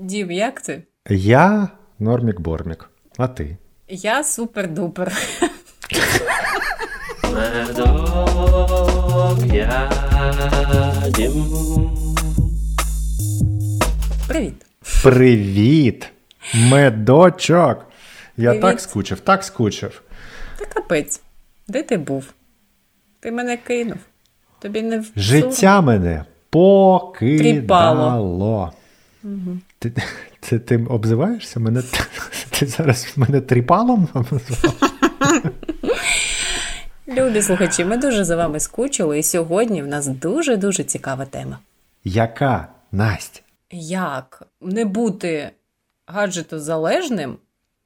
Дім, 0.00 0.30
як 0.30 0.60
ти? 0.60 0.82
Я 1.10 1.68
Нормік 1.98 2.40
Бормік. 2.40 2.90
А 3.16 3.28
ти? 3.28 3.56
Я 3.88 4.22
супер-дупер. 4.22 5.12
Привіт. 14.28 14.54
Привіт! 15.02 16.08
Медочок! 16.54 17.86
Я 18.36 18.48
Привіт. 18.50 18.62
так 18.62 18.80
скучив, 18.80 19.20
так 19.20 19.44
скучив. 19.44 20.02
Та 20.58 20.64
капець. 20.64 21.20
Де 21.68 21.82
ти 21.82 21.96
був? 21.96 22.32
Ти 23.20 23.32
мене 23.32 23.56
кинув. 23.56 23.96
Тобі 24.58 24.82
не 24.82 24.98
в 24.98 25.06
Життя 25.16 25.80
мене 25.80 26.24
покидало. 26.50 28.72
Угу. 29.24 29.58
Ти, 29.78 29.92
ти, 30.40 30.58
ти 30.58 30.76
обзиваєшся? 30.90 31.60
Мене, 31.60 31.82
ти 32.50 32.66
зараз 32.66 33.12
мене 33.16 33.40
тріпалом 33.40 34.08
обзивав? 34.14 34.74
Любі 37.08 37.42
слухачі, 37.42 37.84
ми 37.84 37.96
дуже 37.96 38.24
за 38.24 38.36
вами 38.36 38.60
скучили, 38.60 39.18
і 39.18 39.22
сьогодні 39.22 39.82
в 39.82 39.86
нас 39.86 40.06
дуже-дуже 40.06 40.84
цікава 40.84 41.24
тема. 41.24 41.58
Яка 42.04 42.68
Настя? 42.92 43.40
Як 43.70 44.42
не 44.60 44.84
бути 44.84 45.50
гаджетозалежним 46.06 47.36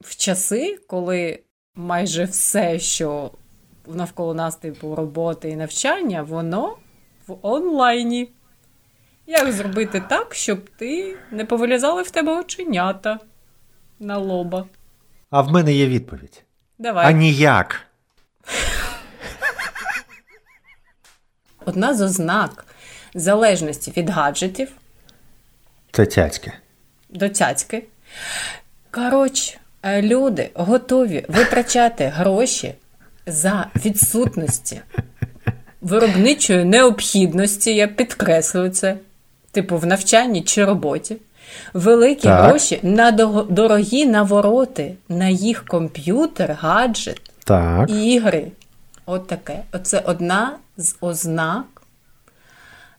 в 0.00 0.16
часи, 0.16 0.78
коли 0.86 1.38
майже 1.74 2.24
все, 2.24 2.78
що 2.78 3.30
навколо 3.86 4.34
нас, 4.34 4.56
типу 4.56 4.94
роботи 4.94 5.48
і 5.50 5.56
навчання, 5.56 6.22
воно 6.22 6.76
в 7.26 7.36
онлайні. 7.42 8.28
Як 9.26 9.52
зробити 9.52 10.02
так, 10.08 10.34
щоб 10.34 10.70
ти 10.76 11.16
не 11.30 11.44
повилізали 11.44 12.02
в 12.02 12.10
тебе 12.10 12.40
оченята 12.40 13.18
на 14.00 14.18
лоба? 14.18 14.66
А 15.30 15.40
в 15.40 15.50
мене 15.52 15.72
є 15.74 15.86
відповідь. 15.86 16.42
Давай. 16.78 17.06
А 17.06 17.12
ніяк. 17.12 17.80
Одна 21.64 21.94
з 21.94 22.00
ознак 22.00 22.64
залежності 23.14 23.92
від 23.96 24.10
гаджетів 24.10 24.72
Це 25.92 26.06
цяцьке. 26.06 26.52
до 27.08 27.28
цяцьки. 27.28 27.84
Коротше, 28.90 29.58
люди 29.84 30.50
готові 30.54 31.24
витрачати 31.28 32.04
гроші 32.06 32.74
за 33.26 33.66
відсутності 33.76 34.80
виробничої 35.80 36.64
необхідності, 36.64 37.74
я 37.74 37.88
підкреслюю 37.88 38.70
це, 38.70 38.96
типу 39.52 39.76
в 39.78 39.86
навчанні 39.86 40.42
чи 40.42 40.64
роботі. 40.64 41.16
Великі 41.74 42.22
Так. 42.22 42.44
гроші 42.44 42.80
на 42.82 43.10
дорогі 43.50 44.06
навороти 44.06 44.94
на 45.08 45.28
їх 45.28 45.64
комп'ютер, 45.66 46.56
гаджет, 46.60 47.30
Так. 47.44 47.90
ігри. 47.90 48.52
От 49.06 49.26
таке. 49.26 49.62
Оце 49.72 50.02
одна 50.06 50.56
з 50.76 50.96
ознак 51.00 51.64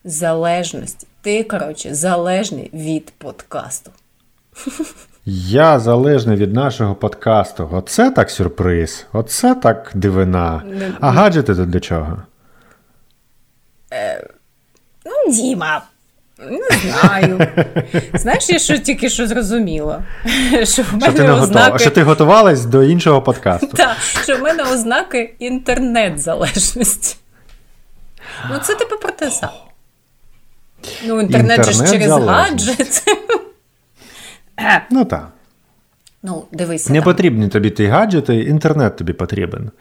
залежності. 0.04 1.08
Ти, 1.22 1.44
коротше, 1.44 1.96
залежний 1.96 2.70
від 2.74 3.12
подкасту. 3.18 3.92
Я 5.26 5.80
залежний 5.80 6.38
від 6.38 6.54
нашого 6.54 6.96
подкасту. 6.96 7.70
Оце 7.72 8.12
так 8.12 8.30
сюрприз. 8.30 9.06
Оце 9.14 9.56
так 9.56 9.92
дивина. 9.94 10.62
Не- 10.66 10.92
А 11.02 11.12
гаджети 11.12 11.56
тут 11.56 11.70
для 11.70 11.80
чого? 11.80 12.18
Ну, 15.06 15.34
Діма, 15.34 15.82
не 16.40 16.78
знаю. 16.78 17.48
Знаєш, 18.14 18.50
я 18.50 18.60
що 18.60 18.78
тільки 18.78 19.10
що 19.10 19.28
зрозуміла? 19.28 20.04
Що 20.64 20.84
в 20.84 21.02
Що 21.02 21.14
ти, 21.14 21.24
не 21.24 21.32
готова? 21.32 21.80
що 21.80 21.90
ти 21.90 22.04
готувалась 22.04 22.66
до 22.66 22.84
іншого 22.84 23.22
подкасту? 23.22 23.68
Та, 23.74 23.96
що 24.24 24.38
в 24.38 24.42
мене 24.42 24.64
ознаки 24.64 25.36
інтернет-залежності. 25.40 27.18
Ну, 28.52 28.58
це 28.64 28.76
типу 28.76 28.98
про 28.98 29.12
те 29.12 29.32
саме. 29.32 29.54
Ну, 31.06 31.22
інтернет 31.22 31.66
же 31.66 31.72
ж 31.72 31.92
через 31.92 32.12
гаджет. 32.12 33.04
Ну 34.92 35.06
так. 35.06 35.28
Ну, 36.24 36.46
дивися. 36.52 36.94
Не 36.94 37.00
там. 37.00 37.06
потрібні 37.06 37.48
тобі 37.48 37.70
ті 37.70 37.86
гаджети, 37.86 38.36
інтернет 38.36 38.98
тобі 38.98 39.14
потрібен. 39.14 39.72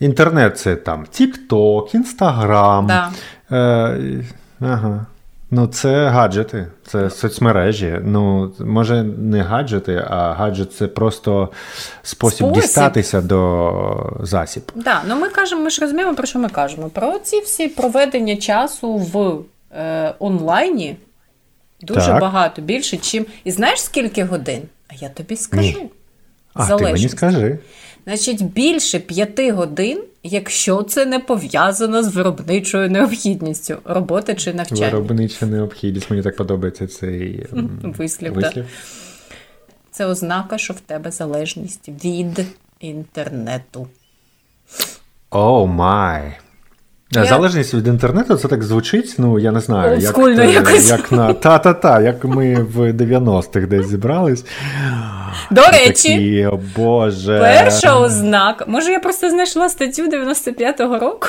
Інтернет 0.00 0.58
це 0.58 0.76
там 0.76 1.06
TikTok, 1.12 1.96
Instagram. 1.96 2.86
Да. 2.86 3.12
Е, 3.56 4.24
ага. 4.60 5.06
Ну, 5.50 5.66
це 5.66 6.08
гаджети, 6.08 6.66
це 6.86 7.10
соцмережі. 7.10 7.98
Ну, 8.04 8.52
може, 8.60 9.02
не 9.02 9.42
гаджети, 9.42 10.04
а 10.10 10.32
гаджет 10.32 10.72
це 10.72 10.86
просто 10.86 11.48
спосіб, 12.02 12.36
Спосіб. 12.46 12.62
дістатися 12.62 13.20
до 13.20 14.16
засіб. 14.20 14.72
Да, 14.74 15.02
ну 15.08 15.16
ми 15.20 15.28
кажемо, 15.28 15.62
ми 15.62 15.70
ж 15.70 15.80
розуміємо, 15.80 16.14
про 16.14 16.26
що 16.26 16.38
ми 16.38 16.48
кажемо. 16.48 16.88
Про 16.88 17.18
ці 17.18 17.40
всі 17.40 17.68
проведення 17.68 18.36
часу 18.36 18.96
в 18.96 19.38
е, 19.78 20.14
онлайні 20.18 20.96
дуже 21.80 22.06
Так. 22.06 22.20
багато, 22.20 22.62
більше, 22.62 22.96
чим. 22.96 23.26
І 23.44 23.50
знаєш 23.50 23.82
скільки 23.82 24.24
годин? 24.24 24.62
А 24.88 24.94
я 24.94 25.08
тобі 25.08 25.36
скажу. 25.36 25.62
Ні. 25.62 25.90
А 26.54 26.76
ти 26.76 26.84
мені 26.84 27.08
скажи. 27.08 27.58
Значить, 28.08 28.44
більше 28.44 28.98
п'яти 28.98 29.52
годин, 29.52 30.04
якщо 30.22 30.82
це 30.82 31.06
не 31.06 31.18
пов'язано 31.18 32.02
з 32.02 32.14
виробничою 32.14 32.90
необхідністю 32.90 33.76
роботи 33.84 34.34
чи 34.34 34.54
навчання. 34.54 34.86
Виробнича 34.86 35.46
необхідність. 35.46 36.10
Мені 36.10 36.22
так 36.22 36.36
подобається 36.36 36.86
цей 36.86 37.46
Вислів, 37.82 38.34
вислів. 38.34 38.66
Це 39.90 40.06
ознака, 40.06 40.58
що 40.58 40.74
в 40.74 40.80
тебе 40.80 41.10
залежність 41.10 41.88
від 42.04 42.46
інтернету. 42.80 43.88
О 45.30 45.66
май. 45.66 46.38
Я- 47.10 47.24
Залежність 47.24 47.74
від 47.74 47.86
інтернету, 47.86 48.36
це 48.36 48.48
так 48.48 48.62
звучить, 48.64 49.14
ну 49.18 49.38
я 49.38 49.52
не 49.52 49.60
знаю, 49.60 49.98
як, 50.00 50.18
якось. 50.54 50.90
як 50.90 51.12
на 51.12 51.32
та-та-та, 51.32 52.00
як 52.00 52.24
ми 52.24 52.54
в 52.54 52.92
90-х 52.92 53.66
десь 53.66 53.86
зібрались. 53.86 54.44
До 55.50 55.62
речі, 55.62 56.08
Такі, 56.08 56.46
о 56.46 56.60
Боже. 56.76 57.38
перша 57.38 57.98
ознака. 58.00 58.64
Може, 58.68 58.90
я 58.92 59.00
просто 59.00 59.30
знайшла 59.30 59.68
статтю 59.68 60.02
95-го 60.08 60.98
року. 60.98 61.26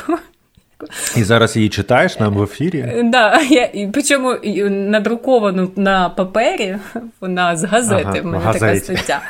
І 1.16 1.23
зараз 1.23 1.56
її 1.56 1.69
читаєш 1.69 2.19
нам 2.19 2.34
в 2.34 2.44
ефірі. 2.44 3.01
Да, 3.06 3.39
я, 3.50 3.69
причому 3.94 4.35
надруковану 4.69 5.72
на 5.75 6.09
папері, 6.09 6.78
вона 7.22 7.56
з 7.57 7.63
газети, 7.63 8.03
Ага, 8.06 8.22
в 8.22 8.25
мене 8.25 8.38
в 8.50 8.53
така 8.59 8.75
стаття. 8.79 9.22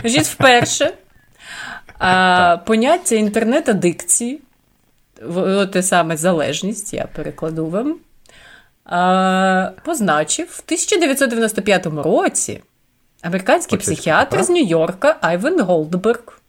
Значить, 0.00 0.26
вперше 0.26 0.90
а, 1.98 2.56
поняття 2.66 3.14
інтернет-адикції, 3.16 4.40
те 5.72 5.82
саме 5.82 6.16
залежність, 6.16 6.94
я 6.94 7.08
перекладу 7.14 7.66
вам, 7.66 7.96
а, 8.84 9.70
позначив 9.84 10.46
в 10.50 10.62
1995 10.66 11.86
році 12.02 12.60
американський 13.22 13.78
Почекай, 13.78 13.94
психіатр 13.94 14.36
так? 14.36 14.44
з 14.44 14.50
Нью-Йорка 14.50 15.14
Айвен 15.20 15.60
Голдберг. 15.60 16.40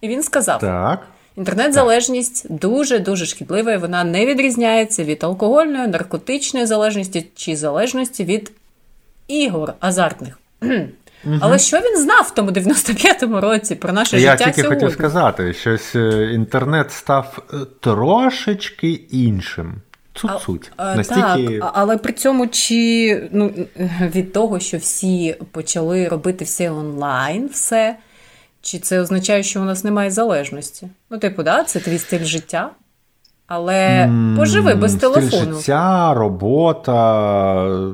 І 0.00 0.08
він 0.08 0.22
сказав: 0.22 0.60
Так. 0.60 1.06
Інтернет-залежність 1.36 2.52
дуже-дуже 2.52 3.26
шкідлива, 3.26 3.72
і 3.72 3.76
вона 3.76 4.04
не 4.04 4.26
відрізняється 4.26 5.04
від 5.04 5.24
алкогольної, 5.24 5.86
наркотичної 5.88 6.66
залежності 6.66 7.26
чи 7.34 7.56
залежності 7.56 8.24
від 8.24 8.52
ігор 9.28 9.74
азартних. 9.80 10.38
Але 11.40 11.58
що 11.58 11.76
він 11.76 12.02
знав 12.02 12.22
в 12.22 12.34
тому 12.34 12.50
95-му 12.50 13.40
році 13.40 13.74
про 13.74 13.92
наше 13.92 14.20
Я 14.20 14.30
життя 14.30 14.44
тільки 14.44 14.62
сьогодні? 14.62 14.80
хотів 14.80 14.98
сказати, 14.98 15.52
щось 15.52 15.96
е, 15.96 16.30
інтернет 16.34 16.92
став 16.92 17.38
е, 17.52 17.56
трошечки 17.80 18.90
іншим. 19.10 19.74
Цуть-цуть. 20.14 20.72
Настільки. 20.78 21.58
Так, 21.58 21.70
але 21.74 21.96
при 21.96 22.12
цьому 22.12 22.46
чи 22.46 23.28
ну, 23.32 23.54
від 24.00 24.32
того, 24.32 24.60
що 24.60 24.78
всі 24.78 25.36
почали 25.52 26.08
робити 26.08 26.44
все 26.44 26.70
онлайн, 26.70 27.46
все, 27.52 27.96
чи 28.62 28.78
це 28.78 29.00
означає, 29.00 29.42
що 29.42 29.60
у 29.60 29.64
нас 29.64 29.84
немає 29.84 30.10
залежності? 30.10 30.88
Ну, 31.10 31.18
типу, 31.18 31.42
да, 31.42 31.64
це 31.64 31.80
твій 31.80 31.98
стиль 31.98 32.24
життя. 32.24 32.70
Але 33.46 34.10
поживи 34.36 34.74
без 34.74 34.92
стиль 34.92 35.00
телефону. 35.00 35.56
життя, 35.56 36.14
робота, 36.14 37.86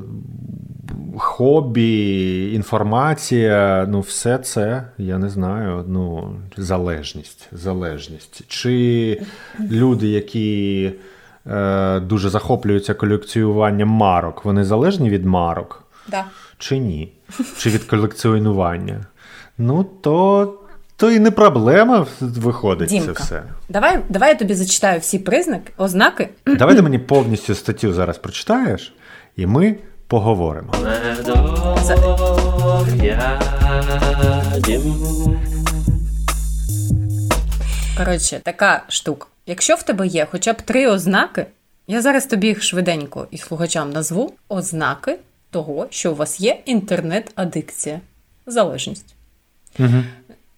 хобі, 1.17 2.53
інформація, 2.53 3.85
ну, 3.89 3.99
все 3.99 4.37
це, 4.37 4.83
я 4.97 5.17
не 5.17 5.29
знаю, 5.29 5.85
ну, 5.87 6.35
залежність. 6.57 7.47
залежність. 7.51 8.41
Чи 8.47 9.21
люди, 9.59 10.07
які 10.07 10.91
е, 11.47 11.99
дуже 11.99 12.29
захоплюються 12.29 12.93
колекціюванням 12.93 13.89
марок, 13.89 14.45
вони 14.45 14.63
залежні 14.63 15.09
від 15.09 15.25
марок? 15.25 15.83
Да. 16.07 16.25
Чи 16.57 16.77
ні? 16.77 17.13
Чи 17.57 17.69
від 17.69 17.83
колекціонування? 17.83 19.05
Ну, 19.57 19.83
то, 20.01 20.53
то 20.95 21.11
і 21.11 21.19
не 21.19 21.31
проблема 21.31 22.05
виходить 22.19 22.89
це 23.05 23.11
все. 23.11 23.43
Давай, 23.69 23.99
давай 24.09 24.29
я 24.29 24.35
тобі 24.35 24.53
зачитаю 24.53 24.99
всі 24.99 25.19
признаки, 25.19 25.73
ознаки. 25.77 26.29
Давай 26.45 26.75
ти 26.75 26.81
мені 26.81 26.99
повністю 26.99 27.55
статтю 27.55 27.93
зараз 27.93 28.17
прочитаєш, 28.17 28.93
і 29.35 29.45
ми 29.45 29.75
поговоримо. 30.11 30.73
Коротше, 37.97 38.41
така 38.43 38.83
штука. 38.87 39.27
Якщо 39.45 39.75
в 39.75 39.83
тебе 39.83 40.07
є 40.07 40.27
хоча 40.31 40.53
б 40.53 40.61
три 40.61 40.87
ознаки, 40.87 41.45
я 41.87 42.01
зараз 42.01 42.25
тобі 42.25 42.47
їх 42.47 42.63
швиденько 42.63 43.27
і 43.31 43.37
слухачам 43.37 43.91
назву 43.91 44.33
ознаки 44.49 45.17
того, 45.51 45.87
що 45.89 46.11
у 46.11 46.15
вас 46.15 46.39
є 46.39 46.59
інтернет-адикція, 46.65 48.01
залежність. 48.45 49.15
Угу. 49.79 50.03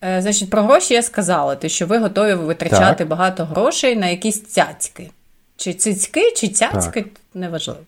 Е, 0.04 0.22
Значить, 0.22 0.50
про 0.50 0.64
гроші 0.64 0.94
я 0.94 1.02
сказала, 1.02 1.56
те, 1.56 1.70
що 1.70 1.88
ви 1.88 1.98
готові 1.98 2.34
витрачати 2.34 2.98
Так. 2.98 3.08
багато 3.08 3.46
грошей 3.46 3.96
на 3.96 4.08
якісь 4.08 4.44
цяцьки. 4.44 5.10
Чи 5.58 5.74
цицьки, 5.74 6.32
чи 6.32 6.48
цяцьки, 6.48 7.06
неважливо. 7.34 7.80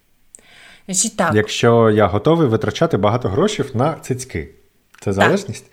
Значить, 0.88 1.18
так, 1.18 1.36
Якщо 1.36 1.90
я 1.90 2.08
готовий 2.08 2.48
витрачати 2.48 2.98
багато 2.98 3.30
грошей 3.30 3.66
на 3.74 3.94
цицьки, 3.94 4.50
це 5.00 5.14
залежність? 5.14 5.66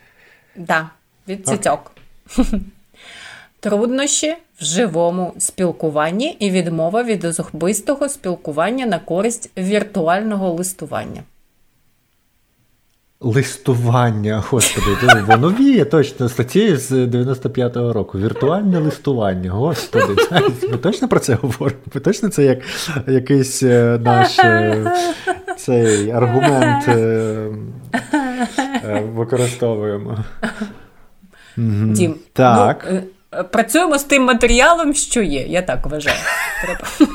да, 0.56 0.90
від 1.28 1.46
цицьок. 1.46 1.92
Труднощі 3.60 4.36
в 4.60 4.64
живому 4.64 5.34
спілкуванні 5.38 6.36
і 6.38 6.50
відмова 6.50 7.02
від 7.02 7.24
особистого 7.24 8.08
спілкування 8.08 8.86
на 8.86 8.98
користь 8.98 9.50
віртуального 9.58 10.52
листування. 10.52 11.22
Листування, 13.24 14.44
господи, 14.50 14.86
воно 15.26 15.50
віє 15.50 15.84
точно 15.84 16.28
статті 16.28 16.76
з 16.76 16.92
95-го 16.92 17.92
року. 17.92 18.18
Віртуальне 18.18 18.78
листування, 18.78 19.50
господи. 19.50 20.16
Ми 20.70 20.78
точно 20.78 21.08
про 21.08 21.20
це 21.20 21.34
говоримо? 21.34 21.80
Ми 21.94 22.00
точно 22.00 22.28
це 22.28 22.44
як 22.44 22.58
якийсь 23.06 23.62
е, 23.62 24.00
наш 24.04 24.38
е, 24.38 24.92
цей 25.58 26.10
аргумент 26.10 26.88
е, 26.88 27.48
використовуємо. 29.14 30.18
Дім, 31.56 32.14
Так. 32.32 32.88
ну, 32.92 33.02
працюємо 33.44 33.98
з 33.98 34.04
тим 34.04 34.24
матеріалом, 34.24 34.94
що 34.94 35.22
є, 35.22 35.46
я 35.46 35.62
так 35.62 35.86
вважаю. 35.86 36.16
Треба. 36.64 37.12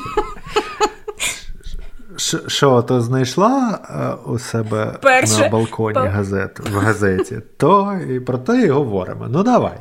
Що, 2.46 2.82
то 2.82 3.00
знайшла 3.00 3.78
е, 4.26 4.30
у 4.30 4.38
себе 4.38 4.94
Перше. 5.02 5.38
на 5.40 5.48
балконі 5.48 5.94
Па- 5.94 6.08
газет, 6.08 6.60
в 6.60 6.76
газеті, 6.78 7.36
то 7.56 8.00
і 8.10 8.20
про 8.20 8.38
те 8.38 8.62
і 8.62 8.68
говоримо. 8.68 9.26
Ну 9.28 9.42
давай. 9.42 9.78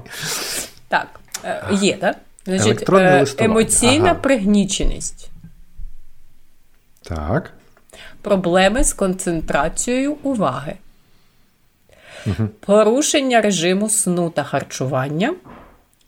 Так, 0.88 1.08
е, 1.44 1.64
є, 1.72 1.98
так? 1.98 2.16
Значить, 2.46 2.90
е, 2.90 3.26
емоційна 3.38 4.06
Ага. 4.06 4.14
пригніченість, 4.14 5.30
Так. 7.02 7.52
проблеми 8.22 8.84
з 8.84 8.94
концентрацією 8.94 10.14
уваги, 10.24 10.74
порушення 12.60 13.42
режиму 13.42 13.90
сну 13.90 14.30
та 14.30 14.44
харчування. 14.44 15.34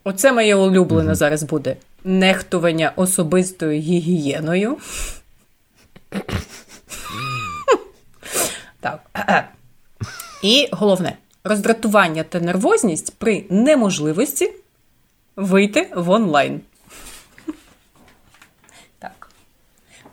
Оце 0.04 0.32
моє 0.32 0.54
улюблене 0.54 1.14
зараз 1.14 1.42
буде 1.42 1.76
нехтування 2.04 2.92
особистою 2.96 3.80
гігієною. 3.80 4.76
Так. 8.80 9.00
І 10.42 10.68
головне 10.72 11.16
роздратування 11.44 12.22
та 12.22 12.40
нервозність 12.40 13.14
при 13.18 13.44
неможливості 13.50 14.52
вийти 15.36 15.90
в 15.94 16.10
онлайн. 16.10 16.60
Так. 18.98 19.30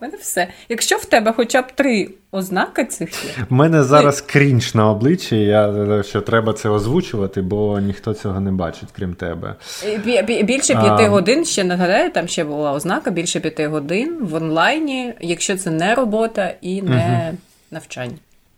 У 0.02 0.06
мене 0.06 0.18
все. 0.18 0.48
Якщо 0.70 0.98
в 0.98 1.06
тебе 1.06 1.34
хоча 1.38 1.62
б 1.62 1.66
три 1.76 2.10
ознаки 2.32 2.86
цих 2.86 3.26
є, 3.26 3.32
В 3.50 3.54
мене 3.54 3.84
зараз 3.84 4.22
крінж 4.22 4.76
на 4.76 4.90
обличчі, 4.90 5.38
я 5.40 6.04
що 6.04 6.22
треба 6.22 6.54
це 6.54 6.70
озвучувати, 6.70 7.42
бо 7.42 7.80
ніхто 7.80 8.14
цього 8.14 8.40
не 8.40 8.52
бачить, 8.52 8.90
крім 8.96 9.14
тебе. 9.14 9.56
Е, 9.86 9.98
бі- 9.98 10.22
бі- 10.22 10.44
Більше 10.44 10.74
п'яти 10.76 11.04
А. 11.04 11.10
годин, 11.10 11.46
ще 11.46 11.64
нагадаю, 11.64 12.12
там 12.12 12.28
ще 12.28 12.44
була 12.44 12.72
ознака, 12.72 13.12
більше 13.12 13.40
п'яти 13.40 13.68
годин 13.68 14.18
в 14.22 14.34
онлайні, 14.36 15.14
якщо 15.22 15.58
це 15.58 15.70
не 15.70 15.96
робота 15.96 16.54
і 16.62 16.82
не 16.82 17.34
навчання. 17.72 18.16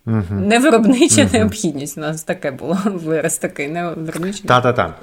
Угу. 0.08 0.24
Не 0.30 0.60
виробнича 0.60 1.30
необхідність. 1.34 1.98
У 1.98 2.02
нас 2.02 2.24
таке 2.24 2.52
було 2.52 2.78
вираз 2.86 3.38
такий, 3.38 3.68
не 3.68 3.90
виробнича. 3.90 4.44
Та-та-та. 4.48 4.94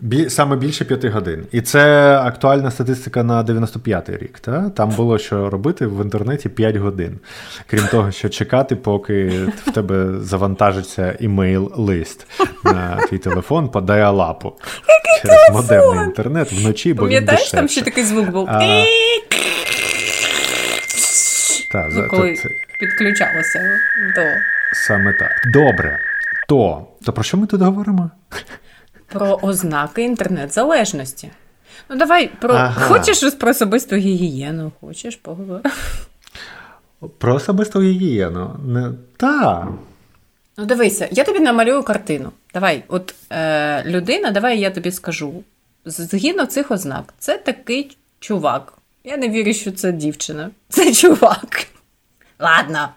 Бі... 0.00 0.30
Саме 0.30 0.56
більше 0.56 0.84
п'яти 0.84 1.08
годин. 1.08 1.46
І 1.52 1.60
це 1.60 2.14
актуальна 2.16 2.70
статистика 2.70 3.22
на 3.22 3.42
95-й 3.44 4.16
рік. 4.16 4.38
Та? 4.38 4.70
Там 4.70 4.90
було 4.90 5.18
що 5.18 5.50
робити 5.50 5.86
в 5.86 6.04
інтернеті 6.04 6.48
5 6.48 6.76
годин. 6.76 7.18
Крім 7.66 7.86
того, 7.86 8.12
що 8.12 8.28
чекати, 8.28 8.76
поки 8.76 9.28
в 9.66 9.72
тебе 9.72 10.20
завантажиться 10.20 11.16
імейл-лист 11.20 12.26
на 12.64 12.96
твій 13.08 13.18
телефон 13.18 13.68
по 13.68 13.80
діалапу. 13.80 14.52
Через 15.22 15.38
модемний 15.52 16.04
інтернет 16.04 16.52
вночі, 16.52 16.94
бо 16.94 17.08
він 17.08 17.24
дешевше. 17.24 17.56
там 17.56 17.68
ще 17.68 17.82
такий 17.82 18.04
звук 18.04 18.30
був? 18.30 18.48
А, 18.50 18.84
Та, 21.72 21.90
за- 21.90 22.00
Ну, 22.00 22.08
коли 22.08 22.34
це- 22.34 22.48
підключалося 22.80 23.60
до 24.16 24.22
Саме 24.72 25.12
так. 25.12 25.52
Добре. 25.52 25.98
То, 26.48 26.88
то 27.06 27.12
про 27.12 27.24
що 27.24 27.36
ми 27.36 27.46
тут 27.46 27.60
говоримо? 27.62 28.10
Про 29.06 29.38
ознаки 29.42 30.02
інтернет-залежності. 30.02 31.30
Ну, 31.88 31.96
давай 31.96 32.28
про 32.28 32.54
Ага. 32.54 32.88
хочеш 32.88 33.32
про 33.34 33.50
особисту 33.50 33.96
гігієну, 33.96 34.72
хочеш 34.80 35.16
поговорити. 35.16 35.70
Про 37.18 37.34
особисту 37.34 37.82
гігієну. 37.82 38.56
Не... 38.66 38.92
Та. 39.16 39.68
Ну, 40.56 40.64
дивися, 40.64 41.08
я 41.10 41.24
тобі 41.24 41.40
намалюю 41.40 41.82
картину. 41.82 42.32
Давай, 42.54 42.84
от 42.88 43.14
е, 43.32 43.84
людина, 43.86 44.30
давай 44.30 44.60
я 44.60 44.70
тобі 44.70 44.92
скажу. 44.92 45.44
Згідно 45.84 46.46
цих 46.46 46.70
ознак, 46.70 47.14
це 47.18 47.38
такий 47.38 47.96
чувак. 48.20 48.72
Я 49.04 49.16
не 49.16 49.28
вірю, 49.28 49.52
що 49.52 49.72
це 49.72 49.92
дівчина. 49.92 50.50
Це 50.68 50.92
чувак. 50.92 51.66
Ладно, 52.38 52.88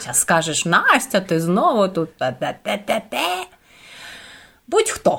зараз 0.00 0.18
скажеш, 0.20 0.64
Настя, 0.64 1.20
ти 1.20 1.40
знову 1.40 1.88
тут. 1.88 2.16
Та-та-та-та-та. 2.16 3.46
Будь-хто. 4.68 5.18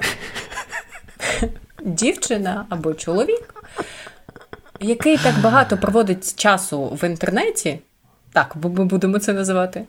Дівчина 1.84 2.66
або 2.70 2.94
чоловік, 2.94 3.64
який 4.80 5.18
так 5.18 5.40
багато 5.42 5.78
проводить 5.78 6.36
часу 6.36 6.86
в 6.86 7.08
інтернеті, 7.08 7.80
так, 8.34 8.52
бо 8.56 8.70
ми 8.70 8.86
будемо 8.86 9.20
це 9.20 9.34
називати, 9.34 9.86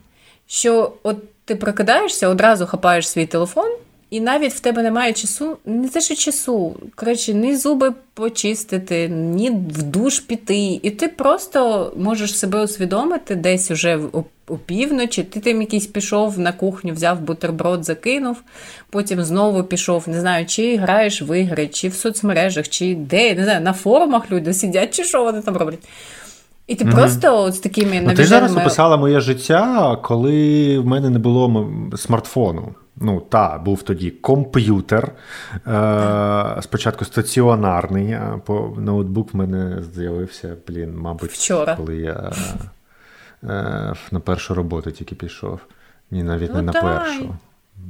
що 0.47 0.93
от 1.03 1.45
ти 1.45 1.57
прокидаєшся, 1.57 2.29
одразу 2.29 2.67
хапаєш 2.67 3.09
свій 3.09 3.27
телефон, 3.27 3.77
і 4.11 4.21
навіть 4.21 4.53
в 4.53 4.61
тебе 4.61 4.83
немає 4.83 5.13
часу, 5.13 5.57
не 5.65 5.89
те, 5.89 6.01
що 6.01 6.15
часу, 6.15 6.77
коротше, 6.95 7.35
ні 7.35 7.57
зуби 7.57 7.93
почистити, 8.15 9.09
ні 9.09 9.51
в 9.51 9.83
душ 9.83 10.21
піти. 10.21 10.81
І 10.83 10.91
ти 10.91 11.09
просто 11.09 11.93
можеш 11.97 12.39
себе 12.39 12.65
усвідомити 12.65 13.35
десь 13.37 13.71
уже 13.71 13.97
в- 13.97 14.25
о 14.49 14.57
півночі, 14.67 15.23
ти 15.23 15.41
тим 15.41 15.61
якийсь 15.61 15.87
пішов 15.87 16.39
на 16.39 16.53
кухню, 16.53 16.93
взяв 16.93 17.21
бутерброд, 17.21 17.85
закинув, 17.85 18.37
потім 18.91 19.23
знову 19.25 19.63
пішов, 19.65 20.05
не 20.09 20.21
знаю, 20.21 20.47
чи 20.47 20.77
граєш 20.77 21.23
в 21.23 21.41
ігри, 21.41 21.69
чи 21.69 21.89
в 21.89 21.95
соцмережах, 21.95 22.69
чи 22.69 22.95
де, 22.95 23.35
не 23.35 23.45
знаю, 23.45 23.61
на 23.61 23.73
форумах 23.73 24.31
люди 24.31 24.55
сидять, 24.55 24.95
чи 24.97 25.05
що 25.05 25.25
вони 25.25 25.41
там 25.43 25.57
роблять. 25.57 25.89
І 26.67 26.75
ти 26.75 26.85
просто 26.85 27.39
от 27.39 27.55
з 27.55 27.59
такими 27.59 28.01
Ну, 28.05 28.15
ти 28.15 28.25
зараз 28.25 28.51
навіженими- 28.53 28.61
описала 28.61 28.97
моє 28.97 29.21
життя, 29.21 29.99
коли 30.03 30.79
в 30.79 30.87
мене 30.87 31.11
не 31.11 31.19
було 31.19 31.71
смартфону. 31.97 32.75
Ну, 33.03 33.21
та, 33.21 33.59
був 33.59 33.83
тоді 33.83 34.11
комп'ютер. 34.11 35.13
Е, 35.67 36.57
спочатку 36.63 37.05
стаціонарний, 37.05 38.13
а 38.13 38.41
по 38.45 38.75
ноутбук 38.79 39.35
в 39.35 39.37
мене 39.37 39.83
з'явився, 39.95 40.57
блін, 40.69 40.97
мабуть, 40.97 41.31
Вчора. 41.31 41.77
коли 41.77 41.97
я 41.97 42.33
е, 43.45 43.95
на 44.11 44.21
першу 44.21 44.55
роботу 44.55 44.91
тільки 44.91 45.15
пішов. 45.15 45.61
Ні, 46.11 46.23
навіть 46.23 46.51
Ну, 46.51 46.57
не 46.57 46.63
на 46.63 46.73
першу. 46.73 47.35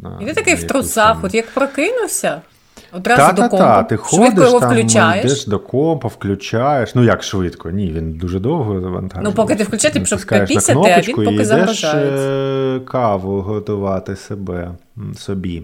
На, 0.03 0.19
І 0.21 0.27
ти 0.27 0.35
такий 0.35 0.55
в 0.55 0.67
трусах, 0.67 1.13
там- 1.17 1.25
от 1.25 1.35
як 1.35 1.55
прокинувся, 1.55 2.43
одразу 2.93 3.23
та, 3.23 3.33
до 3.33 3.43
та, 3.43 3.49
компу, 3.49 3.65
та, 3.65 3.83
ти 3.83 3.97
швидко 3.97 4.17
ходиш, 4.17 4.45
його 4.45 4.61
там, 4.61 4.73
включаєш. 4.73 5.25
йдеш 5.25 5.47
до 5.47 5.59
компа, 5.59 6.09
включаєш. 6.09 6.95
Ну 6.95 7.05
як 7.05 7.23
швидко? 7.23 7.71
Ні, 7.71 7.93
він 7.93 8.13
дуже 8.13 8.39
довго 8.41 8.81
завантажує. 8.81 9.25
Ну, 9.25 9.33
поки 9.33 9.57
ти 9.57 9.65
включаєш, 9.65 9.97
ти 9.99 10.07
щоб 10.07 10.21
попісяти, 10.27 10.93
а 10.97 11.01
він 11.01 11.25
поки 11.25 11.45
загружається. 11.45 12.29
е, 12.29 12.81
каву 12.81 13.41
готувати 13.41 14.17
себе 14.17 14.71
собі. 15.17 15.63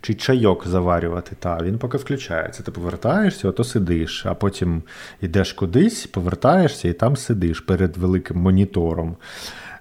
Чи 0.00 0.14
чайок 0.14 0.66
заварювати, 0.66 1.36
та 1.38 1.58
він 1.62 1.78
поки 1.78 1.98
включається. 1.98 2.62
Ти 2.62 2.70
повертаєшся, 2.70 3.48
ото 3.48 3.64
сидиш, 3.64 4.26
а 4.26 4.34
потім 4.34 4.82
йдеш 5.20 5.52
кудись, 5.52 6.06
повертаєшся 6.06 6.88
і 6.88 6.92
там 6.92 7.16
сидиш 7.16 7.60
перед 7.60 7.96
великим 7.96 8.36
монітором, 8.38 9.16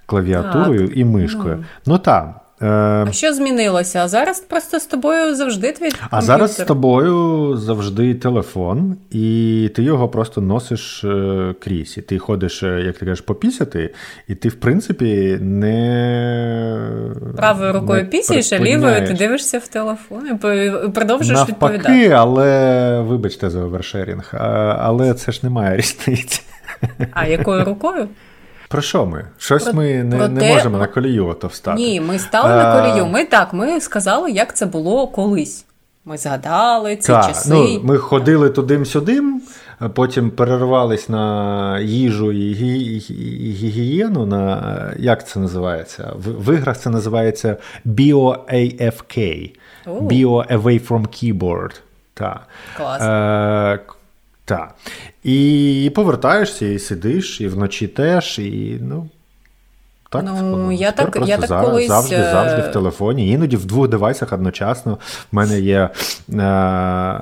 клавіатурою 0.06 0.88
і 0.88 1.06
мишкою. 1.06 1.64
Ну 1.86 1.98
так. 1.98 2.42
Е, 2.62 2.68
а 2.68 3.12
що 3.12 3.34
змінилося? 3.34 4.00
А 4.04 4.08
зараз 4.08 4.40
просто 4.40 4.80
з 4.80 4.86
тобою 4.86 5.36
завжди 5.36 5.72
твій 5.72 5.90
комп'ютер? 5.90 6.08
А 6.12 6.22
зараз 6.22 6.54
з 6.54 6.64
тобою 6.64 7.58
завжди 7.58 8.14
телефон, 8.14 8.98
і 9.12 9.70
ти 9.76 9.84
його 9.84 10.10
просто 10.10 10.42
носиш 10.42 11.04
е, 11.04 11.56
крізь. 11.60 11.98
І 11.98 12.02
ти 12.02 12.20
ходиш, 12.20 12.64
е, 12.64 12.82
як 12.86 12.98
ти 12.98 13.06
кажеш, 13.06 13.22
попісяти, 13.22 13.94
і 14.28 14.36
ти, 14.36 14.50
в 14.50 14.56
принципі, 14.56 15.38
не 15.42 16.80
правою 17.38 17.74
рукою 17.74 18.10
пісяєш, 18.10 18.54
а 18.54 18.60
лівою 18.60 19.08
ти 19.08 19.14
дивишся 19.14 19.60
в 19.60 19.68
телефон 19.68 20.28
і 20.28 20.36
продовжуєш 20.90 21.40
Навпаки, 21.40 21.74
відповідати. 21.74 22.10
але 22.10 23.02
вибачте 23.02 23.50
за 23.50 23.60
овершерінг, 23.60 24.32
але 24.80 25.14
це 25.14 25.32
ж 25.32 25.40
немає 25.44 25.78
різниці. 25.78 26.42
А 27.12 27.28
якою 27.28 27.66
рукою? 27.66 28.08
Про 28.76 28.82
що 28.82 29.06
ми? 29.06 29.26
Щось 29.38 29.64
про, 29.64 29.74
ми 29.74 30.04
не 30.04 30.18
про 30.18 30.28
не 30.28 30.42
те... 30.42 30.54
можемо 30.54 30.78
на 30.78 30.88
колію 30.88 31.28
ото 31.28 31.48
встати. 31.48 31.78
Ні, 31.78 32.02
ми 32.02 32.20
стали 32.20 32.54
а... 32.54 32.56
на 32.56 32.82
колію. 32.82 33.06
Ми 33.06 33.26
так, 33.26 33.54
ми 33.54 33.82
сказали, 33.82 34.32
як 34.32 34.56
це 34.56 34.66
було 34.66 35.08
колись. 35.08 35.66
Ми 36.06 36.18
згадали 36.18 36.96
ці 36.96 37.08
так, 37.08 37.28
часи. 37.28 37.50
Ну, 37.54 37.80
Ми 37.84 37.98
ходили 37.98 38.50
тудим-сюдим, 38.50 39.42
потім 39.94 40.30
перервались 40.30 41.10
на 41.10 41.80
їжу 41.80 42.32
і 42.32 42.54
гігієну. 43.54 44.26
На 44.26 44.94
як 44.98 45.28
це 45.28 45.40
називається? 45.40 46.14
В, 46.16 46.52
в 46.52 46.56
іграх 46.56 46.78
це 46.78 46.90
називається 46.90 47.58
BioAFK. 47.86 49.52
Bio 49.88 50.58
Away 50.58 50.88
from 50.88 51.08
Keyboard. 51.08 51.80
Так. 52.14 52.48
Клас. 52.78 53.02
Е, 53.02 53.80
так. 54.46 54.76
І 55.24 55.92
повертаєшся, 55.96 56.66
і 56.66 56.80
сидиш, 56.80 57.42
і 57.42 57.48
вночі 57.48 57.88
теж, 57.88 58.40
і 58.40 58.78
ну. 58.82 59.10
Так, 60.10 60.24
ну, 60.42 60.72
я 60.72 60.92
так, 60.92 61.18
я 61.26 61.38
так 61.38 61.48
зараз, 61.48 61.70
колись... 61.70 61.88
завжди 61.88 62.16
завжди 62.16 62.62
в 62.62 62.72
телефоні. 62.72 63.30
Іноді 63.30 63.58
в 63.58 63.66
двох 63.66 63.88
девайсах 63.88 64.34
одночасно. 64.34 64.98
В 65.32 65.36
мене 65.36 65.60
є 65.60 65.90
е, 66.34 67.20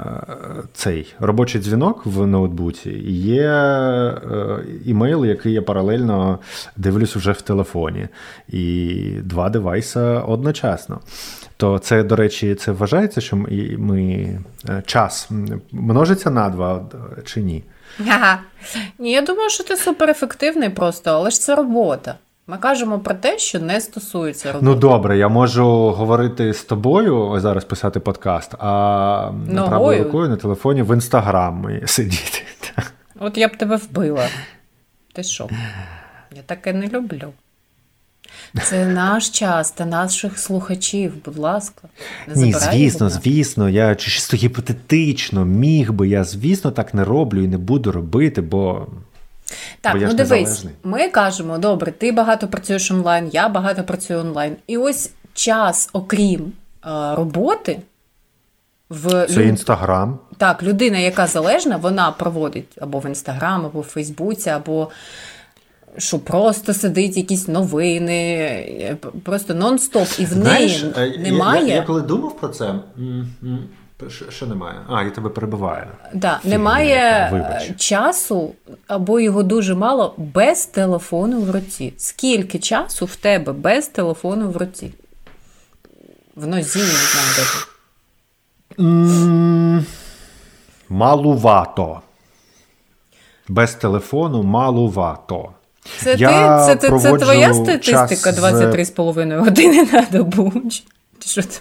цей 0.73 1.13
робочий 1.19 1.61
дзвінок 1.61 2.05
в 2.05 2.27
ноутбуці, 2.27 2.89
і 2.89 3.13
є 3.21 3.41
е, 3.41 4.59
імейл, 4.85 5.25
який 5.25 5.53
я 5.53 5.61
паралельно 5.61 6.39
дивлюсь 6.77 7.15
вже 7.15 7.31
в 7.31 7.41
телефоні. 7.41 8.07
І 8.49 8.95
два 9.23 9.49
девайса 9.49 10.19
одночасно. 10.19 10.99
То 11.63 11.79
це, 11.79 12.03
до 12.03 12.15
речі, 12.15 12.55
це 12.55 12.71
вважається, 12.71 13.21
що 13.21 13.35
ми, 13.35 13.75
ми 13.77 14.27
час 14.85 15.29
множиться 15.71 16.29
на 16.29 16.49
два 16.49 16.85
чи 17.25 17.41
ні? 17.41 17.63
Ага. 18.07 18.39
Ні, 18.99 19.11
я 19.11 19.21
думаю, 19.21 19.49
що 19.49 19.63
ти 19.63 19.77
суперефективний 19.77 20.69
просто, 20.69 21.11
але 21.11 21.29
ж 21.31 21.39
це 21.39 21.55
робота. 21.55 22.15
Ми 22.47 22.57
кажемо 22.57 22.99
про 22.99 23.15
те, 23.15 23.37
що 23.37 23.59
не 23.59 23.81
стосується 23.81 24.47
роботи. 24.47 24.65
Ну 24.65 24.75
добре, 24.75 25.17
я 25.17 25.27
можу 25.27 25.65
говорити 25.89 26.53
з 26.53 26.63
тобою, 26.63 27.39
зараз 27.39 27.65
писати 27.65 27.99
подкаст, 27.99 28.55
а 28.59 29.31
правою 29.67 30.03
рукою 30.03 30.29
на 30.29 30.35
телефоні 30.35 30.81
в 30.81 30.93
інстаграм 30.93 31.79
сидіти. 31.85 32.41
От 33.19 33.37
я 33.37 33.47
б 33.47 33.57
тебе 33.57 33.75
вбила. 33.75 34.27
Ти 35.13 35.23
що? 35.23 35.49
Я 36.35 36.41
таке 36.45 36.73
не 36.73 36.87
люблю. 36.87 37.33
Це 38.61 38.85
наш 38.85 39.29
час 39.29 39.71
та 39.71 39.85
наших 39.85 40.39
слухачів, 40.39 41.13
будь 41.25 41.37
ласка. 41.37 41.87
Не 42.27 42.45
Ні, 42.45 42.53
звісно, 42.53 43.09
звісно, 43.09 43.69
я 43.69 43.95
чисто 43.95 44.37
гіпотетично 44.37 45.45
міг 45.45 45.91
би, 45.91 46.07
я, 46.07 46.23
звісно, 46.23 46.71
так 46.71 46.93
не 46.93 47.03
роблю 47.03 47.43
і 47.43 47.47
не 47.47 47.57
буду 47.57 47.91
робити, 47.91 48.41
бо. 48.41 48.87
Так, 49.81 49.99
бо 49.99 50.05
ну 50.07 50.13
дивись, 50.13 50.65
ми 50.83 51.09
кажемо, 51.09 51.57
добре, 51.57 51.91
ти 51.91 52.11
багато 52.11 52.47
працюєш 52.47 52.91
онлайн, 52.91 53.29
я 53.33 53.49
багато 53.49 53.83
працюю 53.83 54.19
онлайн. 54.19 54.55
І 54.67 54.77
ось 54.77 55.11
час, 55.33 55.89
окрім 55.93 56.41
е, 56.41 56.89
роботи, 57.15 57.79
в 58.89 59.27
це 59.29 59.47
інстаграм. 59.47 60.19
Так, 60.37 60.63
людина, 60.63 60.97
яка 60.97 61.27
залежна, 61.27 61.77
вона 61.77 62.11
проводить 62.11 62.77
або 62.81 62.99
в 62.99 63.05
інстаграм, 63.05 63.65
або 63.65 63.81
в 63.81 63.83
Фейсбуці, 63.83 64.49
або 64.49 64.89
що 65.97 66.19
просто 66.19 66.73
сидить 66.73 67.17
якісь 67.17 67.47
новини, 67.47 68.97
просто 69.23 69.53
нон-стоп, 69.53 70.21
і 70.21 70.25
в 70.25 70.27
Знаєш, 70.27 70.83
неї 70.97 71.17
немає. 71.17 71.67
Я, 71.67 71.75
я 71.75 71.81
коли 71.81 72.01
думав 72.01 72.37
про 72.37 72.47
це. 72.47 72.75
Що, 74.29 74.45
немає? 74.45 74.75
А, 74.89 75.03
я 75.03 75.09
тебе 75.09 75.29
перебиваю. 75.29 75.87
Да, 76.13 76.39
немає 76.43 77.29
Вибач. 77.31 77.75
часу, 77.77 78.53
або 78.87 79.19
його 79.19 79.43
дуже 79.43 79.75
мало 79.75 80.13
без 80.17 80.65
телефону 80.65 81.41
в 81.41 81.51
руці. 81.51 81.93
Скільки 81.97 82.59
часу 82.59 83.05
в 83.05 83.15
тебе 83.15 83.53
без 83.53 83.87
телефону 83.87 84.49
в 84.49 84.57
руці? 84.57 84.93
В 86.35 86.47
нозі 86.47 86.79
не 86.79 86.85
знаю 86.85 87.27
де. 88.77 89.83
Малувато. 90.89 92.01
Без 93.47 93.75
телефону 93.75 94.43
малувато. 94.43 95.49
Це 96.03 96.15
я 96.15 96.67
ти? 96.67 96.81
Це, 96.81 96.99
це 96.99 97.17
твоя 97.17 97.53
статистика 97.53 98.29
23,5 98.29 99.39
години 99.39 99.87
на 99.93 100.01
добу? 100.11 100.53
Чи 101.19 101.29
що 101.29 101.43
це? 101.43 101.59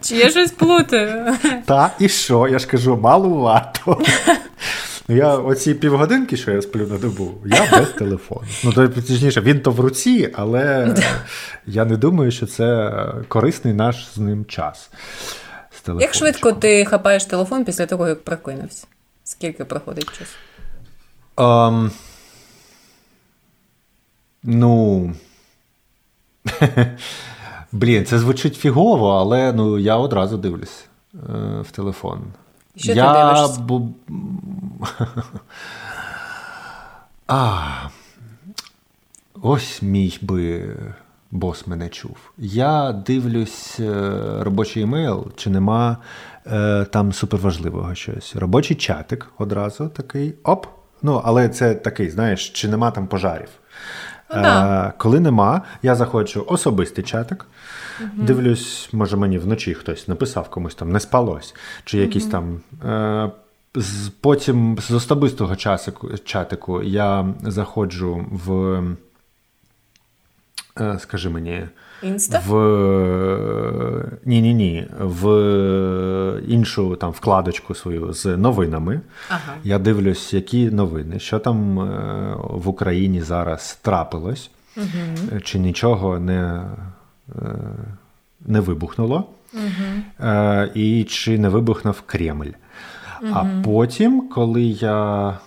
Чи 0.00 0.16
я 0.16 0.30
щось 0.30 0.50
плутаю? 0.50 1.34
Та, 1.64 1.90
і 1.98 2.08
що? 2.08 2.48
Я 2.48 2.58
ж 2.58 2.66
кажу, 2.66 2.96
малувато. 2.96 4.02
Я 5.08 5.34
оці 5.36 5.74
півгодинки, 5.74 6.36
що 6.36 6.50
я 6.50 6.62
сплю 6.62 6.86
на 6.86 6.98
добу, 6.98 7.34
я 7.46 7.68
без 7.78 7.88
телефону. 7.88 8.46
Ну, 8.64 8.72
то 8.72 8.88
точніше, 8.88 9.40
він 9.40 9.60
то 9.60 9.70
в 9.70 9.80
руці, 9.80 10.30
але 10.34 10.94
я 11.66 11.84
не 11.84 11.96
думаю, 11.96 12.30
що 12.30 12.46
це 12.46 12.92
корисний 13.28 13.74
наш 13.74 14.08
з 14.14 14.18
ним 14.18 14.44
час. 14.44 14.90
З 15.86 16.00
Як 16.00 16.14
швидко 16.14 16.52
ти 16.52 16.84
хапаєш 16.84 17.24
телефон 17.24 17.64
після 17.64 17.86
того, 17.86 18.08
як 18.08 18.24
прокинувся? 18.24 18.86
Скільки 19.30 19.64
проходить 19.64 20.18
час? 20.18 20.28
Um, 21.36 21.90
ну. 24.42 25.12
Блін, 27.72 28.04
це 28.04 28.18
звучить 28.18 28.56
фігово, 28.56 29.10
але 29.10 29.52
ну, 29.52 29.78
я 29.78 29.96
одразу 29.96 30.36
дивлюсь 30.36 30.84
е, 31.14 31.18
в 31.60 31.70
телефон. 31.70 32.22
Що 32.76 32.92
я... 32.92 33.12
ти 33.12 33.18
дивишся? 33.18 33.66
А, 37.26 37.88
Ось 39.42 39.82
мій 39.82 40.18
би 40.22 40.76
бос 41.30 41.66
мене 41.66 41.88
чув. 41.88 42.16
Я 42.38 42.92
дивлюсь 42.92 43.80
е, 43.80 44.12
робочий 44.40 44.82
емейл, 44.82 45.32
чи 45.36 45.50
нема 45.50 45.96
там 46.90 47.12
суперважливого 47.12 47.94
щось. 47.94 48.36
Робочий 48.36 48.76
чатик 48.76 49.26
одразу 49.38 49.88
такий 49.88 50.34
оп. 50.42 50.66
Ну, 51.02 51.22
але 51.24 51.48
це 51.48 51.74
такий, 51.74 52.10
знаєш, 52.10 52.50
чи 52.50 52.68
нема 52.68 52.90
там 52.90 53.06
пожарів. 53.06 53.48
Ну, 54.34 54.42
да. 54.42 54.86
е, 54.88 54.92
коли 54.98 55.20
нема, 55.20 55.62
я 55.82 55.94
заходжу 55.94 56.44
особистий 56.48 57.04
чатик. 57.04 57.46
Угу. 58.00 58.10
Дивлюсь, 58.16 58.88
може 58.92 59.16
мені 59.16 59.38
вночі 59.38 59.74
хтось 59.74 60.08
написав 60.08 60.50
комусь 60.50 60.74
там 60.74 60.92
не 60.92 61.00
спалось, 61.00 61.54
чи 61.84 61.98
якісь 61.98 62.24
угу. 62.24 62.32
там. 62.32 62.60
Е, 62.90 63.30
Потім 64.20 64.78
з 64.80 64.90
особистого 64.90 65.56
часику, 65.56 66.18
чатику 66.24 66.82
я 66.82 67.34
заходжу 67.42 68.26
в, 68.30 68.82
е, 70.80 70.98
скажи 70.98 71.28
мені, 71.28 71.66
Інста? 72.02 72.42
в 72.46 72.54
ні, 74.24 74.42
ні, 74.42 74.54
ні, 74.54 74.86
в 75.00 75.26
іншу 76.48 76.96
там 76.96 77.10
вкладочку 77.10 77.74
свою 77.74 78.12
з 78.12 78.36
новинами. 78.36 79.00
Ага. 79.28 79.54
Я 79.64 79.78
дивлюсь, 79.78 80.34
які 80.34 80.70
новини, 80.70 81.18
що 81.18 81.38
там 81.38 81.80
е, 81.80 82.34
в 82.38 82.68
Україні 82.68 83.22
зараз 83.22 83.78
трапилось, 83.82 84.50
угу. 84.76 85.40
чи 85.42 85.58
нічого 85.58 86.18
не 86.18 86.64
не 88.46 88.60
вибухнуло, 88.60 89.24
угу. 89.54 90.28
і 90.74 91.04
чи 91.04 91.38
не 91.38 91.48
вибухнув 91.48 92.02
Кремль. 92.06 92.52
Угу. 93.22 93.32
А 93.34 93.44
потім, 93.64 94.28
коли 94.28 94.62
я 94.62 95.38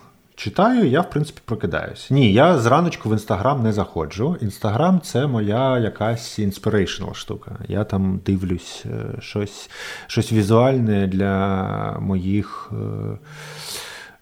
читаю, 0.44 0.90
я 0.90 1.02
в 1.02 1.10
принципі 1.10 1.40
прокидаюсь. 1.46 2.12
Ні, 2.12 2.34
я 2.34 2.58
зраночку 2.58 3.10
в 3.10 3.12
інстаграм 3.12 3.64
не 3.64 3.74
заходжу. 3.74 4.38
Інстаграм 4.42 5.02
це 5.02 5.28
моя 5.28 5.80
якась 5.80 6.40
inspirational 6.40 7.14
штука. 7.14 7.52
Я 7.68 7.84
там 7.84 8.22
дивлюсь 8.26 8.84
е, 8.86 9.22
щось 9.22 9.70
щось 10.08 10.32
візуальне 10.32 11.08
для 11.08 11.98
моїх. 12.00 12.72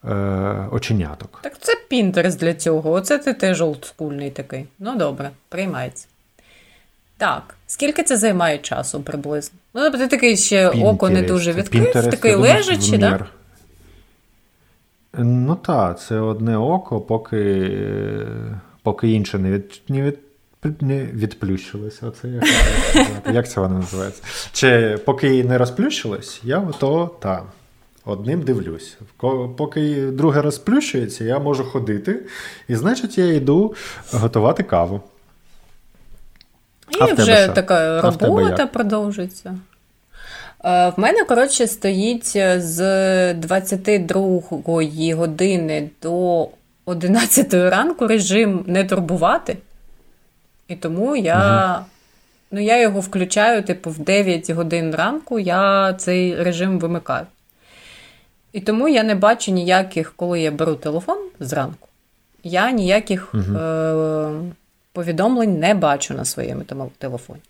Е, 0.09 0.67
оченяток. 0.71 1.39
Так 1.43 1.59
це 1.59 1.71
Pinterest 1.89 2.35
для 2.35 2.53
цього. 2.53 2.91
Оце 2.91 3.17
ти 3.17 3.33
теж 3.33 3.61
олдскульний 3.61 4.29
такий. 4.29 4.65
Ну 4.79 4.95
добре, 4.95 5.29
приймається. 5.49 6.07
Так, 7.17 7.55
скільки 7.67 8.03
це 8.03 8.17
займає 8.17 8.57
часу 8.57 9.01
приблизно? 9.01 9.57
Ну, 9.73 9.81
тобто 9.81 9.97
ти 9.97 10.07
такий 10.07 10.37
ще. 10.37 10.85
око 10.85 11.09
не 11.09 11.21
дуже 11.21 11.53
відкрив, 11.53 11.93
такий 11.93 12.35
лежачий, 12.35 12.99
так? 12.99 13.27
Ну 15.17 15.55
так, 15.55 15.99
це 16.01 16.19
одне 16.19 16.57
око, 16.57 17.01
поки 17.01 18.27
поки 18.83 19.11
інше 19.11 19.39
не 19.39 19.51
від, 19.51 19.81
не 19.87 20.01
від, 20.01 20.81
не 20.81 21.03
відплющилось. 21.03 22.03
Оце 22.03 22.27
як, 22.27 22.43
як 23.33 23.49
це 23.49 23.61
воно 23.61 23.79
називається? 23.79 24.23
Чи 24.51 24.99
поки 25.05 25.43
не 25.43 25.57
розплющилось, 25.57 26.41
я 26.43 26.61
то 26.79 27.15
та. 27.19 27.43
Одним 28.05 28.41
дивлюсь. 28.41 28.97
Поки 29.57 30.05
друге 30.05 30.41
розплющується, 30.41 31.23
я 31.23 31.39
можу 31.39 31.63
ходити, 31.63 32.25
і 32.67 32.75
значить, 32.75 33.17
я 33.17 33.33
йду 33.33 33.75
готувати 34.13 34.63
каву. 34.63 35.01
І 36.89 37.01
а 37.01 37.13
вже 37.13 37.47
така 37.47 38.01
робота 38.01 38.67
продовжується. 38.67 39.57
Е, 40.63 40.89
в 40.89 40.93
мене, 40.97 41.23
коротше, 41.23 41.67
стоїть 41.67 42.37
з 42.57 43.33
22 43.33 44.41
години 45.15 45.89
до 46.01 46.47
11 46.85 47.53
ранку 47.53 48.07
режим 48.07 48.63
не 48.67 48.83
турбувати. 48.83 49.57
І 50.67 50.75
тому 50.75 51.15
я 51.15 51.75
угу. 51.75 51.85
ну, 52.51 52.59
я 52.59 52.81
його 52.81 52.99
включаю, 52.99 53.63
типу, 53.63 53.89
в 53.89 53.99
9 53.99 54.49
годин 54.49 54.95
ранку 54.95 55.39
я 55.39 55.93
цей 55.93 56.43
режим 56.43 56.79
вимикаю. 56.79 57.25
І 58.53 58.59
тому 58.61 58.87
я 58.87 59.03
не 59.03 59.15
бачу 59.15 59.51
ніяких, 59.51 60.13
коли 60.15 60.41
я 60.41 60.51
беру 60.51 60.75
телефон 60.75 61.17
зранку, 61.39 61.87
я 62.43 62.71
ніяких 62.71 63.33
угу. 63.33 63.57
е- 63.57 64.41
повідомлень 64.93 65.59
не 65.59 65.73
бачу 65.73 66.13
на 66.13 66.25
своєму 66.25 66.63
телефоні. 66.97 67.41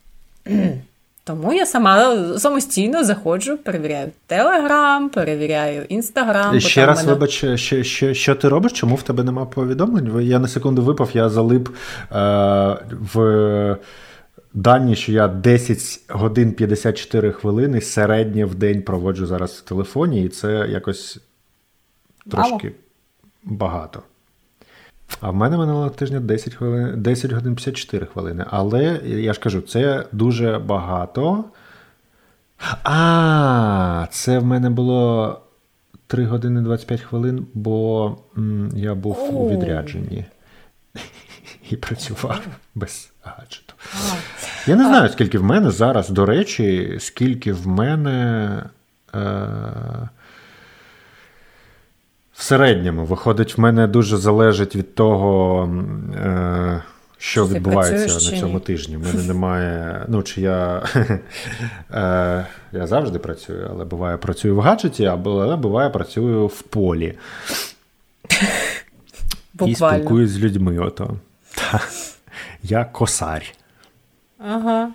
Тому 1.24 1.54
я 1.54 1.66
сама 1.66 2.18
самостійно 2.40 3.04
заходжу, 3.04 3.58
перевіряю 3.64 4.12
Телеграм, 4.28 5.10
перевіряю 5.10 5.86
Інстаграм. 5.90 6.60
Ще 6.60 6.86
раз, 6.86 6.98
мене... 6.98 7.14
вибач, 7.14 7.32
що, 7.56 7.84
що 7.84 8.14
що, 8.14 8.36
ти 8.36 8.50
робиш? 8.50 8.72
Чому 8.72 8.96
в 8.96 9.04
тебе 9.04 9.24
немає 9.24 9.48
повідомлень? 9.54 10.22
Я 10.22 10.40
на 10.40 10.48
секунду 10.48 10.82
випав, 10.82 11.10
я 11.14 11.30
залип 11.30 11.70
е, 11.70 12.78
в 13.14 13.78
дані, 14.54 14.96
що 14.96 15.12
я 15.12 15.28
10 15.28 16.00
годин 16.10 16.54
54 16.54 17.32
хвилини 17.32 17.82
середньо 17.82 18.48
в 18.48 18.56
день 18.56 18.82
проводжу 18.82 19.26
зараз 19.26 19.52
в 19.52 19.62
телефоні, 19.62 20.24
і 20.24 20.30
це 20.30 20.68
якось 20.70 21.20
трошки 22.32 22.68
Мало. 22.68 22.76
багато. 23.44 24.04
А 25.22 25.30
в 25.32 25.36
мене 25.36 25.58
минулого 25.58 25.90
тижня 25.90 26.20
10 26.20 26.54
хвилин, 26.54 27.02
10 27.02 27.32
годин 27.32 27.56
54 27.56 28.06
хвилини. 28.06 28.46
Але 28.50 29.00
я 29.06 29.34
ж 29.34 29.40
кажу, 29.40 29.62
це 29.62 30.06
дуже 30.12 30.60
багато. 30.60 31.44
А, 32.84 34.08
це 34.12 34.40
в 34.40 34.46
мене 34.46 34.70
було 34.70 35.40
3 36.08 36.26
години 36.26 36.62
25 36.62 37.02
хвилин, 37.02 37.46
бо 37.54 38.18
м, 38.38 38.72
я 38.76 38.96
був 38.96 39.36
у 39.36 39.50
відрядженні 39.50 40.26
і 41.70 41.76
працював 41.76 42.42
без 42.76 43.12
гаджету. 43.24 43.74
Я 44.68 44.76
не 44.76 44.86
знаю, 44.88 45.10
скільки 45.10 45.38
в 45.40 45.44
мене 45.44 45.72
зараз, 45.72 46.10
до 46.10 46.26
речі, 46.26 46.98
скільки 47.00 47.54
в 47.54 47.68
мене. 47.68 48.64
Е- 49.16 50.10
в 52.42 52.44
середньому, 52.44 53.06
виходить, 53.06 53.58
в 53.58 53.62
мене 53.62 53.88
дуже 53.88 54.18
залежить 54.18 54.76
від 54.76 54.96
того, 54.96 55.64
е, 56.16 56.84
що 57.18 57.48
Ти 57.48 57.54
відбувається 57.54 58.32
на 58.32 58.40
цьому 58.40 58.60
тижні. 58.60 58.98
В 58.98 59.04
мене 59.04 59.24
немає. 59.24 60.06
Ну, 60.08 60.24
чи 60.24 60.42
я 60.42 60.84
е, 61.94 62.46
я 62.72 62.88
завжди 62.88 63.20
працюю, 63.20 63.68
але 63.72 63.86
буває 63.86 64.18
працюю 64.18 64.56
в 64.56 64.60
гаджеті, 64.60 65.06
але 65.06 65.56
буває 65.56 65.90
працюю 65.90 66.48
в 66.48 66.62
полі. 66.62 67.14
І 69.66 69.76
спілкуюсь 69.76 70.32
з 70.32 70.40
людьми. 70.40 70.80
ото. 70.80 71.18
Я 72.64 72.86
косарь. 72.86 73.54
Ага. 74.40 74.90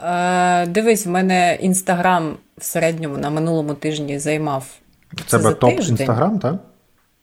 Е, 0.00 0.66
Дивись, 0.66 1.06
в 1.06 1.10
мене 1.10 1.58
інстаграм 1.60 2.36
в 2.58 2.64
середньому 2.64 3.18
на 3.18 3.30
минулому 3.30 3.74
тижні 3.74 4.18
займав. 4.18 4.66
В 5.12 5.30
тебе 5.30 5.54
топ 5.54 5.72
інстаграм, 5.72 6.38
так? 6.38 6.54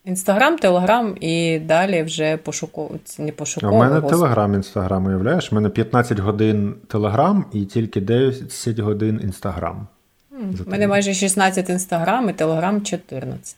Інстаграм, 0.06 0.58
Телеграм 0.58 1.16
і 1.20 1.60
далі 1.60 2.04
вже 2.04 2.38
пошуково. 2.38 2.96
не 3.20 3.32
пошуково. 3.32 3.76
У 3.76 3.80
мене 3.80 4.02
Телеграм, 4.02 4.54
Інстаграм, 4.54 5.06
уявляєш? 5.06 5.52
У 5.52 5.56
мене 5.56 5.70
15 5.70 6.20
годин 6.20 6.76
Телеграм 6.88 7.46
і 7.52 7.66
тільки 7.66 8.02
10 8.02 8.80
годин 8.80 9.20
Інстаграм. 9.24 9.88
У 10.68 10.70
мене 10.70 10.88
майже 10.88 11.14
16 11.14 11.70
інстаграм 11.70 12.30
і 12.30 12.34
Телеграм 12.34 12.82
14. 12.82 13.56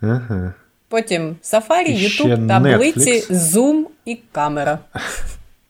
Ага. 0.00 0.54
Потім 0.88 1.36
Safari, 1.42 1.98
YouTube, 1.98 2.48
таблиці, 2.48 3.34
Zoom 3.34 3.84
і 4.04 4.18
камера. 4.32 4.78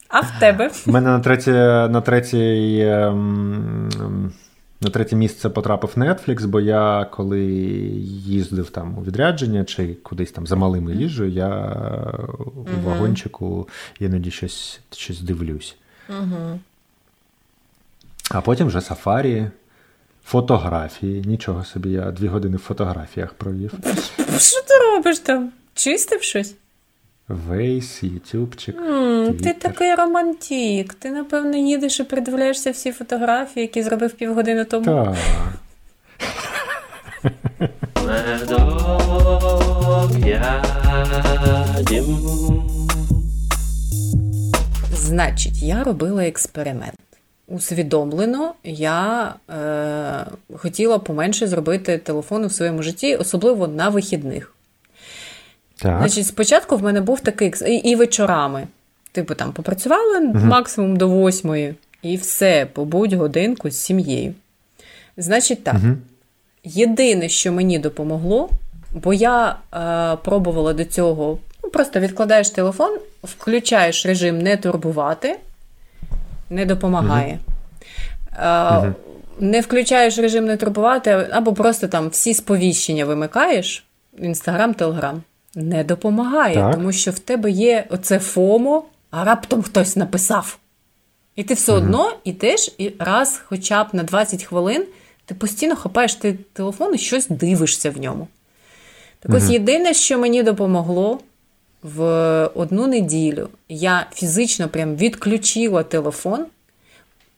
А 0.08 0.20
в 0.20 0.32
тебе? 0.40 0.70
У 0.86 0.90
мене 0.90 1.10
на 1.10 1.20
третій 1.20 1.50
на 1.50 2.00
третій 2.00 2.80
ем, 2.80 4.32
на 4.80 4.90
третє 4.90 5.16
місце 5.16 5.48
потрапив 5.48 5.92
Netflix, 5.96 6.46
бо 6.46 6.60
я 6.60 7.06
коли 7.10 7.40
їздив 8.26 8.70
там 8.70 8.98
у 8.98 9.02
відрядження 9.02 9.64
чи 9.64 9.94
кудись 9.94 10.32
там 10.32 10.46
за 10.46 10.56
малими 10.56 10.94
їжджу, 10.94 11.24
я 11.24 11.48
у 12.38 12.60
uh 12.60 12.82
вагончику 12.84 13.68
іноді 14.00 14.30
щось 14.30 14.80
щось 14.90 15.20
дивлюсь. 15.20 15.76
uh 16.08 16.58
А 18.30 18.40
потім 18.40 18.66
вже 18.66 18.80
сафарі, 18.80 19.50
фотографії. 20.24 21.22
Нічого 21.26 21.64
собі, 21.64 21.90
я 21.90 22.10
дві 22.10 22.28
години 22.28 22.56
в 22.56 22.60
фотографіях 22.60 23.34
провів. 23.34 23.72
Що 24.38 24.62
ти 24.62 24.74
робиш 24.78 25.18
там? 25.18 25.52
Чистив 25.74 26.22
щось? 26.22 26.54
Вейс, 27.30 28.02
Ютубчик. 28.02 28.76
Mm, 28.76 29.42
ти 29.42 29.52
такий 29.52 29.94
романтик. 29.94 30.94
Ти, 30.94 31.10
напевно, 31.10 31.56
їдеш 31.56 32.00
і 32.00 32.04
придивляєшся 32.04 32.70
всі 32.70 32.92
фотографії, 32.92 33.62
які 33.62 33.82
зробив 33.82 34.12
півгодини 34.12 34.64
тому. 34.64 34.84
Так. 34.84 35.16
Значить, 44.92 45.62
я 45.62 45.84
робила 45.84 46.24
експеримент. 46.24 46.94
Усвідомлено, 47.48 48.54
я 48.64 49.34
е, 49.50 50.26
хотіла 50.56 50.98
поменше 50.98 51.46
зробити 51.46 51.98
телефон 51.98 52.44
у 52.44 52.50
своєму 52.50 52.82
житті, 52.82 53.16
особливо 53.16 53.68
на 53.68 53.88
вихідних. 53.88 54.54
Так. 55.82 55.98
Значить, 55.98 56.26
спочатку 56.26 56.76
в 56.76 56.82
мене 56.82 57.00
був 57.00 57.20
такий 57.20 57.52
і, 57.66 57.74
і 57.74 57.96
вечорами. 57.96 58.66
Типу, 59.12 59.34
там 59.34 59.52
попрацювали 59.52 60.18
угу. 60.18 60.38
максимум 60.38 60.96
до 60.96 61.08
восьмої, 61.08 61.74
і 62.02 62.16
все, 62.16 62.66
побудь 62.72 63.12
годинку 63.12 63.70
з 63.70 63.76
сім'єю. 63.76 64.34
Значить, 65.16 65.64
так. 65.64 65.74
Угу. 65.74 65.96
Єдине, 66.64 67.28
що 67.28 67.52
мені 67.52 67.78
допомогло, 67.78 68.50
бо 68.92 69.14
я 69.14 69.56
е, 69.74 70.16
пробувала 70.24 70.72
до 70.72 70.84
цього, 70.84 71.38
ну, 71.64 71.70
просто 71.70 72.00
відкладаєш 72.00 72.50
телефон, 72.50 72.98
включаєш 73.22 74.06
режим 74.06 74.38
не 74.38 74.56
турбувати, 74.56 75.38
не 76.50 76.66
допомагає. 76.66 77.38
Угу. 78.32 78.46
Е, 78.46 78.94
не 79.38 79.60
включаєш 79.60 80.18
режим 80.18 80.44
не 80.44 80.56
турбувати, 80.56 81.28
або 81.30 81.52
просто 81.52 81.88
там 81.88 82.08
всі 82.08 82.34
сповіщення 82.34 83.04
вимикаєш: 83.04 83.84
Інстаграм, 84.18 84.74
Телеграм 84.74 85.22
не 85.54 85.84
допомагає, 85.84 86.54
так. 86.54 86.74
тому 86.74 86.92
що 86.92 87.10
в 87.10 87.18
тебе 87.18 87.50
є 87.50 87.86
оце 87.90 88.18
FOMO, 88.18 88.84
а 89.10 89.24
раптом 89.24 89.62
хтось 89.62 89.96
написав. 89.96 90.58
І 91.36 91.44
ти 91.44 91.54
все 91.54 91.72
угу. 91.72 91.80
одно 91.80 92.12
йдеш 92.24 92.74
і 92.78 92.92
раз, 92.98 93.42
хоча 93.44 93.84
б 93.84 93.88
на 93.92 94.02
20 94.02 94.44
хвилин, 94.44 94.86
ти 95.24 95.34
постійно 95.34 95.76
хапаєш 95.76 96.14
ти 96.14 96.32
телефон 96.52 96.94
і 96.94 96.98
щось 96.98 97.28
дивишся 97.28 97.90
в 97.90 97.98
ньому. 97.98 98.28
Так 99.20 99.34
ось 99.34 99.44
угу. 99.44 99.52
єдине, 99.52 99.94
що 99.94 100.18
мені 100.18 100.42
допомогло 100.42 101.20
в 101.82 102.02
одну 102.54 102.86
неділю, 102.86 103.48
я 103.68 104.06
фізично 104.12 104.68
прям 104.68 104.96
відключила 104.96 105.82
телефон 105.82 106.46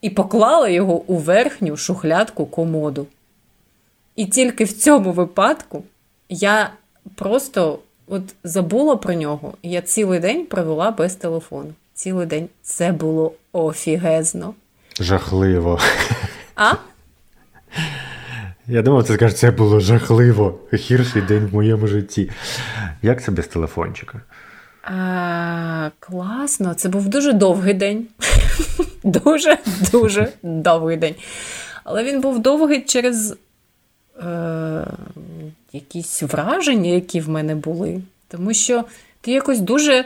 і 0.01 0.11
поклала 0.11 0.68
його 0.68 1.03
у 1.07 1.16
верхню 1.16 1.77
шухлядку 1.77 2.46
комоду. 2.46 3.07
І 4.16 4.27
тільки 4.27 4.64
в 4.64 4.72
цьому 4.72 5.12
випадку 5.12 5.85
я 6.29 6.72
просто 7.14 7.79
от 8.06 8.22
забула 8.44 8.96
про 8.96 9.14
нього, 9.14 9.54
я 9.62 9.80
цілий 9.80 10.20
день 10.20 10.46
провела 10.46 10.90
без 10.90 11.14
телефону. 11.14 11.72
Цілий 11.94 12.26
день 12.26 12.48
це 12.62 12.92
було 12.92 13.32
офігезно. 13.52 14.54
Жахливо. 15.00 15.78
А? 16.56 16.72
Я 18.66 18.82
думав, 18.82 19.04
ти 19.04 19.14
скажеш, 19.14 19.38
це 19.38 19.50
було 19.50 19.80
жахливо. 19.80 20.58
Гірший 20.74 21.22
день 21.22 21.46
в 21.46 21.54
моєму 21.54 21.86
житті. 21.86 22.30
Як 23.02 23.22
це 23.22 23.32
без 23.32 23.46
телефончика? 23.46 24.20
А, 24.82 25.90
Класно, 25.98 26.74
це 26.74 26.88
був 26.88 27.08
дуже 27.08 27.32
довгий 27.32 27.74
день. 27.74 28.06
Дуже-дуже 29.04 30.28
довгий 30.42 30.96
день. 30.96 31.14
Але 31.84 32.04
він 32.04 32.20
був 32.20 32.38
довгий 32.38 32.82
через 32.82 33.36
е, 34.22 34.86
якісь 35.72 36.22
враження, 36.22 36.90
які 36.90 37.20
в 37.20 37.28
мене 37.28 37.54
були. 37.54 38.02
Тому 38.28 38.54
що 38.54 38.85
ти 39.20 39.30
якось 39.30 39.61
дуже 39.61 40.04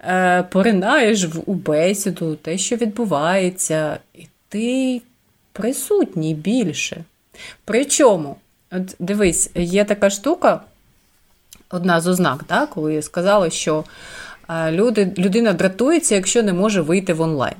е, 0.00 0.42
поринаєш 0.42 1.24
в, 1.24 1.42
у 1.46 1.54
бесіду, 1.54 2.36
те, 2.36 2.58
що 2.58 2.76
відбувається, 2.76 3.98
і 4.14 4.26
ти 4.48 5.02
присутній 5.52 6.34
більше. 6.34 7.04
Причому, 7.64 8.36
от 8.72 8.96
дивись, 8.98 9.50
є 9.54 9.84
така 9.84 10.10
штука, 10.10 10.60
одна 11.70 12.00
з 12.00 12.06
ознак, 12.06 12.44
да, 12.48 12.66
коли 12.66 13.02
сказали, 13.02 13.50
що 13.50 13.84
е, 14.50 14.72
люди, 14.72 15.12
людина 15.18 15.52
дратується, 15.52 16.14
якщо 16.14 16.42
не 16.42 16.52
може 16.52 16.80
вийти 16.80 17.12
в 17.12 17.20
онлайн. 17.20 17.56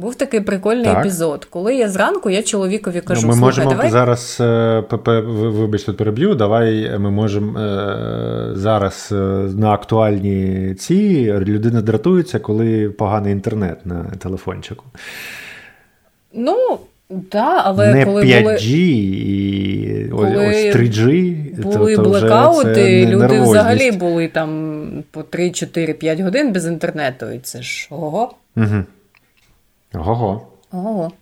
Був 0.00 0.14
такий 0.14 0.40
прикольний 0.40 0.84
так. 0.84 0.98
епізод. 0.98 1.46
Коли 1.50 1.74
я 1.74 1.88
зранку, 1.88 2.30
я 2.30 2.42
чоловікові 2.42 3.00
кажу, 3.00 3.26
ну, 3.26 3.28
ми 3.28 3.40
можемо 3.40 3.70
давай... 3.70 3.90
зараз 3.90 4.38
е, 4.40 4.84
вибач, 5.26 5.84
переб'ю. 5.84 6.34
Давай 6.34 6.98
ми 6.98 7.10
можемо 7.10 7.60
е, 7.60 8.50
зараз 8.54 9.08
е, 9.12 9.14
на 9.56 9.70
актуальні 9.70 10.74
ці 10.74 11.32
людина 11.32 11.82
дратується, 11.82 12.38
коли 12.38 12.90
поганий 12.90 13.32
інтернет 13.32 13.86
на 13.86 14.04
телефончику. 14.04 14.84
Ну, 16.32 16.78
да, 17.10 17.62
але 17.64 17.94
не 17.94 18.04
коли 18.04 18.22
5G 18.22 18.42
були... 18.42 18.56
і 18.62 20.08
коли 20.10 20.48
ось 20.48 20.76
3G, 20.76 21.62
були 21.62 21.96
то, 21.96 22.02
то 22.02 22.08
блекаути, 22.08 23.06
люди 23.06 23.16
нервозність. 23.16 23.50
взагалі 23.50 23.92
були 23.92 24.28
там 24.28 24.88
по 25.10 25.20
3-4-5 25.20 26.22
годин 26.22 26.52
без 26.52 26.66
інтернету, 26.66 27.26
і 27.30 27.38
це 27.38 27.62
ж 27.62 27.88
ого. 27.90 28.34
Угу. 28.56 28.84
Ого. 29.94 30.46
Ого. 30.72 31.12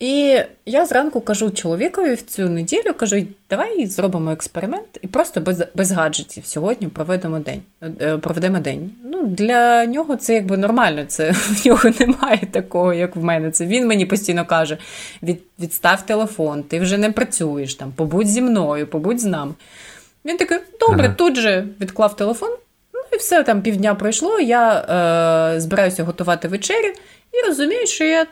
І 0.00 0.40
я 0.66 0.86
зранку 0.86 1.20
кажу 1.20 1.50
чоловікові 1.50 2.14
в 2.14 2.22
цю 2.22 2.48
неділю, 2.48 2.94
кажу, 2.96 3.26
давай 3.50 3.86
зробимо 3.86 4.30
експеримент 4.30 4.98
і 5.02 5.06
просто 5.06 5.40
без 5.40 5.62
без 5.74 5.92
гаджетів 5.92 6.46
сьогодні 6.46 6.88
проведемо 6.88 7.38
день. 7.38 7.62
Е, 8.00 8.18
проведемо 8.18 8.58
день. 8.58 8.90
Ну, 9.04 9.26
Для 9.26 9.86
нього 9.86 10.16
це 10.16 10.34
якби 10.34 10.56
нормально. 10.56 11.04
Це 11.08 11.30
В 11.32 11.66
нього 11.66 11.90
немає 12.00 12.40
такого, 12.50 12.94
як 12.94 13.16
в 13.16 13.24
мене. 13.24 13.50
Це 13.50 13.66
Він 13.66 13.86
мені 13.86 14.06
постійно 14.06 14.46
каже: 14.46 14.78
від, 15.22 15.42
відстав 15.58 16.06
телефон, 16.06 16.62
ти 16.62 16.80
вже 16.80 16.98
не 16.98 17.10
працюєш, 17.12 17.74
там, 17.74 17.92
побудь 17.92 18.28
зі 18.28 18.42
мною, 18.42 18.86
побудь 18.86 19.20
з 19.20 19.24
нами. 19.24 19.54
Він 20.24 20.36
такий, 20.36 20.58
добре, 20.80 21.06
ага. 21.06 21.14
тут 21.14 21.36
же 21.36 21.66
відклав 21.80 22.16
телефон, 22.16 22.50
ну 22.94 23.00
і 23.12 23.16
все, 23.16 23.42
там 23.42 23.62
півдня 23.62 23.94
пройшло, 23.94 24.40
я 24.40 24.78
е, 25.54 25.60
збираюся 25.60 26.04
готувати 26.04 26.48
вечерю. 26.48 26.92
І 27.32 27.46
розумію, 27.46 27.86
що 27.86 28.04
я 28.04 28.26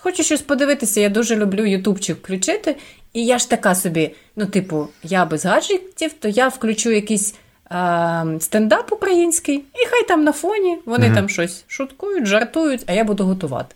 хочу 0.00 0.22
щось 0.22 0.42
подивитися. 0.42 1.00
Я 1.00 1.08
дуже 1.08 1.36
люблю 1.36 1.66
ютубчик 1.66 2.18
включити. 2.18 2.76
І 3.12 3.26
я 3.26 3.38
ж 3.38 3.50
така 3.50 3.74
собі, 3.74 4.14
ну, 4.36 4.46
типу, 4.46 4.88
я 5.02 5.24
без 5.24 5.44
гаджетів, 5.44 6.12
то 6.12 6.28
я 6.28 6.48
включу 6.48 6.90
якийсь 6.90 7.34
а, 7.64 8.24
стендап 8.40 8.92
український, 8.92 9.56
і 9.56 9.86
хай 9.90 10.08
там 10.08 10.24
на 10.24 10.32
фоні 10.32 10.78
вони 10.84 11.08
mm 11.08 11.14
там 11.14 11.28
щось 11.28 11.64
шуткують, 11.66 12.26
жартують, 12.26 12.82
а 12.86 12.92
я 12.92 13.04
буду 13.04 13.24
готувати. 13.24 13.74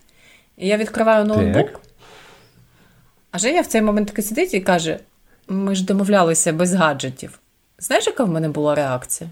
І 0.57 0.67
я 0.67 0.77
відкриваю 0.77 1.25
ноутбук. 1.25 1.71
Так. 1.71 1.81
А 3.31 3.37
Женя 3.37 3.61
в 3.61 3.65
цей 3.65 3.81
момент 3.81 4.07
таки 4.07 4.21
сидить 4.21 4.53
і 4.53 4.61
каже: 4.61 4.99
ми 5.47 5.75
ж 5.75 5.85
домовлялися 5.85 6.53
без 6.53 6.73
гаджетів. 6.73 7.39
Знаєш, 7.79 8.07
яка 8.07 8.23
в 8.23 8.29
мене 8.29 8.49
була 8.49 8.75
реакція? 8.75 9.29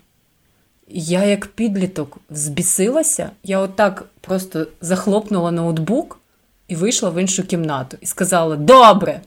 Я, 0.89 1.23
як 1.23 1.47
підліток, 1.47 2.17
збісилася, 2.29 3.31
я 3.43 3.59
отак 3.59 4.05
просто 4.21 4.67
захлопнула 4.81 5.51
ноутбук 5.51 6.19
і 6.67 6.75
вийшла 6.75 7.09
в 7.09 7.21
іншу 7.21 7.43
кімнату 7.43 7.97
і 8.01 8.05
сказала 8.05 8.55
Добре! 8.55 9.21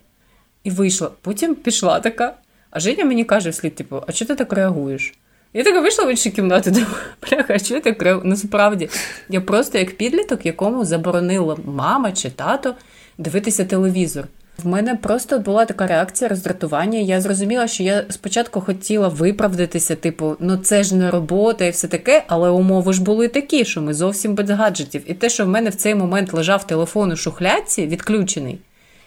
І 0.65 0.71
вийшла. 0.71 1.11
Потім 1.21 1.55
пішла 1.55 2.01
така. 2.01 2.35
А 2.71 2.81
Женя 2.81 3.05
мені 3.05 3.25
каже 3.25 3.51
вслід, 3.51 3.75
типу, 3.75 4.03
а 4.07 4.13
чого 4.13 4.29
ти 4.29 4.35
так 4.35 4.53
реагуєш? 4.53 5.15
Я 5.53 5.65
така 5.65 5.81
вийшла 5.81 6.05
в 6.05 6.11
іншу 6.11 6.31
кімнату, 6.31 6.71
думаю, 6.71 6.95
бляха, 7.31 7.55
а 7.55 7.59
чого 7.59 7.81
так 7.81 8.03
реагую? 8.03 8.27
Насправді, 8.27 8.89
я 9.29 9.41
просто 9.41 9.79
як 9.79 9.97
підліток, 9.97 10.47
якому 10.47 10.85
заборонила 10.85 11.57
мама 11.65 12.13
чи 12.13 12.31
тато 12.31 12.75
дивитися 13.19 13.65
телевізор. 13.65 14.25
В 14.63 14.67
мене 14.67 14.95
просто 14.95 15.39
була 15.39 15.65
така 15.65 15.87
реакція 15.87 16.29
роздратування. 16.29 16.99
Я 16.99 17.21
зрозуміла, 17.21 17.69
що 17.69 17.83
я 17.83 18.05
спочатку 18.11 18.61
хотіла 18.61 19.09
виправдатися, 19.09 19.97
типу, 19.97 20.37
ну 20.41 20.57
це 20.57 20.83
ж 20.83 20.95
не 20.95 21.11
робота 21.11 21.65
і 21.65 21.71
все 21.71 21.89
таке, 21.89 22.25
але 22.27 22.51
умови 22.51 22.93
ж 22.93 23.03
були 23.03 23.29
такі, 23.29 23.65
що 23.65 23.83
ми 23.83 23.95
зовсім 23.95 24.35
без 24.35 24.51
гаджетів. 24.51 25.03
І 25.07 25.15
те, 25.15 25.29
що 25.29 25.45
в 25.45 25.49
мене 25.49 25.71
в 25.71 25.75
цей 25.75 25.95
момент 25.95 26.33
лежав 26.33 26.67
телефон 26.67 27.13
у 27.13 27.17
шухляці, 27.17 27.87
відключений. 27.87 28.59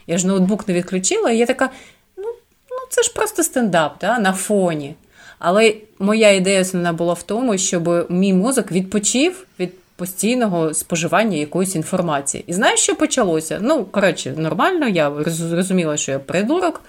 Я 0.07 0.17
ж 0.17 0.27
ноутбук 0.27 0.67
не 0.67 0.73
відключила, 0.73 1.31
і 1.31 1.37
я 1.37 1.45
така: 1.45 1.69
ну, 2.17 2.23
ну 2.71 2.77
це 2.89 3.03
ж 3.03 3.13
просто 3.13 3.43
стендап, 3.43 3.95
да, 4.01 4.19
на 4.19 4.33
фоні. 4.33 4.95
Але 5.39 5.75
моя 5.99 6.31
ідея 6.31 6.61
основна 6.61 6.93
була 6.93 7.13
в 7.13 7.23
тому, 7.23 7.57
щоб 7.57 8.05
мій 8.09 8.33
мозок 8.33 8.71
відпочив 8.71 9.45
від 9.59 9.71
постійного 9.95 10.73
споживання 10.73 11.37
якоїсь 11.37 11.75
інформації. 11.75 12.43
І 12.47 12.53
знаєш, 12.53 12.79
що 12.79 12.95
почалося? 12.95 13.59
Ну, 13.61 13.85
коротше, 13.85 14.33
нормально, 14.37 14.87
я 14.87 15.11
зрозуміла, 15.25 15.97
що 15.97 16.11
я 16.11 16.19
придурок. 16.19 16.81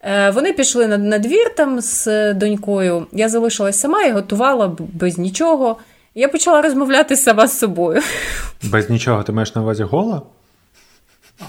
Е, 0.00 0.30
вони 0.30 0.52
пішли 0.52 0.86
на, 0.86 0.98
на 0.98 1.18
двір 1.18 1.54
там 1.54 1.80
з 1.80 2.34
донькою. 2.34 3.06
Я 3.12 3.28
залишилась 3.28 3.80
сама 3.80 4.02
і 4.02 4.12
готувала 4.12 4.76
без 4.78 5.18
нічого. 5.18 5.76
Я 6.14 6.28
почала 6.28 6.62
розмовляти 6.62 7.16
сама 7.16 7.46
з 7.46 7.58
собою. 7.58 8.02
Без 8.62 8.90
нічого, 8.90 9.22
ти 9.22 9.32
маєш 9.32 9.54
на 9.54 9.62
увазі 9.62 9.82
гола? 9.82 10.22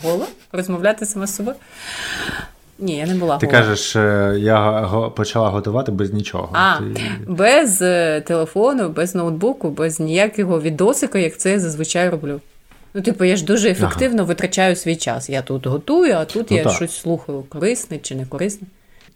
Гола? 0.03 0.25
Розмовляти 0.51 1.05
сама 1.05 1.27
з 1.27 1.35
собою? 1.35 1.55
Ні, 2.79 2.97
я 2.97 3.05
не 3.05 3.15
була. 3.15 3.37
Ти 3.37 3.45
гола. 3.45 3.59
кажеш, 3.59 3.95
е, 3.95 4.35
я 4.39 4.89
почала 5.15 5.49
готувати 5.49 5.91
без 5.91 6.13
нічого. 6.13 6.49
А, 6.53 6.77
Ти... 6.77 7.01
Без 7.27 7.81
е, 7.81 8.21
телефону, 8.21 8.89
без 8.89 9.15
ноутбуку, 9.15 9.69
без 9.69 9.99
ніякого 9.99 10.61
відосика, 10.61 11.19
як 11.19 11.37
це 11.37 11.51
я 11.51 11.59
зазвичай 11.59 12.09
роблю. 12.09 12.41
Ну, 12.93 13.01
типу, 13.01 13.23
я 13.23 13.35
ж 13.35 13.45
дуже 13.45 13.69
ефективно 13.69 14.21
ага. 14.21 14.27
витрачаю 14.27 14.75
свій 14.75 14.95
час. 14.95 15.29
Я 15.29 15.41
тут 15.41 15.67
готую, 15.67 16.13
а 16.13 16.25
тут 16.25 16.51
ну, 16.51 16.57
я 16.57 16.63
так. 16.63 16.73
щось 16.73 16.97
слухаю, 16.97 17.43
корисне 17.49 17.97
чи 17.97 18.15
не 18.15 18.25
корисне. 18.25 18.67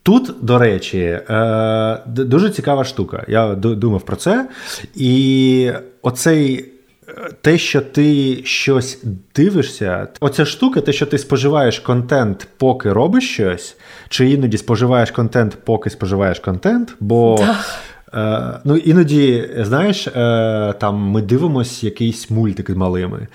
Тут, 0.04 0.36
до 0.42 0.58
речі, 0.58 1.00
е, 1.30 2.00
дуже 2.06 2.50
цікава 2.50 2.84
штука. 2.84 3.26
Я 3.28 3.56
думав 3.56 4.02
про 4.02 4.16
це. 4.16 4.48
І 4.96 5.72
оцей 6.02 6.66
те, 7.42 7.58
що 7.58 7.82
ти 7.82 8.38
щось 8.44 9.04
дивишся, 9.36 10.08
оця 10.20 10.46
штука, 10.46 10.82
те, 10.82 10.94
що 10.94 11.06
ти 11.06 11.18
споживаєш 11.18 11.80
контент, 11.80 12.48
поки 12.58 12.94
робиш 12.94 13.34
щось, 13.34 13.78
чи 14.10 14.30
іноді 14.30 14.58
споживаєш 14.58 15.12
контент, 15.12 15.58
поки 15.64 15.90
споживаєш 15.90 16.40
контент, 16.40 16.96
бо. 17.00 17.36
Да. 17.40 17.58
Е, 18.14 18.60
ну, 18.64 18.78
Іноді, 18.78 19.50
знаєш, 19.58 20.08
е, 20.08 20.74
там 20.80 20.96
ми 20.96 21.22
дивимося 21.22 21.86
якийсь 21.86 22.30
мультик 22.30 22.70
з 22.70 22.76
малими. 22.76 23.28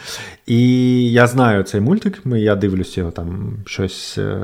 І 0.47 1.13
я 1.13 1.27
знаю 1.27 1.63
цей 1.63 1.81
мультик, 1.81 2.23
я 2.27 2.57
дивлюся 2.57 3.01
його 3.01 3.13
там 3.13 3.57
щось 3.67 4.19
е, 4.19 4.37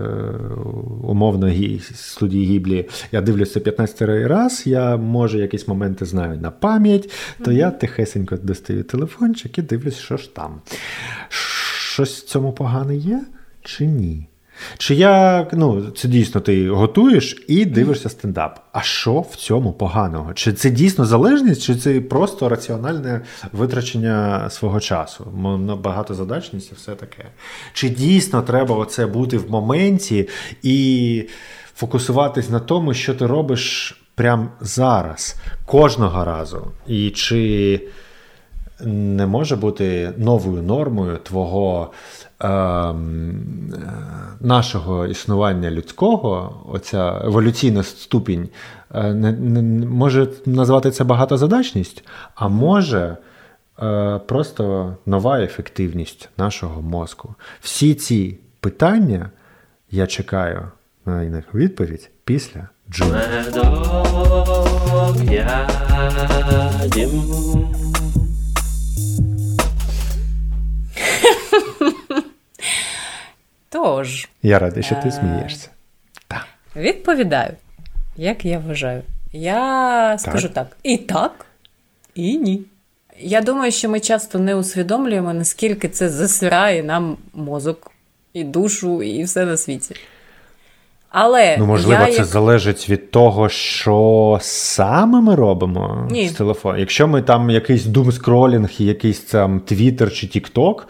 умовно 1.03 1.53
студії 1.95 2.47
Гіблі. 2.47 2.89
Я 3.13 3.21
дивлюся 3.21 3.61
15 3.61 4.03
раз, 4.03 4.67
я 4.67 4.97
може 4.97 5.39
якісь 5.39 5.69
моменти 5.69 6.05
знаю 6.05 6.41
на 6.41 6.51
пам'ять, 6.51 7.11
то 7.45 7.53
я 7.53 7.71
тихесенько 7.71 8.37
достаю 8.37 8.83
телефончик 8.83 9.59
і 9.59 9.63
дивлюсь, 9.63 9.99
що 9.99 10.17
ж 10.17 10.35
там. 10.35 10.61
Щось 11.29 12.21
в 12.21 12.25
цьому 12.25 12.53
погане 12.53 12.97
є 12.97 13.25
чи 13.63 13.87
ні? 13.87 14.30
Чи 14.79 14.95
я, 14.95 15.47
ну, 15.53 15.91
це 15.91 16.09
дійсно 16.09 16.41
ти 16.41 16.71
готуєш 16.71 17.45
і 17.49 17.65
дивишся 17.65 18.09
стендап. 18.09 18.59
А 18.73 18.83
що 18.83 19.21
в 19.21 19.37
цьому 19.37 19.73
поганого? 19.73 20.35
Чи 20.35 20.53
це 20.53 20.71
дійсно 20.71 21.05
залежність, 21.05 21.63
чи 21.63 21.75
це 21.75 22.01
просто 22.01 22.49
раціональне 22.49 23.21
витрачення 23.53 24.51
свого 24.51 24.81
часу? 24.81 25.25
Багатозадачність 25.83 26.73
і 26.73 26.75
все 26.75 26.95
таке. 26.95 27.25
Чи 27.73 27.89
дійсно 27.89 28.43
треба 28.43 28.77
оце 28.77 29.07
бути 29.07 29.39
в 29.39 29.51
моменті 29.51 30.29
і 30.63 31.25
фокусуватись 31.77 32.51
на 32.51 32.61
тому, 32.61 32.95
що 32.95 33.15
ти 33.15 33.27
робиш 33.27 33.97
прямо 34.15 34.49
зараз, 34.61 35.37
кожного 35.67 36.25
разу? 36.25 36.73
І 36.87 37.11
чи 37.11 37.81
не 38.85 39.27
може 39.27 39.57
бути 39.57 40.13
новою 40.17 40.63
нормою 40.63 41.19
твого 41.23 41.91
Ем, 42.43 43.75
нашого 44.41 45.07
існування 45.07 45.71
людського, 45.71 46.63
оця 46.73 47.21
еволюційна 47.25 47.83
ступінь, 47.83 48.49
е, 48.95 49.15
не, 49.15 49.33
не 49.33 49.87
може 49.87 50.29
назвати 50.47 50.91
це 50.91 51.05
багатозадачність, 51.05 52.05
а 52.35 52.49
може 52.49 53.17
е, 53.83 54.21
просто 54.27 54.97
нова 55.07 55.41
ефективність 55.41 56.29
нашого 56.37 56.83
мозку. 56.83 57.35
Всі 57.61 57.95
ці 57.95 58.39
питання 58.61 59.31
я 59.91 60.07
чекаю 60.07 60.69
на 61.07 61.25
них 61.25 61.55
відповідь 61.55 62.11
після 62.25 62.69
джуну. 62.91 63.15
Тож. 73.73 74.29
Я 74.43 74.59
радий, 74.59 74.83
що 74.83 74.95
ти 75.03 75.11
смієшся. 75.11 75.69
Так. 76.29 76.47
Відповідаю, 76.77 77.53
як 78.17 78.45
я 78.45 78.59
вважаю. 78.59 79.03
Я 79.33 80.17
скажу 80.19 80.49
так. 80.49 80.55
так. 80.69 80.77
І 80.83 80.97
так, 80.97 81.47
і 82.15 82.37
ні. 82.39 82.63
Я 83.19 83.41
думаю, 83.41 83.73
що 83.73 83.89
ми 83.89 84.01
часто 84.01 84.39
не 84.39 84.55
усвідомлюємо, 84.55 85.33
наскільки 85.33 85.89
це 85.89 86.09
засирає 86.09 86.83
нам 86.83 87.17
мозок 87.35 87.93
і 88.33 88.45
душу, 88.45 89.03
і 89.03 89.25
все 89.25 89.47
на 89.47 89.57
світі. 89.57 89.97
Але 91.11 91.57
ну, 91.59 91.67
можливо, 91.67 92.03
я, 92.03 92.07
це 92.07 92.19
як... 92.19 92.25
залежить 92.25 92.91
від 92.91 93.11
того, 93.11 93.49
що 93.49 94.39
саме 94.43 95.21
ми 95.21 95.35
робимо 95.35 96.09
Ні. 96.11 96.29
з 96.29 96.33
телефону. 96.33 96.79
Якщо 96.79 97.09
ми 97.09 97.23
там 97.23 97.51
якийсь 97.51 97.85
думскролінг, 97.85 98.71
якийсь 98.79 99.21
там 99.21 99.61
Твіттер 99.61 100.13
чи 100.13 100.27
Тікток, 100.27 100.89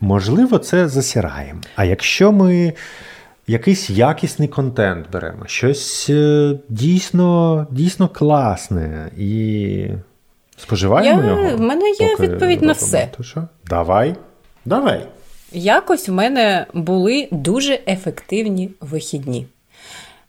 можливо, 0.00 0.58
це 0.58 0.88
засираємо. 0.88 1.60
А 1.76 1.84
якщо 1.84 2.32
ми 2.32 2.72
якийсь 3.46 3.90
якісний 3.90 4.48
контент 4.48 5.06
беремо, 5.12 5.46
щось 5.46 6.06
е, 6.10 6.52
дійсно 6.68 7.66
дійсно 7.70 8.08
класне 8.08 9.10
і 9.18 9.88
споживаємо 10.56 11.22
я... 11.22 11.28
його. 11.28 11.56
В 11.56 11.60
мене 11.60 11.90
є 11.90 12.16
відповідь 12.20 12.62
на 12.62 12.72
все. 12.72 13.08
То 13.16 13.22
що? 13.22 13.42
Давай, 13.66 14.14
давай. 14.64 15.06
Якось 15.52 16.08
в 16.08 16.12
мене 16.12 16.66
були 16.74 17.28
дуже 17.30 17.80
ефективні 17.86 18.70
вихідні. 18.80 19.46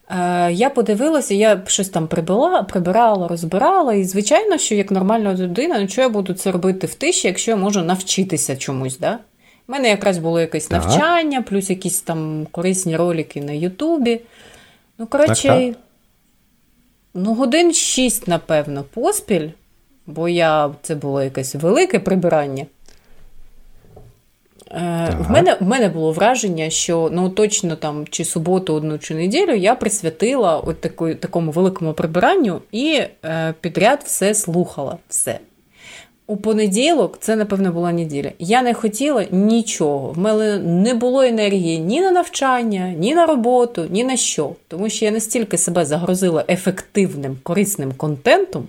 Е, 0.09 0.51
Я 0.51 0.69
подивилася, 0.69 1.33
я 1.33 1.61
щось 1.65 1.89
там 1.89 2.07
прибирала, 2.07 2.63
прибирала, 2.63 3.27
розбирала, 3.27 3.93
і, 3.93 4.03
звичайно, 4.03 4.57
що 4.57 4.75
як 4.75 4.91
нормальна 4.91 5.33
людина, 5.33 5.79
ну 5.79 5.87
що 5.87 6.01
я 6.01 6.09
буду 6.09 6.33
це 6.33 6.51
робити 6.51 6.87
в 6.87 6.93
тиші, 6.93 7.27
якщо 7.27 7.51
я 7.51 7.57
можу 7.57 7.81
навчитися 7.81 8.57
чомусь. 8.57 8.97
Да? 8.97 9.19
У 9.67 9.71
мене 9.71 9.89
якраз 9.89 10.17
було 10.17 10.39
якесь 10.39 10.67
так. 10.67 10.85
навчання, 10.85 11.41
плюс 11.41 11.69
якісь 11.69 12.01
там 12.01 12.47
корисні 12.51 12.97
ролики 12.97 13.41
на 13.41 13.51
Ютубі. 13.51 14.21
Ну, 14.97 15.07
коротше, 15.07 15.47
так, 15.47 15.59
так. 15.59 15.75
ну, 17.13 17.33
годин 17.33 17.73
шість, 17.73 18.27
напевно, 18.27 18.83
поспіль, 18.93 19.49
бо 20.07 20.29
я 20.29 20.71
це 20.81 20.95
було 20.95 21.23
якесь 21.23 21.55
велике 21.55 21.99
прибирання. 21.99 22.65
Е, 24.71 25.17
в 25.19 25.31
мене 25.31 25.57
в 25.59 25.67
мене 25.67 25.89
було 25.89 26.11
враження, 26.11 26.69
що 26.69 27.09
ну 27.13 27.29
точно 27.29 27.75
там 27.75 28.05
чи 28.09 28.25
суботу, 28.25 28.73
одну 28.73 28.99
чи 28.99 29.15
неділю 29.15 29.53
я 29.55 29.75
присвятила 29.75 30.57
от 30.57 30.81
таку, 30.81 31.13
такому 31.13 31.51
великому 31.51 31.93
прибиранню 31.93 32.61
і 32.71 33.01
е, 33.25 33.53
підряд 33.61 34.01
все 34.05 34.33
слухала. 34.33 34.97
все. 35.09 35.39
У 36.29 36.37
понеділок, 36.37 37.17
це, 37.19 37.35
напевно, 37.35 37.71
була 37.71 37.91
неділя. 37.91 38.31
Я 38.39 38.61
не 38.61 38.73
хотіла 38.73 39.25
нічого. 39.31 40.11
В 40.11 40.17
мене 40.17 40.57
не 40.59 40.93
було 40.93 41.21
енергії 41.21 41.79
ні 41.79 42.01
на 42.01 42.11
навчання, 42.11 42.93
ні 42.97 43.15
на 43.15 43.25
роботу, 43.25 43.87
ні 43.89 44.03
на 44.03 44.17
що. 44.17 44.51
Тому 44.67 44.89
що 44.89 45.05
я 45.05 45.11
настільки 45.11 45.57
себе 45.57 45.85
загрозила 45.85 46.45
ефективним, 46.49 47.37
корисним 47.43 47.91
контентом, 47.91 48.67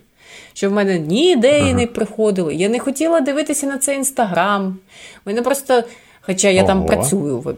що 0.53 0.71
в 0.71 0.73
мене 0.73 0.99
ні 0.99 1.33
ідеї 1.33 1.63
ага. 1.63 1.73
не 1.73 1.87
приходили. 1.87 2.55
Я 2.55 2.69
не 2.69 2.79
хотіла 2.79 3.21
дивитися 3.21 3.67
на 3.67 3.79
цей 3.79 3.97
інстаграм. 3.97 4.79
Мене 5.25 5.43
просто, 5.43 5.85
хоча 6.21 6.49
я 6.49 6.61
Ого. 6.61 6.67
там 6.67 6.87
працюю 6.87 7.57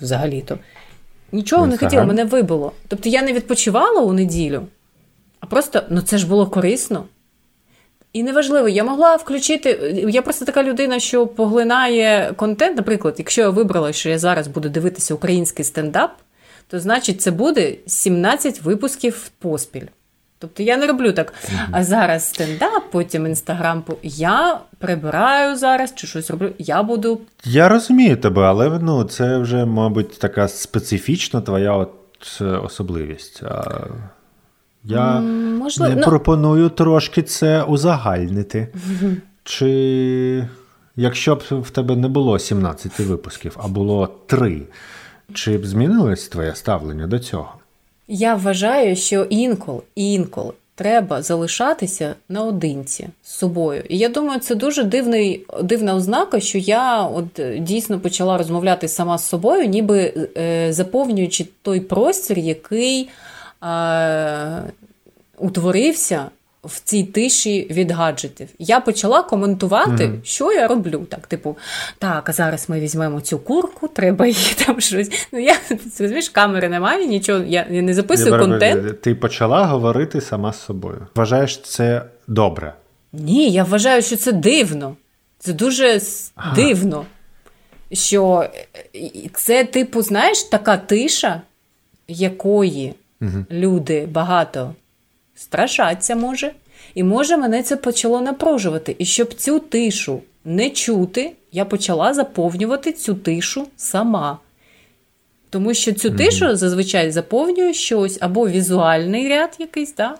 взагалі-то, 0.00 0.58
нічого 1.32 1.66
не 1.66 1.76
хотіла, 1.76 2.04
мене 2.04 2.24
вибило. 2.24 2.72
Тобто 2.88 3.08
я 3.08 3.22
не 3.22 3.32
відпочивала 3.32 4.00
у 4.00 4.12
неділю, 4.12 4.62
а 5.40 5.46
просто 5.46 5.82
ну 5.90 6.00
це 6.00 6.18
ж 6.18 6.28
було 6.28 6.46
корисно. 6.46 7.04
І 8.12 8.22
неважливо, 8.22 8.68
я 8.68 8.84
могла 8.84 9.16
включити. 9.16 9.94
Я 10.08 10.22
просто 10.22 10.44
така 10.44 10.62
людина, 10.62 11.00
що 11.00 11.26
поглинає 11.26 12.32
контент. 12.36 12.76
Наприклад, 12.76 13.14
якщо 13.18 13.40
я 13.40 13.48
вибрала, 13.50 13.92
що 13.92 14.08
я 14.08 14.18
зараз 14.18 14.48
буду 14.48 14.68
дивитися 14.68 15.14
український 15.14 15.64
стендап, 15.64 16.10
то 16.68 16.80
значить 16.80 17.22
це 17.22 17.30
буде 17.30 17.74
17 17.86 18.62
випусків 18.62 19.30
поспіль. 19.38 19.86
Тобто 20.42 20.62
я 20.62 20.76
не 20.76 20.86
роблю 20.86 21.12
так, 21.12 21.34
а 21.70 21.84
зараз 21.84 22.28
стендап, 22.28 22.90
потім 22.90 23.26
інстаграм. 23.26 23.84
Я 24.02 24.60
прибираю 24.78 25.56
зараз 25.56 25.94
чи 25.94 26.06
щось 26.06 26.30
роблю. 26.30 26.52
Я 26.58 26.82
буду. 26.82 27.20
Я 27.44 27.68
розумію 27.68 28.16
тебе, 28.16 28.42
але 28.42 28.78
ну, 28.82 29.04
це 29.04 29.38
вже, 29.38 29.64
мабуть, 29.64 30.18
така 30.18 30.48
специфічна 30.48 31.40
твоя 31.40 31.72
от 31.72 31.92
особливість. 32.64 33.42
Я 34.84 35.20
Можливо, 35.20 35.94
не 35.94 36.00
ну... 36.00 36.06
пропоную 36.06 36.68
трошки 36.68 37.22
це 37.22 37.62
узагальнити. 37.62 38.68
Чи 39.44 40.48
якщо 40.96 41.34
б 41.34 41.42
в 41.50 41.70
тебе 41.70 41.96
не 41.96 42.08
було 42.08 42.38
17 42.38 42.98
випусків, 42.98 43.56
а 43.64 43.68
було 43.68 44.06
3, 44.26 44.62
чи 45.34 45.58
б 45.58 45.66
змінилось 45.66 46.28
твоє 46.28 46.54
ставлення 46.54 47.06
до 47.06 47.18
цього? 47.18 47.54
Я 48.14 48.34
вважаю, 48.34 48.96
що 48.96 49.26
інколи 49.30 49.80
інколи 49.94 50.52
треба 50.74 51.22
залишатися 51.22 52.14
наодинці 52.28 53.08
з 53.22 53.30
собою. 53.30 53.82
І 53.88 53.98
я 53.98 54.08
думаю, 54.08 54.40
це 54.40 54.54
дуже 54.54 54.82
дивний, 54.82 55.46
дивна 55.62 55.94
ознака, 55.94 56.40
що 56.40 56.58
я 56.58 57.02
от 57.02 57.40
дійсно 57.58 58.00
почала 58.00 58.38
розмовляти 58.38 58.88
сама 58.88 59.18
з 59.18 59.28
собою, 59.28 59.66
ніби 59.66 60.28
е, 60.36 60.72
заповнюючи 60.72 61.46
той 61.62 61.80
простір, 61.80 62.38
який 62.38 63.08
е, 63.64 64.62
утворився 65.38 66.26
в 66.64 66.80
цій 66.80 67.04
тиші 67.04 67.66
від 67.70 67.90
гаджетів. 67.90 68.48
Я 68.58 68.80
почала 68.80 69.22
коментувати, 69.22 70.04
mm-hmm. 70.04 70.24
що 70.24 70.52
я 70.52 70.68
роблю. 70.68 71.06
Так, 71.08 71.26
типу, 71.26 71.56
так, 71.98 72.28
а 72.28 72.32
зараз 72.32 72.68
ми 72.68 72.80
візьмемо 72.80 73.20
цю 73.20 73.38
курку, 73.38 73.88
треба 73.88 74.26
її 74.26 74.54
там 74.66 74.80
щось. 74.80 75.28
Ну, 75.32 75.38
я 75.38 75.56
розумієш, 75.98 76.28
камери 76.28 76.68
немає, 76.68 77.06
нічого, 77.06 77.44
я, 77.44 77.66
я 77.70 77.82
не 77.82 77.94
записую 77.94 78.32
я 78.32 78.38
контент. 78.38 79.00
Ти 79.00 79.14
почала 79.14 79.66
говорити 79.66 80.20
сама 80.20 80.52
з 80.52 80.64
собою. 80.64 81.06
Вважаєш 81.14 81.60
це 81.60 82.02
добре? 82.28 82.74
Ні, 83.12 83.50
я 83.50 83.64
вважаю, 83.64 84.02
що 84.02 84.16
це 84.16 84.32
дивно. 84.32 84.96
Це 85.38 85.52
дуже 85.52 86.00
ага. 86.34 86.56
дивно. 86.56 87.04
Що 87.92 88.46
це, 89.34 89.64
типу, 89.64 90.02
знаєш, 90.02 90.42
така 90.42 90.76
тиша, 90.76 91.42
якої 92.08 92.94
угу. 93.20 93.44
люди 93.50 94.06
багато 94.06 94.74
страшаться 95.42 96.16
може. 96.16 96.52
І 96.94 97.02
може 97.02 97.36
мене 97.36 97.62
це 97.62 97.76
почало 97.76 98.20
напружувати. 98.20 98.96
І 98.98 99.04
щоб 99.04 99.34
цю 99.34 99.58
тишу 99.58 100.22
не 100.44 100.70
чути, 100.70 101.32
я 101.52 101.64
почала 101.64 102.14
заповнювати 102.14 102.92
цю 102.92 103.14
тишу 103.14 103.66
сама. 103.76 104.38
Тому 105.50 105.74
що 105.74 105.92
цю 105.92 106.10
тишу 106.10 106.56
зазвичай 106.56 107.10
заповнює 107.10 107.74
щось 107.74 108.18
або 108.20 108.48
візуальний 108.48 109.28
ряд 109.28 109.56
якийсь, 109.58 109.94
да? 109.94 110.16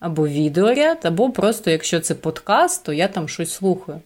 або 0.00 0.28
відеоряд, 0.28 0.98
або 1.02 1.30
просто, 1.30 1.70
якщо 1.70 2.00
це 2.00 2.14
подкаст, 2.14 2.84
то 2.84 2.92
я 2.92 3.08
там 3.08 3.28
щось 3.28 3.52
слухаю. 3.52 4.00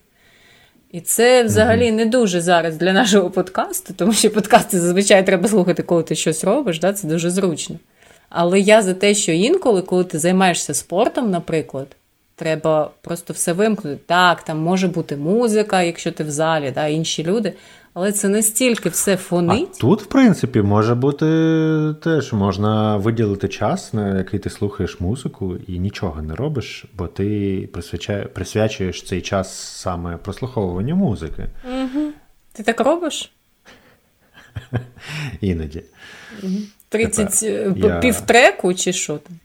І 0.93 1.01
це 1.01 1.45
взагалі 1.45 1.93
не 1.93 2.07
дуже 2.07 2.41
зараз 2.41 2.77
для 2.77 2.93
нашого 2.93 3.31
подкасту, 3.31 3.95
тому 3.97 4.13
що 4.13 4.31
подкасти 4.31 4.81
зазвичай 4.81 5.27
треба 5.27 5.49
слухати, 5.49 5.83
коли 5.83 6.03
ти 6.03 6.15
щось 6.15 6.45
робиш, 6.45 6.79
да? 6.79 6.93
це 6.93 7.09
дуже 7.09 7.31
зручно. 7.31 7.77
Але 8.35 8.61
я 8.61 8.83
за 8.83 8.95
те, 8.95 9.15
що 9.15 9.33
інколи, 9.33 9.83
коли 9.83 10.05
ти 10.05 10.19
займаєшся 10.19 10.75
спортом, 10.75 11.31
наприклад, 11.31 11.97
треба 12.37 12.91
просто 13.03 13.33
все 13.33 13.53
вимкнути. 13.53 13.99
Так, 14.07 14.43
там 14.43 14.59
може 14.59 14.89
бути 14.89 15.17
музика, 15.17 15.83
якщо 15.83 16.13
ти 16.13 16.25
в 16.25 16.31
залі, 16.31 16.73
да, 16.75 16.87
інші 16.87 17.25
люди. 17.25 17.53
Але 17.95 18.13
це 18.13 18.29
настільки 18.29 18.89
все 18.89 19.17
фонить. 19.17 19.69
А 19.75 19.81
Тут, 19.81 20.03
в 20.03 20.07
принципі, 20.07 20.63
може 20.63 20.95
бути 20.95 21.27
теж 22.03 22.33
можна 22.33 22.97
виділити 22.97 23.49
час, 23.49 23.95
на 23.95 24.19
який 24.19 24.41
ти 24.41 24.51
слухаєш 24.51 25.01
музику 25.01 25.57
і 25.67 25.79
нічого 25.79 26.23
не 26.23 26.35
робиш, 26.35 26.85
бо 26.99 27.07
ти 27.07 27.69
присвячуєш 28.35 29.03
цей 29.03 29.21
час 29.21 29.55
саме 29.59 30.17
прослуховуванню 30.17 30.97
музики. 30.97 31.47
Угу. 31.65 32.13
Ти 32.53 32.63
так 32.63 32.81
робиш? 32.81 33.33
Іноді. 35.41 35.83
Угу. 36.43 36.59
30 36.93 37.41
Тепер 37.41 37.91
я... 37.91 37.99
півтреку 37.99 38.75
чи 38.75 38.93
що 38.93 39.19
там? 39.19 39.37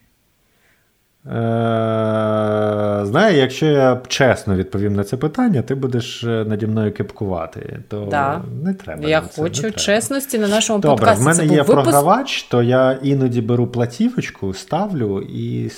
Е, 1.27 3.05
Знаю, 3.05 3.37
якщо 3.37 3.65
я 3.65 4.01
чесно 4.07 4.55
відповім 4.55 4.95
на 4.95 5.03
це 5.03 5.17
питання, 5.17 5.61
ти 5.61 5.75
будеш 5.75 6.23
е, 6.23 6.45
наді 6.47 6.67
мною 6.67 6.93
кепкувати, 6.93 7.79
то 7.87 8.07
да. 8.11 8.41
не 8.63 8.73
треба. 8.73 9.09
Я 9.09 9.21
це, 9.21 9.41
хочу 9.41 9.71
чесності 9.71 10.39
на 10.39 10.47
нашому 10.47 10.79
Добре, 10.79 10.97
подкасті. 10.97 11.23
Добре, 11.23 11.33
в 11.33 11.37
мене 11.37 11.49
це 11.49 11.55
є 11.55 11.63
був 11.63 11.75
програвач, 11.75 12.43
то 12.43 12.63
я 12.63 12.99
іноді 13.03 13.41
беру 13.41 13.67
платівочку, 13.67 14.53
ставлю 14.53 15.21
і 15.21 15.69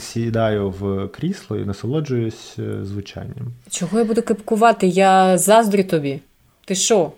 сідаю 0.00 0.70
в 0.70 1.08
крісло 1.08 1.56
і 1.56 1.64
насолоджуюсь 1.64 2.56
е, 2.58 2.84
звучанням. 2.84 3.52
Чого 3.70 3.98
я 3.98 4.04
буду 4.04 4.22
кепкувати? 4.22 4.86
Я 4.86 5.38
заздрю 5.38 5.84
тобі. 5.84 6.20
Ти 6.64 6.74
що? 6.74 7.12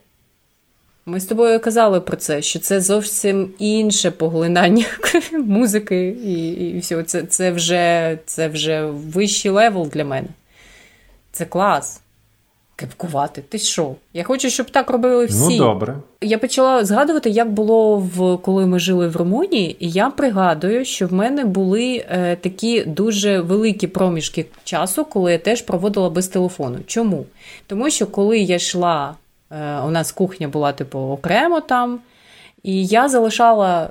Ми 1.07 1.21
з 1.21 1.25
тобою 1.25 1.61
казали 1.61 2.01
про 2.01 2.17
це, 2.17 2.43
що 2.43 2.59
це 2.59 2.81
зовсім 2.81 3.51
інше 3.59 4.11
поглинання 4.11 4.85
музики 5.33 6.09
і 6.09 6.51
і 6.53 6.79
всього. 6.79 7.03
Це 7.03 7.23
це, 7.23 7.51
вже 7.51 8.19
це 8.27 8.49
вже 8.49 8.85
вищий 8.87 9.51
level 9.51 9.89
для 9.93 10.05
мене. 10.05 10.29
Це 11.33 11.45
клас. 11.45 12.01
Кепкувати, 12.77 13.43
ти 13.49 13.59
що? 13.59 13.95
Я 14.13 14.25
хочу, 14.25 14.51
щоб 14.51 14.71
так 14.71 14.91
робили 14.91 15.27
всі. 15.27 15.59
Ну, 15.59 15.65
добре. 15.65 15.97
Я 16.21 16.39
почала 16.39 16.85
згадувати, 16.85 17.31
як 17.31 17.53
було 17.53 17.97
в 17.97 18.39
коли 18.39 18.67
ми 18.67 18.79
жили 18.79 19.09
в 19.09 19.17
Румунії, 19.17 19.77
і 19.81 19.91
я 19.91 20.11
пригадую, 20.11 20.85
що 20.85 21.07
в 21.07 21.13
мене 21.13 21.45
були 21.45 22.05
е, 22.09 22.37
такі 22.37 22.85
дуже 22.85 23.41
великі 23.41 23.87
проміжки 23.87 24.47
часу, 24.65 25.05
коли 25.05 25.33
я 25.33 25.39
теж 25.39 25.63
проводила 25.63 26.11
без 26.11 26.29
телефону. 26.29 26.79
Чому? 26.87 27.27
Тому 27.67 27.91
що 27.91 28.07
коли 28.07 28.39
я 28.39 28.57
йшла, 28.57 29.15
у 29.87 29.91
нас 29.91 30.13
кухня 30.13 30.49
була 30.49 30.73
типу 30.73 30.99
окремо 30.99 31.61
там, 31.61 32.01
і 32.63 32.87
я 32.87 33.09
залишала 33.09 33.91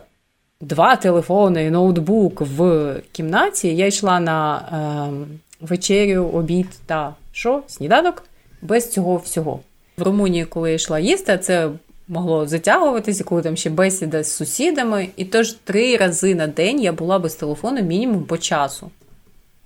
два 0.61 0.95
телефони, 0.95 1.65
і 1.65 1.71
ноутбук 1.71 2.41
в 2.41 2.95
кімнаті. 3.11 3.75
Я 3.75 3.87
йшла 3.87 4.19
на 4.19 4.57
е, 4.57 5.65
вечерю, 5.65 6.29
обід 6.33 6.67
та 6.85 7.15
що? 7.31 7.63
Сніданок 7.67 8.23
без 8.61 8.91
цього 8.91 9.17
всього. 9.17 9.59
В 9.97 10.03
Румунії, 10.03 10.45
коли 10.45 10.69
я 10.69 10.75
йшла 10.75 10.99
їсти, 10.99 11.37
це 11.37 11.69
могло 12.07 12.47
затягуватися, 12.47 13.23
коли 13.23 13.41
там 13.41 13.57
ще 13.57 13.69
бесіда 13.69 14.23
з 14.23 14.31
сусідами. 14.35 15.07
І 15.15 15.25
тож 15.25 15.51
три 15.51 15.97
рази 15.97 16.35
на 16.35 16.47
день 16.47 16.81
я 16.81 16.93
була 16.93 17.19
без 17.19 17.35
телефону 17.35 17.81
мінімум 17.81 18.23
по 18.23 18.37
часу, 18.37 18.91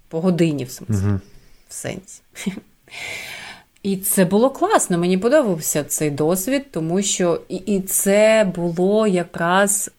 по 0.07 0.21
годині 0.21 0.63
в 0.63 0.71
сенсі. 0.71 1.05
Угу. 1.05 1.19
В 1.69 1.73
сенсі. 1.73 2.21
І 3.85 3.97
це 3.97 4.25
було 4.25 4.49
класно. 4.49 4.97
Мені 4.97 5.17
подобався 5.17 5.83
цей 5.83 6.09
досвід, 6.09 6.65
тому 6.71 7.01
що 7.01 7.41
і, 7.49 7.55
і 7.55 7.81
це 7.81 8.51
було 8.55 9.07
якраз 9.07 9.91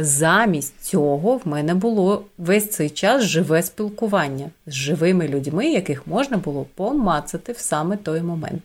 замість 0.00 0.80
цього 0.80 1.36
в 1.36 1.48
мене 1.48 1.74
було 1.74 2.24
весь 2.38 2.70
цей 2.70 2.90
час 2.90 3.22
живе 3.22 3.62
спілкування 3.62 4.50
з 4.66 4.72
живими 4.72 5.28
людьми, 5.28 5.66
яких 5.66 6.06
можна 6.06 6.36
було 6.36 6.66
помацати 6.74 7.52
в 7.52 7.58
саме 7.58 7.96
той 7.96 8.22
момент. 8.22 8.62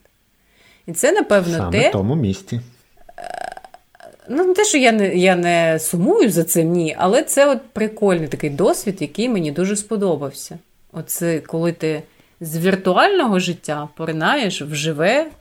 І 0.87 0.93
це, 0.93 1.11
напевно, 1.11 1.57
саме 1.57 1.79
те. 1.81 1.89
в 1.89 1.91
тому 1.91 2.15
місці. 2.15 2.61
Ну, 4.29 4.45
не 4.45 4.53
те, 4.53 4.65
що 4.65 4.77
я 4.77 4.91
не 4.91 5.15
я 5.15 5.35
не 5.35 5.79
сумую 5.79 6.29
за 6.29 6.43
цим, 6.43 6.71
ні, 6.71 6.95
але 6.99 7.23
це 7.23 7.51
от 7.51 7.61
прикольний 7.73 8.27
такий 8.27 8.49
досвід, 8.49 8.97
який 8.99 9.29
мені 9.29 9.51
дуже 9.51 9.75
сподобався. 9.75 10.59
Оце 10.93 11.39
коли 11.39 11.71
ти 11.71 12.03
з 12.43 12.57
віртуального 12.57 13.39
життя 13.39 13.89
поринаєш 13.95 14.61
в 14.61 14.75
живе, 14.75 15.31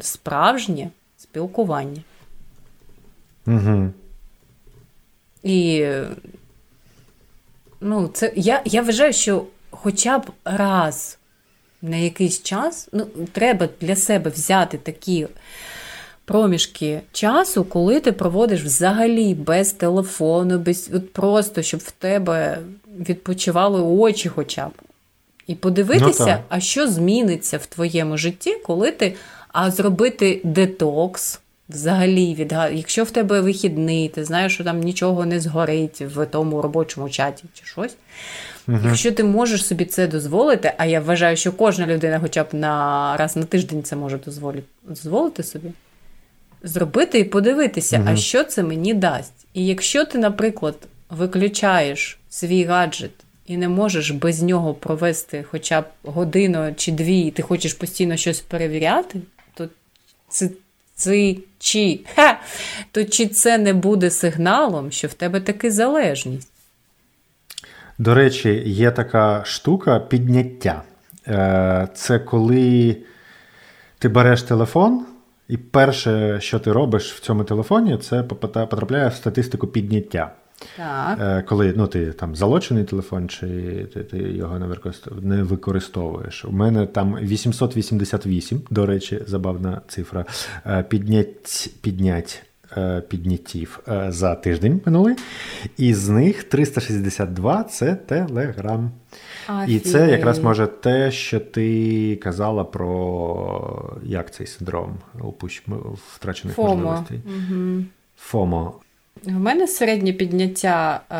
справжнє 0.00 0.90
спілкування. 1.16 2.02
Угу. 3.46 3.90
І 5.42 5.86
ну, 7.80 8.08
це, 8.08 8.32
я, 8.36 8.62
я 8.64 8.82
вважаю, 8.82 9.12
що 9.12 9.44
хоча 9.70 10.18
б 10.18 10.30
раз 10.44 11.18
на 11.82 11.96
якийсь 11.96 12.42
час 12.42 12.88
ну, 12.92 13.06
треба 13.32 13.68
для 13.80 13.96
себе 13.96 14.30
взяти 14.30 14.78
такі 14.78 15.26
проміжки 16.24 17.00
часу, 17.12 17.64
коли 17.64 18.00
ти 18.00 18.12
проводиш 18.12 18.62
взагалі 18.62 19.34
без 19.34 19.72
телефону, 19.72 20.58
без 20.58 20.90
от 20.94 21.12
просто 21.12 21.62
щоб 21.62 21.80
в 21.80 21.90
тебе 21.90 22.58
відпочивали 22.98 23.82
очі 23.82 24.28
хоча 24.28 24.68
б. 24.68 24.72
І 25.46 25.54
подивитися, 25.54 26.26
ну, 26.26 26.44
а 26.48 26.60
що 26.60 26.88
зміниться 26.88 27.58
в 27.58 27.66
твоєму 27.66 28.18
житті, 28.18 28.56
коли 28.64 28.90
ти 28.90 29.14
а 29.52 29.70
зробити 29.70 30.40
детокс. 30.44 31.38
Взагалі, 31.68 32.34
від... 32.34 32.52
якщо 32.72 33.04
в 33.04 33.10
тебе 33.10 33.40
вихідний, 33.40 34.08
ти 34.08 34.24
знаєш, 34.24 34.54
що 34.54 34.64
там 34.64 34.80
нічого 34.80 35.26
не 35.26 35.40
згорить 35.40 36.00
в 36.00 36.26
тому 36.26 36.62
робочому 36.62 37.10
чаті 37.10 37.44
чи 37.54 37.66
щось. 37.66 37.96
uh 38.68 38.86
Якщо 38.86 39.12
ти 39.12 39.24
можеш 39.24 39.66
собі 39.66 39.84
це 39.84 40.06
дозволити, 40.06 40.72
а 40.78 40.86
я 40.86 41.00
вважаю, 41.00 41.36
що 41.36 41.52
кожна 41.52 41.86
людина 41.86 42.20
хоча 42.20 42.44
б 42.44 42.46
на 42.52 43.16
раз 43.16 43.36
на 43.36 43.44
тиждень 43.44 43.82
це 43.82 43.96
може 43.96 44.18
дозволити, 44.18 44.62
дозволити 44.82 45.42
собі, 45.42 45.70
зробити 46.62 47.18
і 47.18 47.24
подивитися, 47.24 47.96
uh 47.96 48.12
а 48.12 48.16
що 48.16 48.44
це 48.44 48.62
мені 48.62 48.94
дасть. 48.94 49.46
І 49.54 49.66
якщо 49.66 50.04
ти, 50.04 50.18
наприклад, 50.18 50.74
виключаєш 51.10 52.18
свій 52.30 52.64
гаджет 52.64 53.12
і 53.52 53.56
не 53.56 53.68
можеш 53.68 54.10
без 54.10 54.42
нього 54.42 54.74
провести 54.74 55.44
хоча 55.50 55.80
б 55.80 55.84
годину 56.02 56.74
чи 56.76 56.92
дві, 56.92 57.20
і 57.20 57.30
ти 57.30 57.42
хочеш 57.42 57.74
постійно 57.74 58.16
щось 58.16 58.40
перевіряти, 58.40 59.20
то 59.54 59.68
це. 60.28 60.50
Це 60.94 61.34
чи, 61.58 62.00
ха, 62.14 62.38
то 62.92 63.04
чи 63.04 63.26
це 63.26 63.58
не 63.58 63.72
буде 63.72 64.10
сигналом, 64.10 64.90
що 64.90 65.08
в 65.08 65.14
тебе 65.14 65.40
таки 65.40 65.70
залежність? 65.70 66.52
До 67.98 68.14
речі, 68.14 68.62
є 68.66 68.90
така 68.90 69.44
штука 69.44 70.00
підняття. 70.00 70.82
Е, 71.28 71.88
це 71.94 72.18
коли 72.18 72.96
ти 73.98 74.08
береш 74.08 74.42
телефон, 74.42 75.06
і 75.48 75.56
перше, 75.56 76.40
що 76.40 76.58
ти 76.58 76.72
робиш 76.72 77.12
в 77.12 77.20
цьому 77.20 77.44
телефоні, 77.44 77.98
це 77.98 78.22
потрапляє 78.22 79.08
в 79.08 79.14
статистику 79.14 79.66
підняття. 79.66 80.32
Так. 80.76 81.18
Е, 81.20 81.42
коли 81.42 81.74
ну, 81.76 81.86
ти 81.86 82.12
там 82.12 82.36
залочений 82.36 82.84
телефон, 82.84 83.28
чи 83.28 83.46
ти, 83.94 84.04
ти 84.04 84.18
його 84.18 84.58
не 85.22 85.42
використовуєш. 85.42 86.44
У 86.44 86.52
мене 86.52 86.86
там 86.86 87.16
888, 87.22 88.62
до 88.70 88.86
речі, 88.86 89.22
забавна 89.26 89.80
цифра. 89.88 90.24
Е, 90.66 90.82
піднять, 90.82 91.70
піднять 91.80 92.42
е, 92.76 93.00
підняттів 93.00 93.80
за 94.08 94.34
тиждень 94.34 94.80
минулий. 94.86 95.16
І 95.76 95.94
з 95.94 96.08
них 96.08 96.44
362 96.44 97.64
це 97.64 97.94
Телеграм. 97.94 98.90
І 99.68 99.78
це 99.78 100.10
якраз 100.10 100.38
може 100.38 100.66
те, 100.66 101.10
що 101.10 101.40
ти 101.40 102.16
казала 102.16 102.64
про 102.64 103.98
як 104.02 104.34
цей 104.34 104.46
синдром 104.46 104.98
втрачених 106.14 106.56
FOMO. 106.56 106.74
можливостей. 106.74 107.20
Угу. 107.26 107.84
FOMO. 108.16 108.74
В 109.22 109.32
мене 109.32 109.68
середнє 109.68 110.12
підняття 110.12 111.00
е, 111.10 111.14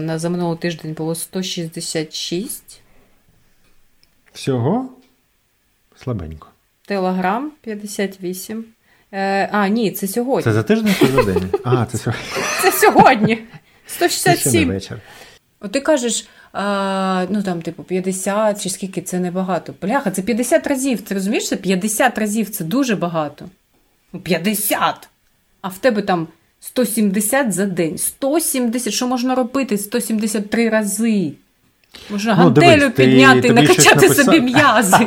на 0.00 0.18
за 0.18 0.30
минулий 0.30 0.58
тиждень 0.58 0.92
було 0.92 1.14
166. 1.14 2.80
Всього 4.32 4.88
слабенько. 5.96 6.48
Телеграм 6.86 7.52
58. 7.60 8.64
Е, 9.12 9.48
А, 9.52 9.68
ні, 9.68 9.90
це 9.90 10.08
сьогодні. 10.08 10.42
Це 10.44 10.52
за 10.52 10.62
тиждень 10.62 10.94
чи 10.98 11.06
за 11.06 11.22
день? 11.22 11.50
А, 11.64 11.86
це 11.86 11.98
сьогодні. 11.98 12.22
Це 12.62 12.72
сьогодні. 12.72 13.38
167. 13.86 14.42
Це 14.42 14.50
ще 14.50 14.66
не 14.66 14.72
вечір. 14.74 15.00
От 15.60 15.72
ти 15.72 15.80
кажеш, 15.80 16.28
а, 16.52 17.26
ну 17.30 17.42
там, 17.42 17.62
типу, 17.62 17.82
50 17.82 18.62
чи 18.62 18.70
скільки 18.70 19.02
це 19.02 19.20
небагато. 19.20 19.74
Бляха, 19.82 20.10
це 20.10 20.22
50 20.22 20.66
разів. 20.66 21.00
Ти 21.00 21.14
розумієш, 21.14 21.48
це 21.48 21.56
50 21.56 22.18
разів 22.18 22.50
це 22.50 22.64
дуже 22.64 22.96
багато. 22.96 23.48
50! 24.22 25.08
А 25.60 25.68
в 25.68 25.78
тебе 25.78 26.02
там 26.02 26.28
170 26.62 27.52
за 27.52 27.66
день. 27.66 27.98
170, 27.98 28.92
що 28.92 29.06
можна 29.06 29.34
робити 29.34 29.78
173 29.78 30.68
рази? 30.68 31.32
Можна 32.10 32.34
ну, 32.34 32.42
гантелю 32.42 32.80
дивись, 32.80 32.94
підняти, 32.94 33.40
ти, 33.40 33.52
накачати 33.52 34.08
собі 34.08 34.40
м'язи. 34.40 35.06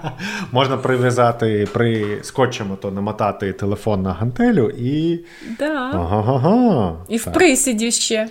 Можна 0.52 0.76
прив'язати 0.76 1.68
при 1.72 2.18
скотчем, 2.22 2.76
то 2.82 2.90
намотати 2.90 3.52
телефон 3.52 4.02
на 4.02 4.12
гантелю 4.12 4.70
і. 4.78 5.20
Да. 5.58 5.90
Ага-га-га. 5.94 6.96
І 7.08 7.18
так. 7.18 7.26
в 7.26 7.36
присіді 7.36 7.90
ще 7.90 8.28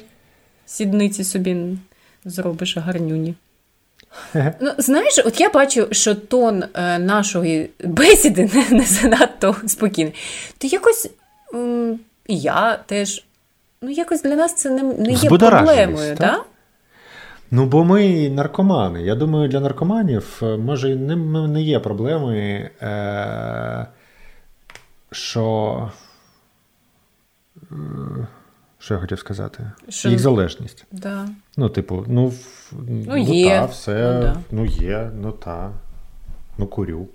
сідниці 0.66 1.24
собі 1.24 1.78
зробиш 2.26 2.78
гарнюні. 2.78 3.36
Ну, 4.34 4.72
Знаєш, 4.78 5.20
от 5.26 5.42
я 5.42 5.50
бачу, 5.50 5.88
що 5.92 6.16
тон 6.16 6.64
е, 6.74 7.00
нашої 7.00 7.70
бесіди 7.84 8.50
не, 8.54 8.78
не 8.78 8.86
занадто 8.86 9.56
спокійний. 9.68 10.14
Ти 10.58 10.68
якось. 10.68 11.10
М- 11.54 12.00
і 12.28 12.40
я 12.40 12.78
теж. 12.78 13.26
Ну, 13.82 13.90
якось 13.90 14.24
для 14.24 14.36
нас 14.36 14.56
це 14.56 14.70
не 14.70 14.84
не 14.84 15.12
є 15.12 15.30
проблемою, 15.30 16.16
так? 16.16 16.18
Да? 16.18 16.44
Ну, 17.52 17.66
бо 17.66 17.84
ми 17.84 18.30
наркомани. 18.30 19.04
Я 19.04 19.16
думаю, 19.16 19.50
для 19.50 19.60
наркоманів 19.60 20.40
е, 20.44 20.58
може 20.58 20.96
не 20.96 21.16
не 21.48 21.62
є 21.62 21.80
проблеми, 21.80 22.70
е, 22.82 23.88
що. 25.12 25.92
Е, 27.72 28.28
що 28.80 28.94
я 28.94 29.00
хотів 29.00 29.20
сказати? 29.20 29.72
Що... 29.90 30.10
Їх 30.10 30.20
залежність. 30.20 30.86
Да. 30.92 31.28
Ну, 31.58 31.70
типу, 31.70 32.06
ну, 32.08 32.34
ну, 32.72 33.04
ну 33.08 33.18
є. 33.18 33.60
та, 33.60 33.66
все, 33.66 34.14
ну, 34.14 34.22
да. 34.22 34.38
ну 34.52 34.66
є, 34.66 35.12
ну 35.16 35.32
та, 35.32 35.72
ну 36.58 36.68
курю. 36.68 37.08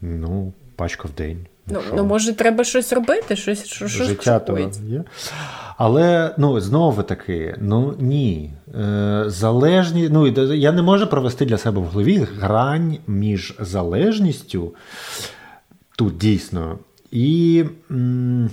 Ну, 0.00 0.52
пачка 0.76 1.08
в 1.08 1.12
день. 1.12 1.46
Ну, 1.70 1.80
ну, 1.96 2.04
може, 2.04 2.32
треба 2.32 2.64
щось 2.64 2.92
робити, 2.92 3.36
щось 3.36 3.64
що, 3.64 3.88
Життя 3.88 4.38
то 4.38 4.58
є. 4.58 5.04
Але 5.76 6.34
ну, 6.38 6.60
знову 6.60 7.02
таки, 7.02 7.56
ну 7.60 7.94
ні. 7.98 8.52
Е, 8.80 9.24
залежні, 9.26 10.08
ну, 10.08 10.26
Я 10.54 10.72
не 10.72 10.82
можу 10.82 11.06
провести 11.06 11.44
для 11.44 11.58
себе 11.58 11.80
в 11.80 11.84
голові 11.84 12.26
грань 12.40 12.98
між 13.06 13.54
залежністю 13.58 14.74
тут 15.96 16.18
дійсно 16.18 16.78
і 17.10 17.64
м, 17.90 18.50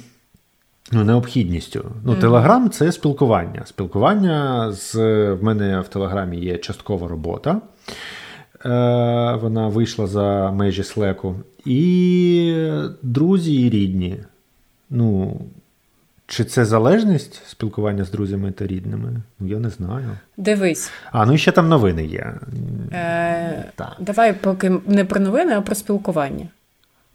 ну, 0.91 1.03
необхідністю. 1.03 1.91
Ну, 2.03 2.13
mm. 2.13 2.19
Телеграм 2.19 2.69
це 2.69 2.91
спілкування. 2.91 3.61
Спілкування 3.65 4.71
з 4.71 4.95
в 5.33 5.43
мене 5.43 5.79
в 5.79 5.87
Телеграмі 5.87 6.37
є 6.37 6.57
часткова 6.57 7.07
робота. 7.07 7.61
вона 9.41 9.67
вийшла 9.67 10.07
за 10.07 10.51
межі 10.51 10.83
слеку, 10.83 11.35
і 11.65 12.65
друзі 13.01 13.61
і 13.61 13.69
рідні. 13.69 14.17
Ну, 14.89 15.37
чи 16.27 16.43
це 16.43 16.65
залежність 16.65 17.41
спілкування 17.47 18.03
з 18.03 18.11
друзями 18.11 18.51
та 18.51 18.67
рідними? 18.67 19.21
Ну, 19.39 19.47
я 19.47 19.59
не 19.59 19.69
знаю. 19.69 20.17
Дивись. 20.37 20.91
А, 21.11 21.25
ну 21.25 21.33
і 21.33 21.37
ще 21.37 21.51
там 21.51 21.69
новини 21.69 22.05
є. 22.05 22.33
Е, 22.93 23.71
Давай 23.99 24.33
поки 24.33 24.71
не 24.87 25.05
про 25.05 25.19
новини, 25.19 25.53
а 25.55 25.61
про 25.61 25.75
спілкування. 25.75 26.47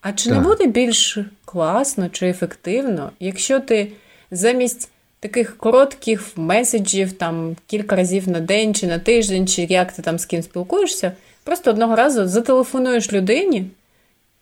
А 0.00 0.12
чи 0.12 0.30
так. 0.30 0.38
не 0.38 0.44
буде 0.44 0.66
більш 0.66 1.18
класно 1.44 2.08
чи 2.08 2.28
ефективно, 2.28 3.10
якщо 3.20 3.60
ти 3.60 3.92
замість 4.30 4.90
таких 5.20 5.56
коротких 5.56 6.22
меседжів, 6.36 7.12
там 7.12 7.56
кілька 7.66 7.96
разів 7.96 8.28
на 8.28 8.40
день 8.40 8.74
чи 8.74 8.86
на 8.86 8.98
тиждень, 8.98 9.46
чи 9.46 9.62
як 9.62 9.92
ти 9.92 10.02
там 10.02 10.18
з 10.18 10.26
ким 10.26 10.42
спілкуєшся, 10.42 11.12
просто 11.44 11.70
одного 11.70 11.96
разу 11.96 12.28
зателефонуєш 12.28 13.12
людині 13.12 13.66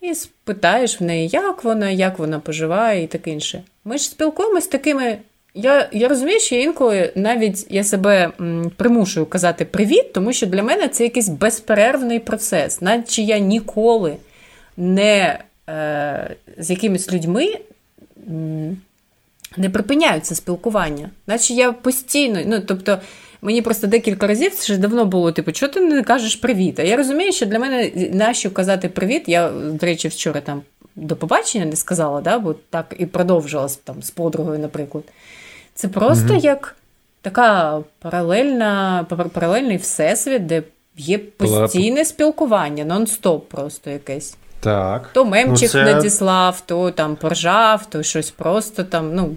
і 0.01 0.15
спитаєш 0.15 1.01
в 1.01 1.03
неї, 1.03 1.27
як 1.27 1.63
вона, 1.63 1.89
як 1.89 2.19
вона 2.19 2.39
поживає 2.39 3.03
і 3.03 3.07
таке 3.07 3.31
інше. 3.31 3.63
Ми 3.85 3.97
ж 3.97 4.03
спілкуємось 4.03 4.67
такими. 4.67 5.17
Я 5.53 5.89
я 5.91 6.07
розумію, 6.07 6.39
що 6.39 6.55
інколи 6.55 7.11
навіть 7.15 7.65
я 7.69 7.83
себе 7.83 8.31
м, 8.41 8.71
примушую 8.75 9.25
казати 9.25 9.65
привіт, 9.65 10.13
тому 10.13 10.33
що 10.33 10.45
для 10.45 10.63
мене 10.63 10.87
це 10.87 11.03
якийсь 11.03 11.29
безперервний 11.29 12.19
процес, 12.19 12.81
наче 12.81 13.21
я 13.21 13.39
ніколи 13.39 14.17
не 14.77 15.39
е, 15.69 16.35
з 16.57 16.69
якимись 16.69 17.13
людьми 17.13 17.53
м, 18.29 18.77
не 19.57 19.69
припиняю 19.69 20.21
це 20.21 20.35
спілкування. 20.35 21.09
Наче 21.27 21.53
я 21.53 21.71
постійно, 21.71 22.39
ну 22.45 22.59
тобто. 22.59 22.99
Мені 23.41 23.61
просто 23.61 23.87
декілька 23.87 24.27
разів 24.27 24.55
це 24.55 24.73
ж 24.73 24.79
давно 24.79 25.05
було, 25.05 25.31
типу, 25.31 25.51
чого 25.51 25.71
ти 25.71 25.79
не 25.79 26.03
кажеш 26.03 26.35
привіт? 26.35 26.79
А 26.79 26.83
я 26.83 26.97
розумію, 26.97 27.31
що 27.31 27.45
для 27.45 27.59
мене 27.59 27.91
нащо 28.13 28.51
казати 28.51 28.89
привіт. 28.89 29.23
Я, 29.27 29.49
до 29.49 29.85
речі, 29.85 30.07
вчора 30.07 30.41
там 30.41 30.61
до 30.95 31.15
побачення 31.15 31.65
не 31.65 31.75
сказала, 31.75 32.21
да, 32.21 32.39
бо 32.39 32.55
так 32.69 32.95
і 32.99 33.05
продовжилась 33.05 33.75
там 33.75 34.03
з 34.03 34.09
подругою, 34.09 34.59
наприклад. 34.59 35.03
Це 35.75 35.87
просто 35.87 36.33
mm 36.33 36.39
як 36.39 36.75
така 37.21 37.79
паралельна, 37.99 39.05
паралельний 39.33 39.77
всесвіт, 39.77 40.45
де 40.45 40.63
є 40.97 41.17
постійне 41.17 42.05
спілкування, 42.05 42.85
нон-стоп 42.85 43.39
просто 43.39 43.89
якесь. 43.89 44.37
Так. 44.59 45.09
То 45.13 45.25
мемчик 45.25 45.61
ну, 45.73 45.83
це... 45.83 45.93
надіслав, 45.93 46.61
то 46.65 46.91
там 46.91 47.15
поржав, 47.15 47.85
то 47.85 48.03
щось 48.03 48.31
просто 48.31 48.83
там. 48.83 49.15
ну... 49.15 49.35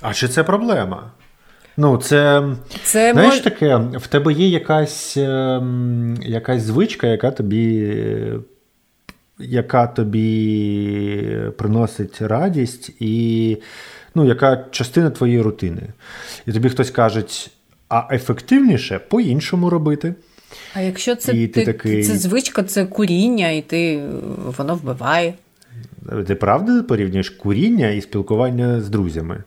А 0.00 0.14
чи 0.14 0.28
це 0.28 0.44
проблема? 0.44 1.10
Ну, 1.76 1.96
це, 1.96 2.42
це 2.82 3.12
знаєш 3.12 3.34
мож... 3.34 3.40
таке, 3.40 3.76
в 3.76 4.06
тебе 4.06 4.32
є 4.32 4.48
якась 4.48 5.16
ем, 5.16 6.16
якась 6.22 6.62
звичка, 6.62 7.06
яка 7.06 7.30
тобі 7.30 7.96
яка 9.38 9.86
тобі 9.86 11.38
приносить 11.58 12.22
радість, 12.22 12.90
і 13.00 13.56
ну, 14.14 14.24
яка 14.24 14.64
частина 14.70 15.10
твоєї 15.10 15.40
рутини. 15.40 15.82
І 16.46 16.52
тобі 16.52 16.68
хтось 16.68 16.90
каже, 16.90 17.24
а 17.88 18.08
ефективніше 18.10 18.98
по-іншому 19.08 19.70
робити. 19.70 20.14
А 20.74 20.80
якщо 20.80 21.16
це 21.16 21.32
і 21.32 21.48
ти, 21.48 21.60
ти 21.60 21.72
такий... 21.72 22.04
це 22.04 22.16
звичка, 22.16 22.62
це 22.62 22.86
куріння, 22.86 23.50
і 23.50 23.62
ти 23.62 24.02
воно 24.58 24.74
вбиває. 24.74 25.34
Ти 26.26 26.34
правда 26.34 26.82
порівнюєш 26.82 27.30
куріння 27.30 27.88
і 27.88 28.00
спілкування 28.00 28.80
з 28.80 28.88
друзями? 28.88 29.42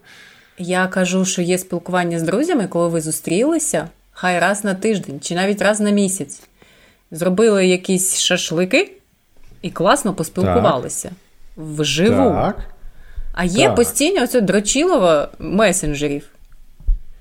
Я 0.58 0.88
кажу, 0.88 1.26
що 1.26 1.41
є 1.41 1.58
спілкування 1.58 2.20
з 2.20 2.24
друзями, 2.24 2.68
коли 2.68 2.88
ви 2.88 3.01
зустрілися, 3.01 3.88
хай 4.12 4.39
раз 4.39 4.64
на 4.64 4.74
тиждень 4.74 5.20
чи 5.20 5.36
навіть 5.36 5.62
раз 5.62 5.80
на 5.80 5.89
місяць. 5.89 6.41
Зробили 7.12 7.68
якісь 7.68 8.20
шашлики 8.20 8.91
і 9.62 9.70
класно 9.70 10.14
поспілкувалися 10.14 11.10
так. 11.10 11.18
вживу. 11.58 12.30
Так. 12.30 12.56
А 13.34 13.43
є 13.43 13.66
так. 13.68 13.76
постійно 13.76 14.24
оце 14.24 14.41
дрочілово 14.41 15.28
месенджерів. 15.39 16.28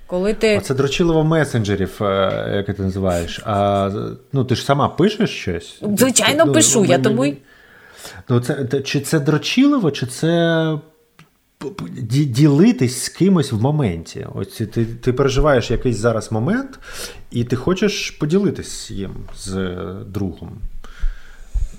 Коли 0.07 0.33
ти... 0.33 0.57
Оце 0.57 0.73
дрочилово 0.73 1.23
месенджерів, 1.23 2.03
е, 2.03 2.63
як 2.67 2.77
ти 2.77 2.83
називаєш. 2.83 3.41
А, 3.45 3.91
Ну, 4.33 4.45
ти 4.45 4.55
ж 4.55 4.63
сама 4.63 4.89
пишеш 4.89 5.29
щось? 5.29 5.81
Звичайно, 5.97 6.45
ну, 6.45 6.53
пишу. 6.53 6.79
Ну, 6.79 6.85
я 6.85 6.97
тому... 6.97 7.33
Ну, 8.29 8.39
це, 8.39 8.81
Чи 8.81 9.01
це 9.01 9.19
дрочилово, 9.19 9.91
чи 9.91 10.05
це 10.05 10.77
ділитись 12.25 13.03
з 13.03 13.09
кимось 13.09 13.51
в 13.51 13.61
моменті. 13.61 14.27
Ось 14.35 14.47
ти 14.47 14.85
ти 14.85 15.13
переживаєш 15.13 15.71
якийсь 15.71 15.97
зараз 15.97 16.31
момент, 16.31 16.79
і 17.31 17.43
ти 17.43 17.55
хочеш 17.55 18.11
поділитись 18.11 18.91
їм 18.91 19.11
з 19.37 19.75
другом. 20.07 20.61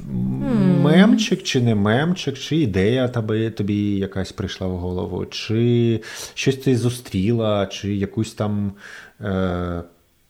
Mm. 0.00 0.80
Мемчик 0.82 1.42
чи 1.42 1.60
не 1.60 1.74
мемчик, 1.74 2.38
чи 2.38 2.56
ідея 2.56 3.08
тобі, 3.08 3.50
тобі 3.50 3.96
якась 3.96 4.32
прийшла 4.32 4.66
в 4.66 4.76
голову, 4.76 5.26
чи 5.26 6.00
щось 6.34 6.56
ти 6.56 6.76
зустріла, 6.76 7.66
чи 7.66 7.94
якусь 7.94 8.32
там 8.32 8.72
е, 9.20 9.82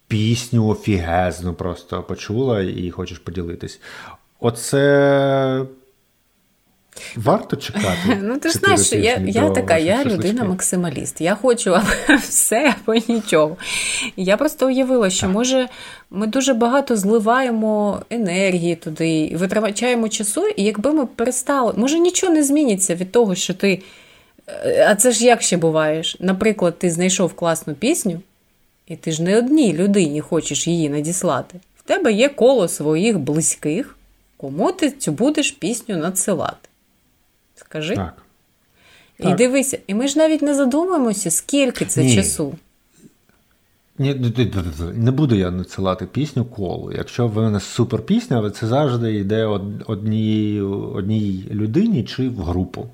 пісню 0.09 0.67
офігезну 0.67 1.55
просто 1.55 2.03
почула 2.03 2.63
і 2.63 2.91
хочеш 2.91 3.19
поділитись. 3.19 3.81
Оце 4.41 5.67
Варто 7.17 7.57
чекати. 7.57 8.19
Ну, 8.23 8.39
ти 8.39 8.49
ж 8.49 8.59
знаєш, 8.59 8.93
я 8.93 9.23
я 9.27 9.51
така, 9.51 9.79
я 9.79 10.05
людина-максималіст. 10.05 11.21
Я 11.21 11.35
хочу 11.35 11.75
або 11.75 11.89
все 12.29 12.75
або 12.83 13.01
нічого. 13.09 13.57
Я 14.17 14.37
просто 14.37 14.67
уявила, 14.67 15.11
що 15.11 15.29
може 15.29 15.69
ми 16.11 16.27
дуже 16.27 16.55
багато 16.55 16.97
зливаємо 16.97 18.03
енергії 18.11 18.77
туди, 18.77 19.37
витрачаємо 19.37 20.09
часу, 20.09 20.49
і 20.49 20.63
якби 20.65 20.93
ми 20.93 21.07
перестали, 21.07 21.73
може 21.77 21.99
нічого 21.99 22.33
не 22.33 22.43
зміниться 22.43 22.95
від 22.95 23.13
того, 23.13 23.35
що 23.35 23.55
ти. 23.55 23.83
Е, 24.49 24.87
а 24.91 24.95
це 24.95 25.11
ж 25.13 25.25
як 25.25 25.43
ще 25.43 25.57
буваєш? 25.57 26.17
Наприклад, 26.21 26.79
ти 26.79 26.91
знайшов 26.91 27.35
класну 27.35 27.75
пісню, 27.75 28.21
і 28.87 28.97
ти 28.97 29.13
ж 29.13 29.23
не 29.23 29.39
одній 29.39 29.73
людині 29.73 30.21
хочеш 30.21 30.67
її 30.67 30.89
надіслати. 30.89 31.61
В 31.77 31.83
тебе 31.83 32.13
є 32.13 32.29
коло 32.29 32.69
своїх 32.69 33.19
близьких, 33.19 33.97
кому 34.37 34.73
ти 34.73 34.91
цю 34.91 35.13
будеш 35.13 35.51
пісню 35.51 35.97
надсилати. 35.97 36.66
Скажи. 37.71 37.95
Так. 37.95 38.15
І 39.19 39.23
так. 39.23 39.37
дивися, 39.37 39.79
і 39.87 39.95
ми 39.95 40.09
ж 40.09 40.19
навіть 40.19 40.43
не 40.43 40.55
задумуємося, 40.55 41.31
скільки 41.31 41.85
це 41.85 42.05
Ні. 42.05 42.15
часу. 42.15 42.55
Ні, 43.99 44.33
Не 44.95 45.11
буду 45.11 45.35
я 45.35 45.51
надсилати 45.51 46.07
пісню 46.07 46.45
колу. 46.45 46.93
Якщо 46.93 47.29
в 47.29 47.37
мене 47.37 47.61
супер 47.61 48.03
пісня, 48.03 48.51
це 48.51 48.67
завжди 48.67 49.15
йде 49.15 49.45
одній 49.87 50.61
одній 50.95 51.45
людині 51.51 52.05
чи 52.05 52.29
в 52.29 52.41
групу. 52.41 52.89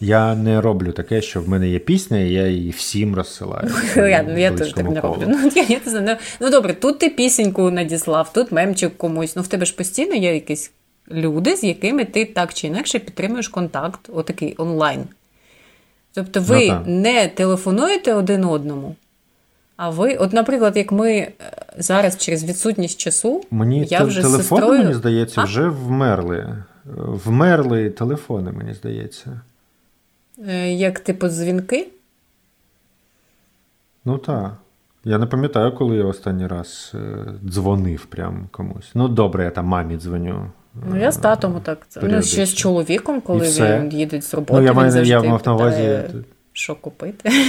Я 0.00 0.34
не 0.34 0.60
роблю 0.60 0.92
таке, 0.92 1.22
що 1.22 1.40
в 1.40 1.48
мене 1.48 1.68
є 1.68 1.78
пісня, 1.78 2.18
і 2.18 2.32
я 2.32 2.46
її 2.46 2.70
всім 2.70 3.14
розсилаю. 3.14 3.70
Я 3.96 4.22
я 4.36 4.52
теж 4.52 4.72
так 4.72 4.90
не 4.90 5.00
роблю. 5.00 5.24
Ну, 5.28 5.50
я, 5.56 5.62
я, 5.62 5.80
ну, 5.86 6.16
ну 6.40 6.50
добре, 6.50 6.74
тут 6.74 6.98
ти 6.98 7.08
пісеньку 7.08 7.70
надіслав, 7.70 8.32
тут 8.32 8.52
мемчик 8.52 8.96
комусь. 8.96 9.36
Ну 9.36 9.42
в 9.42 9.46
тебе 9.46 9.66
ж 9.66 9.76
постійно 9.76 10.14
є 10.14 10.34
якийсь 10.34 10.72
люди, 11.10 11.56
з 11.56 11.64
якими 11.64 12.04
ти 12.04 12.24
так 12.24 12.54
чи 12.54 12.66
інакше 12.66 12.98
підтримуєш 12.98 13.48
контакт, 13.48 14.10
отакий 14.12 14.54
онлайн. 14.58 15.04
Тобто 16.12 16.40
ви 16.40 16.68
ну, 16.68 16.82
не 16.86 17.28
телефонуєте 17.28 18.14
один 18.14 18.44
одному, 18.44 18.96
а 19.76 19.90
ви, 19.90 20.14
от, 20.14 20.32
наприклад, 20.32 20.76
як 20.76 20.92
ми 20.92 21.12
е, 21.12 21.32
зараз 21.78 22.16
через 22.16 22.44
відсутність 22.44 23.00
часу, 23.00 23.42
мені 23.50 23.86
я 23.90 24.04
вже 24.04 24.22
телефони, 24.22 24.60
сестрою... 24.60 24.82
мені 24.82 24.94
здається, 24.94 25.40
а? 25.40 25.44
вже 25.44 25.68
вмерли. 25.68 26.56
Вмерли 27.24 27.90
телефони, 27.90 28.52
мені 28.52 28.74
здається. 28.74 29.40
Е, 30.48 30.72
як 30.72 31.00
типу 31.00 31.28
дзвінки? 31.28 31.88
Ну 34.04 34.18
так. 34.18 34.52
Я 35.04 35.18
не 35.18 35.26
пам'ятаю, 35.26 35.72
коли 35.72 35.96
я 35.96 36.04
останній 36.04 36.46
раз 36.46 36.92
е, 36.94 37.26
дзвонив 37.44 38.06
прям 38.06 38.48
комусь. 38.50 38.90
Ну, 38.94 39.08
добре, 39.08 39.44
я 39.44 39.50
там 39.50 39.66
мамі 39.66 39.96
дзвоню. 39.96 40.50
Ну, 40.74 41.00
я 41.00 41.12
з 41.12 41.16
татом 41.16 41.60
так. 41.60 41.86
Ну, 42.02 42.22
ще 42.22 42.46
з 42.46 42.54
чоловіком, 42.54 43.20
коли 43.20 43.48
він 43.48 43.92
їде 43.92 44.20
з 44.20 44.34
роботи, 44.34 44.60
ну, 44.60 44.66
я 44.66 44.72
він 44.72 44.90
завжди 44.90 45.10
я 45.10 45.22
мав 45.22 45.42
на 45.46 45.54
увазі... 45.54 46.00
що 46.52 46.74
купити. 46.74 47.30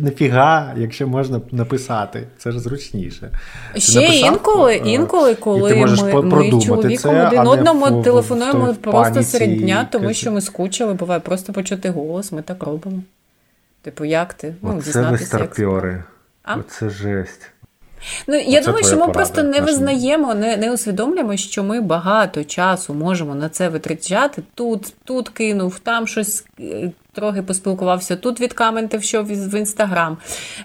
Нафіга, 0.00 0.74
якщо 0.76 1.08
можна 1.08 1.40
написати, 1.50 2.26
це 2.38 2.52
ж 2.52 2.60
зручніше. 2.60 3.30
Ще 3.76 4.00
написав, 4.00 4.32
інколи, 4.32 4.74
інколи, 4.74 5.34
коли 5.34 5.74
ми, 5.74 5.86
ми 6.22 6.60
чоловіком 6.60 6.96
це, 6.96 7.26
один 7.26 7.46
одному 7.46 8.02
телефонуємо 8.02 8.72
в, 8.72 8.76
просто 8.76 9.22
серед 9.22 9.56
дня, 9.56 9.88
тому 9.92 10.12
що 10.12 10.32
ми 10.32 10.40
скучили, 10.40 10.94
буває 10.94 11.20
просто 11.20 11.52
почути 11.52 11.90
голос, 11.90 12.32
ми 12.32 12.42
так 12.42 12.62
робимо. 12.62 13.02
Типу, 13.82 14.04
як 14.04 14.34
ти? 14.34 14.54
Ну, 14.62 14.78
Оце 14.78 15.02
ви 15.02 15.18
старпьори. 15.18 16.04
Оце 16.56 16.90
жесть. 16.90 17.50
Ну, 18.26 18.36
я 18.36 18.60
думаю, 18.60 18.84
що 18.84 18.94
ми 18.94 19.00
порада, 19.00 19.12
просто 19.12 19.42
не 19.42 19.60
визнаємо, 19.60 20.34
не 20.34 20.56
не 20.56 20.72
усвідомлюємо, 20.72 21.36
що 21.36 21.64
ми 21.64 21.80
багато 21.80 22.44
часу 22.44 22.94
можемо 22.94 23.34
на 23.34 23.48
це 23.48 23.68
витрачати. 23.68 24.42
Тут 24.54 24.94
тут 25.04 25.28
кинув, 25.28 25.78
там 25.78 26.06
щось 26.06 26.44
трохи 27.12 27.42
поспілкувався, 27.42 28.16
тут 28.16 28.40
відкаментив, 28.40 29.02
що 29.02 29.22
в 29.22 29.54
інстаграм, 29.54 30.18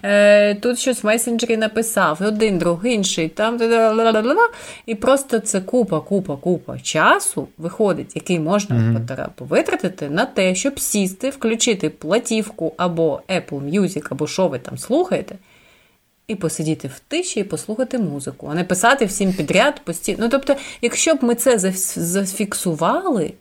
е, 0.03 0.55
тут 0.55 0.79
щось 0.79 1.03
в 1.03 1.05
месенджері 1.05 1.57
написав, 1.57 2.19
один, 2.21 2.57
другий, 2.57 2.93
інший, 2.93 3.29
там 3.29 3.59
і 4.85 4.95
просто 4.95 5.39
це 5.39 5.61
купа, 5.61 5.99
купа, 5.99 6.35
купа 6.35 6.79
часу 6.79 7.47
виходить, 7.57 8.15
який 8.15 8.39
можна 8.39 8.75
mm-hmm. 8.75 9.29
витратити 9.39 10.09
на 10.09 10.25
те, 10.25 10.55
щоб 10.55 10.79
сісти, 10.79 11.29
включити 11.29 11.89
платівку 11.89 12.73
або 12.77 13.21
Apple 13.29 13.79
Music, 13.79 14.07
або 14.09 14.27
що 14.27 14.47
ви 14.47 14.59
там 14.59 14.77
слухаєте. 14.77 15.35
І 16.27 16.35
посидіти 16.35 16.87
в 16.87 16.99
тиші 16.99 17.39
і 17.39 17.43
послухати 17.43 17.97
музику, 17.99 18.47
а 18.51 18.55
не 18.55 18.63
писати 18.63 19.05
всім 19.05 19.33
підряд 19.33 19.85
постійно. 19.85 20.17
Ну, 20.21 20.29
тобто, 20.29 20.55
якщо 20.81 21.15
б 21.15 21.23
ми 21.23 21.35
це 21.35 21.73
зафіксували, 21.95 23.33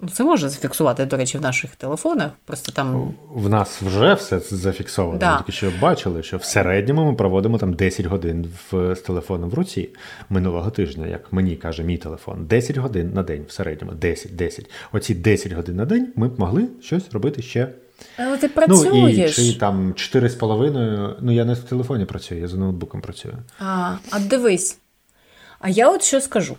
ну, 0.00 0.08
це 0.08 0.24
можна 0.24 0.48
зафіксувати, 0.48 1.04
до 1.04 1.16
речі, 1.16 1.38
в 1.38 1.40
наших 1.40 1.76
телефонах. 1.76 2.30
Просто 2.44 2.72
там 2.72 3.14
в 3.34 3.48
нас 3.48 3.82
вже 3.82 4.14
все 4.14 4.38
зафіксовано. 4.40 5.18
Да. 5.18 5.32
Ми 5.32 5.38
тільки 5.38 5.52
що 5.52 5.72
бачили, 5.80 6.22
що 6.22 6.36
в 6.36 6.44
середньому 6.44 7.04
ми 7.10 7.14
проводимо 7.14 7.58
там 7.58 7.72
10 7.74 8.06
годин 8.06 8.48
в, 8.70 8.94
з 8.94 9.00
телефоном 9.00 9.50
в 9.50 9.54
руці 9.54 9.88
минулого 10.30 10.70
тижня, 10.70 11.06
як 11.06 11.32
мені 11.32 11.56
каже 11.56 11.82
мій 11.82 11.98
телефон. 11.98 12.46
10 12.46 12.76
годин 12.76 13.12
на 13.14 13.22
день 13.22 13.44
в 13.48 13.52
середньому. 13.52 13.92
10-10. 13.92 14.66
Оці 14.92 15.14
10 15.14 15.52
годин 15.52 15.76
на 15.76 15.84
день 15.84 16.12
ми 16.16 16.28
б 16.28 16.40
могли 16.40 16.68
щось 16.80 17.10
робити 17.12 17.42
ще. 17.42 17.68
Але 18.16 18.36
ти 18.36 18.48
працюєш. 18.48 19.36
Ну, 19.38 19.44
і 19.44 19.52
чи 19.52 19.58
там 19.58 19.92
4,5. 19.92 21.14
Ну, 21.20 21.32
я 21.32 21.44
не 21.44 21.54
в 21.54 21.58
телефоні 21.58 22.04
працюю, 22.04 22.40
я 22.40 22.48
за 22.48 22.56
ноутбуком 22.56 23.00
працюю. 23.00 23.34
А, 23.58 23.94
а 24.10 24.18
дивись. 24.18 24.78
А 25.58 25.68
я 25.68 25.90
от 25.90 26.02
що 26.02 26.20
скажу. 26.20 26.56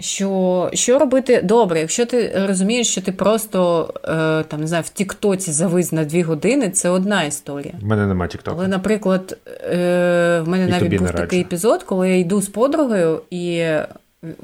Що 0.00 0.70
що 0.72 0.98
робити 0.98 1.42
добре, 1.42 1.80
якщо 1.80 2.06
ти 2.06 2.46
розумієш, 2.48 2.88
що 2.88 3.00
ти 3.00 3.12
просто 3.12 3.90
е, 4.04 4.44
там 4.48 4.60
не 4.60 4.66
знаю, 4.66 4.84
в 4.86 4.88
Тіктоці 4.88 5.52
завис 5.52 5.92
на 5.92 6.04
дві 6.04 6.22
години, 6.22 6.70
це 6.70 6.88
одна 6.88 7.22
історія. 7.22 7.74
У 7.82 7.86
мене 7.86 8.06
немає 8.06 8.28
Тіктоку. 8.28 8.56
Але, 8.58 8.68
наприклад, 8.68 9.38
е, 9.46 10.40
в 10.44 10.48
мене 10.48 10.66
і 10.66 10.70
навіть 10.70 10.98
був 10.98 11.10
такий 11.10 11.40
епізод, 11.40 11.82
коли 11.82 12.10
я 12.10 12.16
йду 12.16 12.42
з 12.42 12.48
подругою 12.48 13.22
і 13.30 13.64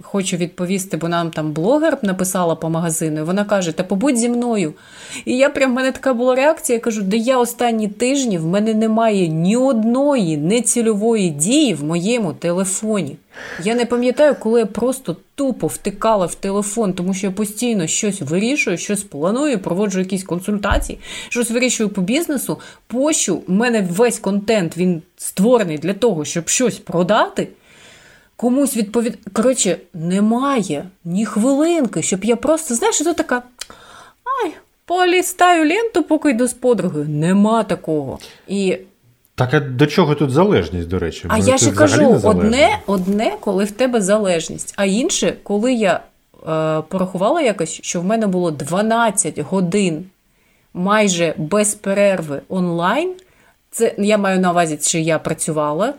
Хочу 0.03 0.37
відповісти, 0.37 0.97
бо 0.97 1.09
нам 1.09 1.31
там 1.31 1.53
блогер 1.53 1.99
написала 2.03 2.55
по 2.55 2.71
магазину, 2.71 3.21
і 3.21 3.23
вона 3.23 3.45
каже: 3.45 3.73
Та 3.73 3.83
побудь 3.83 4.17
зі 4.17 4.29
мною. 4.29 4.75
І 5.25 5.37
я 5.37 5.49
прям 5.49 5.71
в 5.71 5.75
мене 5.75 5.93
така 5.93 6.15
була 6.15 6.35
реакція. 6.35 6.77
Я 6.77 6.81
кажу, 6.81 7.03
де 7.03 7.17
я 7.17 7.39
останні 7.39 7.89
тижні 7.89 8.39
в 8.39 8.47
мене 8.47 8.75
немає 8.75 9.29
ні 9.29 9.57
одної 9.57 10.37
нецільової 10.37 11.31
дії 11.31 11.75
в 11.75 11.85
моєму 11.85 12.33
телефоні. 12.33 13.17
Я 13.65 13.75
не 13.75 13.87
пам'ятаю, 13.87 14.37
коли 14.41 14.61
я 14.61 14.67
просто 14.67 15.17
тупо 15.35 15.67
втикала 15.67 16.27
в 16.27 16.35
телефон, 16.35 16.93
тому 16.93 17.15
що 17.15 17.27
я 17.27 17.33
постійно 17.33 17.87
щось 17.87 18.21
вирішую, 18.21 18.79
щось 18.79 19.03
планую, 19.03 19.59
проводжу 19.59 19.99
якісь 19.99 20.25
консультації, 20.25 20.99
щось 21.29 21.51
вирішую 21.51 21.89
по 21.89 22.01
бізнесу. 22.01 22.61
Пощу, 22.87 23.43
у 23.49 23.53
мене 23.53 23.89
весь 23.91 24.19
контент 24.19 24.77
він 24.77 25.03
створений 25.17 25.79
для 25.79 25.95
того, 25.95 26.25
щоб 26.25 26.49
щось 26.49 26.79
продати 26.79 27.49
комусь 28.39 28.77
відповідати. 28.77 29.31
Коротше, 29.33 29.77
немає 29.95 30.85
ні 31.05 31.27
хвилинки, 31.27 32.03
щоб 32.03 32.25
я 32.25 32.37
просто, 32.37 32.75
знаєш, 32.75 32.95
що 32.95 33.15
така. 33.15 33.43
Ай, 34.45 34.53
полістаю 34.85 35.69
ленту, 35.69 36.03
поки 36.03 36.31
йду 36.31 36.47
з 36.47 36.53
подругою. 36.53 37.07
Нема 37.09 37.63
такого. 37.63 38.19
І... 38.49 38.79
Так 39.35 39.55
а 39.55 39.61
до 39.61 39.87
чого 39.87 40.15
тут 40.15 40.31
залежність, 40.31 40.89
до 40.89 40.99
речі? 40.99 41.27
А 41.29 41.39
я 41.39 41.59
ще 41.59 41.73
кажу: 41.73 42.21
одне, 42.25 42.79
одне, 42.87 43.37
коли 43.41 43.65
в 43.65 43.71
тебе 43.71 44.01
залежність, 44.01 44.75
а 44.77 44.85
інше, 44.85 45.35
коли 45.43 45.73
я 45.73 45.95
е, 45.95 46.83
порахувала 46.89 47.41
якось, 47.41 47.81
що 47.83 48.01
в 48.01 48.05
мене 48.05 48.27
було 48.27 48.51
12 48.51 49.39
годин 49.39 50.05
майже 50.75 51.35
без 51.37 51.75
перерви 51.75 52.41
онлайн. 52.49 53.15
Це 53.71 53.95
я 53.99 54.19
маю 54.19 54.41
на 54.41 54.51
увазі, 54.51 54.79
чи 54.83 55.01
я 55.01 55.19
працювала 55.19 55.95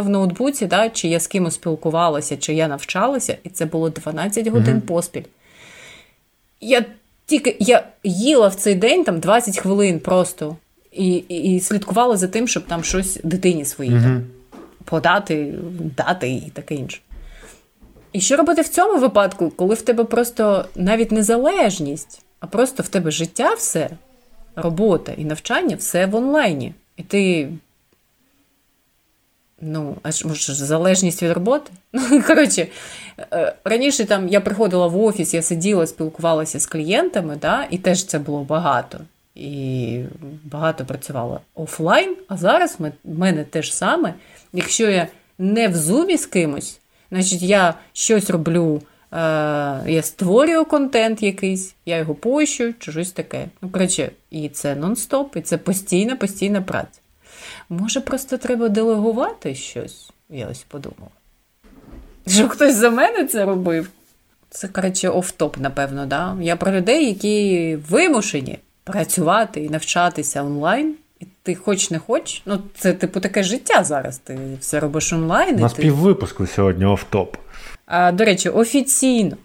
в 0.00 0.08
ноутбуці, 0.08 0.66
да, 0.66 0.88
чи 0.88 1.08
я 1.08 1.20
з 1.20 1.26
кимось 1.26 1.54
спілкувалася, 1.54 2.36
чи 2.36 2.54
я 2.54 2.68
навчалася, 2.68 3.38
і 3.44 3.48
це 3.48 3.66
було 3.66 3.90
12 3.90 4.46
годин 4.46 4.76
mm-hmm. 4.76 4.80
поспіль. 4.80 5.22
Я 6.60 6.84
тільки 7.26 7.56
я 7.60 7.86
їла 8.04 8.48
в 8.48 8.54
цей 8.54 8.74
день 8.74 9.04
там 9.04 9.20
20 9.20 9.58
хвилин 9.58 10.00
просто 10.00 10.56
і 10.92 11.14
і, 11.14 11.54
і 11.54 11.60
слідкувала 11.60 12.16
за 12.16 12.28
тим, 12.28 12.48
щоб 12.48 12.66
там 12.66 12.84
щось 12.84 13.20
дитині 13.24 13.64
своїй 13.64 13.90
mm-hmm. 13.90 14.02
там, 14.02 14.24
подати, 14.84 15.54
дати 15.96 16.30
і 16.30 16.50
таке 16.54 16.74
інше. 16.74 17.00
І 18.12 18.20
що 18.20 18.36
робити 18.36 18.62
в 18.62 18.68
цьому 18.68 19.00
випадку, 19.00 19.52
коли 19.56 19.74
в 19.74 19.82
тебе 19.82 20.04
просто 20.04 20.64
навіть 20.76 21.12
незалежність, 21.12 22.22
а 22.40 22.46
просто 22.46 22.82
в 22.82 22.88
тебе 22.88 23.10
життя 23.10 23.54
все, 23.54 23.90
робота 24.56 25.12
і 25.12 25.24
навчання 25.24 25.76
все 25.76 26.06
в 26.06 26.14
онлайні. 26.14 26.74
І 26.96 27.02
ти 27.02 27.48
Ну, 29.60 29.96
аж 30.02 30.24
може, 30.24 30.54
залежність 30.54 31.22
від 31.22 31.32
роботи. 31.32 31.70
Ну, 31.92 32.22
коротше, 32.22 32.66
е, 33.32 33.54
раніше 33.64 34.04
там 34.04 34.28
я 34.28 34.40
приходила 34.40 34.86
в 34.86 34.98
офіс, 34.98 35.34
я 35.34 35.42
сиділа, 35.42 35.86
спілкувалася 35.86 36.60
з 36.60 36.66
клієнтами, 36.66 37.36
да, 37.36 37.66
і 37.70 37.78
теж 37.78 38.04
це 38.04 38.18
було 38.18 38.44
багато. 38.44 39.00
І 39.34 40.00
багато 40.44 40.84
працювала 40.84 41.40
офлайн, 41.54 42.16
а 42.28 42.36
зараз 42.36 42.76
в 42.80 42.90
мене 43.04 43.44
те 43.44 43.62
ж 43.62 43.76
саме. 43.76 44.14
Якщо 44.52 44.90
я 44.90 45.08
не 45.38 45.68
в 45.68 45.76
зумі 45.76 46.16
з 46.16 46.26
кимось, 46.26 46.80
значить 47.10 47.42
я 47.42 47.74
щось 47.92 48.30
роблю, 48.30 48.82
е, 49.12 49.16
я 49.86 50.02
створюю 50.02 50.64
контент 50.64 51.22
якийсь, 51.22 51.74
я 51.86 51.96
його 51.96 52.14
пощу, 52.14 52.74
чи 52.78 52.92
щось 52.92 53.12
таке. 53.12 53.48
Ну, 53.62 53.68
коротше, 53.70 54.10
і 54.30 54.48
це 54.48 54.74
нон-стоп, 54.74 55.38
і 55.38 55.40
це 55.40 55.58
постійна, 55.58 56.16
постійна 56.16 56.62
праця. 56.62 57.00
Може, 57.68 58.00
просто 58.00 58.38
треба 58.38 58.68
делегувати 58.68 59.54
щось? 59.54 60.10
Я 60.30 60.48
ось 60.48 60.62
подумала. 60.62 61.10
Щоб 62.26 62.48
хтось 62.48 62.74
за 62.74 62.90
мене 62.90 63.24
це 63.24 63.44
робив. 63.44 63.90
Це, 64.50 64.68
коротше, 64.68 65.08
офтоп, 65.08 65.58
напевно, 65.58 66.06
да? 66.06 66.36
Я 66.40 66.56
про 66.56 66.72
людей, 66.72 67.06
які 67.06 67.76
вимушені 67.90 68.58
працювати 68.84 69.64
і 69.64 69.70
навчатися 69.70 70.42
онлайн. 70.42 70.94
І 71.20 71.26
ти 71.42 71.54
хоч 71.54 71.90
не 71.90 71.98
хоч, 71.98 72.42
ну 72.46 72.58
це 72.78 72.92
типу 72.92 73.20
таке 73.20 73.42
життя 73.42 73.84
зараз. 73.84 74.18
Ти 74.18 74.38
все 74.60 74.80
робиш 74.80 75.12
онлайн. 75.12 75.56
У 75.56 75.58
нас 75.58 75.72
ти... 75.72 75.82
піввипуску 75.82 76.46
сьогодні 76.46 76.84
офтоп. 76.84 77.36
А, 77.86 78.12
До 78.12 78.24
речі, 78.24 78.48
офіційно 78.48 79.36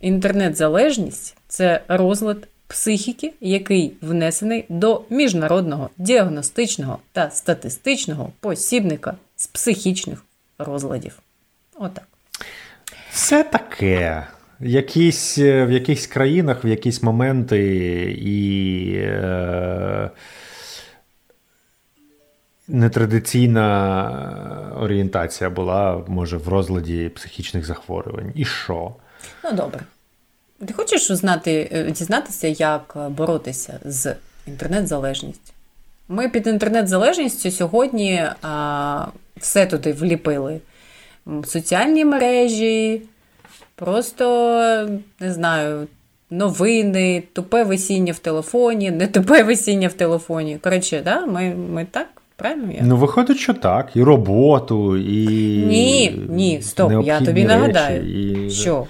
інтернет-залежність 0.00 1.36
це 1.48 1.80
розлад 1.88 2.48
психіки, 2.66 3.32
який 3.40 3.92
внесений 4.00 4.64
до 4.68 5.02
міжнародного 5.10 5.90
діагностичного 5.96 6.98
та 7.12 7.30
статистичного 7.30 8.32
посібника 8.40 9.14
з 9.36 9.46
психічних 9.46 10.24
розладів. 10.58 11.18
Отак. 11.74 12.04
Все 13.10 13.44
таке. 13.44 14.26
Якісь, 14.60 15.38
е, 15.38 15.64
В 15.64 15.70
якихось 15.70 16.06
країнах, 16.06 16.64
в 16.64 16.66
якісь 16.66 17.02
моменти 17.02 17.62
і 18.20 18.92
е, 18.96 20.10
нетрадиційна 22.68 24.72
орієнтація 24.80 25.50
була, 25.50 26.04
може, 26.08 26.36
в 26.36 26.48
розладі 26.48 27.08
психічних 27.08 27.66
захворювань. 27.66 28.32
І 28.34 28.44
що? 28.44 28.94
Ну, 29.44 29.52
добре. 29.52 29.80
Ти 30.66 30.72
хочеш 30.72 31.12
знати, 31.12 31.68
е, 31.72 31.90
дізнатися, 31.90 32.48
як 32.48 32.96
боротися 33.10 33.80
з 33.84 34.14
інтернет-залежністю? 34.46 35.52
Ми 36.08 36.28
під 36.28 36.46
інтернет-залежністю 36.46 37.50
сьогодні 37.50 38.24
а, 38.42 39.06
все 39.36 39.66
туди 39.66 39.92
вліпили. 39.92 40.60
Соціальні 41.44 42.04
мережі, 42.04 43.02
просто 43.74 44.24
не 45.20 45.32
знаю, 45.32 45.86
новини, 46.30 47.22
тупе 47.32 47.64
висіння 47.64 48.12
в 48.12 48.18
телефоні, 48.18 48.90
не 48.90 49.06
тупе 49.06 49.42
висіння 49.42 49.88
в 49.88 49.92
телефоні. 49.92 50.58
Коротше, 50.62 51.02
да? 51.04 51.26
ми 51.26 51.54
ми 51.54 51.86
так 51.90 52.06
правильно? 52.36 52.72
Я? 52.72 52.82
Ну, 52.82 52.96
виходить, 52.96 53.38
що 53.38 53.54
так. 53.54 53.90
І 53.94 54.02
роботу, 54.02 54.96
і. 54.96 55.26
Ні, 55.66 56.20
ні, 56.28 56.62
стоп, 56.62 56.92
я 57.06 57.18
тобі 57.18 57.42
речі, 57.42 57.46
нагадаю, 57.46 58.02
і... 58.46 58.50
що 58.50 58.86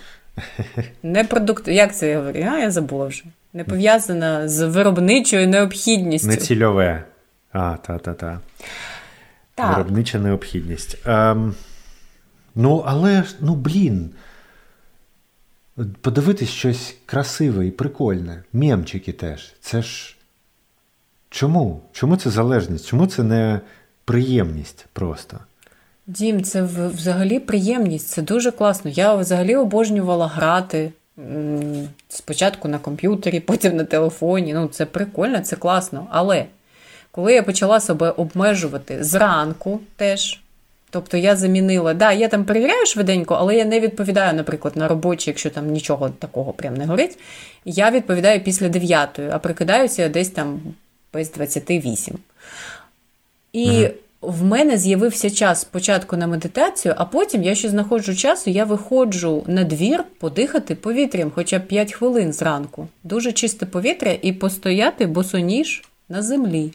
не 1.03 1.25
продукт, 1.25 1.69
як 1.69 1.97
це 1.97 2.09
я 2.09 2.19
говорю? 2.19 2.39
А, 2.39 2.59
я 2.59 2.71
забула 2.71 3.07
вже. 3.07 3.25
Не 3.53 3.65
пов'язана 3.65 4.49
з 4.49 4.67
виробничою 4.67 5.49
необхідністю. 5.49 6.29
Не 6.29 6.37
цільове. 6.37 7.05
А, 7.53 7.77
та-та-та. 7.77 8.41
Так. 9.55 9.71
Виробнича 9.77 10.19
необхідність. 10.19 10.99
Ем, 11.07 11.55
Ну, 12.59 12.85
але 12.87 13.23
ж, 13.23 13.37
ну, 13.41 13.55
блін. 13.55 14.11
Подивитись 16.01 16.49
щось 16.51 16.97
красиве 17.07 17.67
і 17.67 17.71
прикольне. 17.71 18.43
Мємчики 18.53 19.13
теж. 19.13 19.55
Це 19.61 19.83
ж. 19.83 20.17
Чому? 21.31 21.83
Чому 21.93 22.17
це 22.17 22.31
залежність? 22.31 22.87
Чому 22.87 23.07
це 23.07 23.23
не 23.23 23.61
приємність 24.05 24.87
просто? 24.93 25.39
Дім, 26.07 26.43
це 26.43 26.63
взагалі 26.63 27.39
приємність, 27.39 28.09
це 28.09 28.23
дуже 28.23 28.51
класно. 28.51 28.91
Я 28.91 29.15
взагалі 29.15 29.57
обожнювала 29.57 30.27
грати 30.27 30.93
Спочатку 32.09 32.69
на 32.69 32.79
комп'ютері, 32.79 33.41
потім 33.47 33.77
на 33.77 33.85
телефоні. 33.85 34.55
Ну, 34.55 34.69
це 34.69 34.87
прикольно, 34.87 35.41
це 35.41 35.57
класно. 35.57 36.07
Але 36.11 36.45
коли 37.11 37.35
я 37.35 37.43
почала 37.43 37.81
себе 37.81 38.11
обмежувати 38.11 39.05
зранку 39.05 39.81
теж. 39.97 40.41
Тобто 40.91 41.17
я 41.17 41.37
замінила, 41.37 41.95
да, 41.95 42.13
я 42.13 42.29
там 42.29 42.45
перевіряю 42.45 42.87
швиденько, 42.87 43.35
але 43.35 43.57
я 43.57 43.65
не 43.65 43.81
відповідаю, 43.81 44.35
наприклад, 44.35 44.77
на 44.77 44.89
робочі, 44.89 45.31
якщо 45.31 45.51
там 45.51 45.71
нічого 45.71 46.11
такого 46.11 46.53
прям 46.53 46.75
не 46.75 46.87
горить. 46.87 47.19
Я 47.65 47.91
відповідаю 47.91 48.41
після 48.41 48.69
9, 48.69 49.21
а 49.31 49.39
прикидаюся 49.39 50.09
десь 50.09 50.31
там 50.31 50.61
без 51.13 51.33
28. 51.33 52.19
І 53.53 53.69
mm 53.69 53.93
в 54.27 54.45
мене 54.45 54.79
з'явився 54.79 55.31
час 55.31 55.61
спочатку 55.61 56.17
на 56.17 56.27
медитацію, 56.27 56.95
а 56.99 57.05
потім 57.05 57.43
я 57.43 57.55
ще 57.55 57.69
знаходжу 57.69 58.15
часу, 58.15 58.51
я 58.51 58.65
виходжу 58.65 59.45
на 59.47 59.65
двір 59.65 60.05
подихати 60.21 60.75
повітрям, 60.75 61.33
хоча 61.35 61.59
б 61.59 61.67
5 61.67 61.93
хвилин 61.93 62.33
зранку. 62.33 62.89
Дуже 63.05 63.33
чисте 63.33 63.67
повітря 63.67 64.19
і 64.23 64.33
постояти 64.33 65.07
босоніж 65.07 65.85
на 66.09 66.23
землі. 66.23 66.73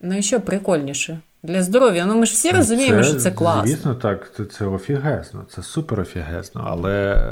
Ну 0.00 0.18
і 0.18 0.22
що 0.22 0.40
прикольніше? 0.40 1.18
Для 1.42 1.62
здоров'я. 1.62 2.06
Ну 2.06 2.16
ми 2.16 2.26
ж 2.26 2.32
всі 2.32 2.50
розуміємо, 2.50 3.02
це, 3.02 3.08
що 3.08 3.18
це 3.18 3.30
класно. 3.30 3.66
Звісно, 3.66 3.94
так, 3.94 4.32
це 4.52 4.66
офігезно, 4.66 5.44
це 5.50 5.62
супер 5.62 6.00
офігезно, 6.00 6.64
але 6.66 7.22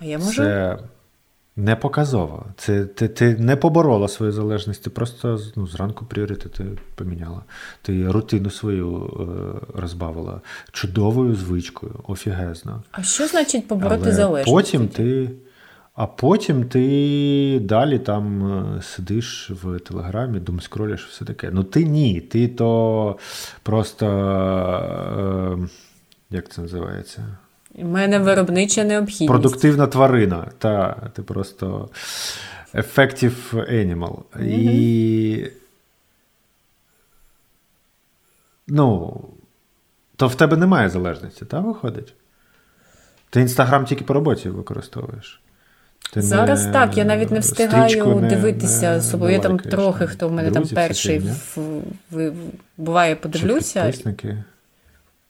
а 0.00 0.04
я 0.04 0.18
можу? 0.18 0.42
це 0.42 0.78
не 1.60 1.76
показово. 1.76 2.46
Це 2.56 2.84
Ти 2.84 3.08
ти 3.08 3.36
не 3.36 3.56
поборола 3.56 4.08
свою 4.08 4.32
залежність, 4.32 4.84
ти 4.84 4.90
просто 4.90 5.40
ну, 5.56 5.66
зранку 5.66 6.04
пріоритети 6.04 6.64
поміняла. 6.94 7.42
Ти 7.82 8.10
рутину 8.10 8.50
свою 8.50 9.06
е, 9.06 9.80
розбавила 9.80 10.40
чудовою 10.72 11.34
звичкою, 11.34 11.94
офігезно. 12.08 12.82
А 12.92 13.02
що 13.02 13.26
значить 13.26 13.68
побороти 13.68 14.02
але 14.04 14.12
залежність? 14.12 14.56
Потім 14.56 14.88
ти. 14.88 15.30
А 15.94 16.06
потім 16.06 16.64
ти 16.64 17.60
далі 17.62 17.98
там 17.98 18.52
е, 18.52 18.82
сидиш 18.82 19.50
в 19.62 19.78
Телеграмі, 19.78 20.40
думаєш, 20.40 20.64
скролиш, 20.64 21.06
все 21.06 21.24
таке. 21.24 21.50
Ну 21.52 21.64
ти 21.64 21.84
ні, 21.84 22.20
ти 22.20 22.48
то 22.48 23.18
просто 23.62 24.06
е, 24.06 25.68
як 26.30 26.48
це 26.48 26.62
називається? 26.62 27.22
У 27.74 27.84
мене 27.84 28.18
виробнича 28.18 28.84
необхідність. 28.84 29.28
Продуктивна 29.28 29.86
тварина. 29.86 30.50
Та, 30.58 30.92
Ти 31.14 31.22
просто 31.22 31.88
effective 32.74 33.54
animal. 33.54 34.22
Mm-hmm. 34.36 34.44
І. 34.44 35.52
Ну, 38.68 39.20
то 40.16 40.26
в 40.26 40.34
тебе 40.34 40.56
немає 40.56 40.88
залежності, 40.88 41.44
так, 41.44 41.64
виходить? 41.64 42.14
Ти 43.30 43.40
інстаграм 43.40 43.84
тільки 43.84 44.04
по 44.04 44.14
роботі 44.14 44.48
використовуєш. 44.48 45.40
Ти 46.12 46.22
Зараз 46.22 46.66
не, 46.66 46.72
так, 46.72 46.96
я 46.96 47.04
навіть 47.04 47.30
не 47.30 47.38
встигаю 47.38 48.16
не, 48.16 48.28
дивитися 48.28 48.94
не, 48.94 49.02
собою. 49.02 49.32
Я 49.32 49.38
там 49.38 49.58
трохи, 49.58 50.06
хто 50.06 50.28
в 50.28 50.32
мене 50.32 50.50
Друзі, 50.50 50.74
там 50.74 50.84
перший 50.84 51.18
в, 51.18 51.56
в, 51.56 51.82
в, 52.10 52.32
буває, 52.76 53.16
подивлюся. 53.16 53.80
Чи 53.80 53.86
підписники, 53.86 54.44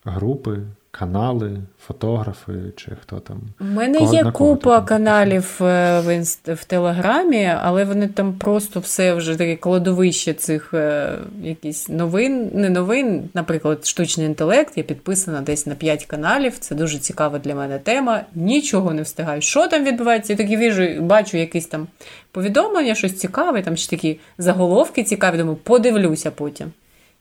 групи 0.04 0.58
канали, 0.90 1.58
фотографи 1.86 2.52
чи 2.76 2.90
хто 3.02 3.20
там. 3.20 3.40
У 3.60 3.64
мене 3.64 3.98
Кого, 3.98 4.14
є 4.14 4.24
купа 4.24 4.80
каналів 4.80 5.58
е, 5.60 6.00
в 6.00 6.14
інст... 6.14 6.48
в 6.48 6.64
Телеграмі, 6.64 7.52
але 7.62 7.84
вони 7.84 8.08
там 8.08 8.32
просто 8.32 8.80
все 8.80 9.14
вже 9.14 9.36
таке 9.36 9.56
кладовище 9.56 10.34
цих 10.34 10.74
е, 10.74 11.12
якісь 11.42 11.88
новин, 11.88 12.50
не 12.54 12.70
новин, 12.70 13.28
наприклад, 13.34 13.86
штучний 13.86 14.26
інтелект. 14.26 14.78
Я 14.78 14.82
підписана 14.82 15.40
десь 15.40 15.66
на 15.66 15.74
5 15.74 16.04
каналів. 16.04 16.58
Це 16.58 16.74
дуже 16.74 16.98
цікава 16.98 17.38
для 17.38 17.54
мене 17.54 17.78
тема. 17.78 18.20
Нічого 18.34 18.94
не 18.94 19.02
встигаю. 19.02 19.42
Що 19.42 19.68
там 19.68 19.84
відбувається? 19.84 20.32
Я 20.32 20.36
такі 20.36 20.56
віжу, 20.56 21.00
бачу 21.00 21.36
якісь 21.36 21.66
там 21.66 21.86
повідомлення, 22.32 22.94
щось 22.94 23.18
цікаве, 23.18 23.62
там 23.62 23.76
ще 23.76 23.90
такі 23.90 24.18
заголовки 24.38 25.04
цікаві, 25.04 25.38
думаю, 25.38 25.56
подивлюся 25.56 26.30
потім. 26.30 26.72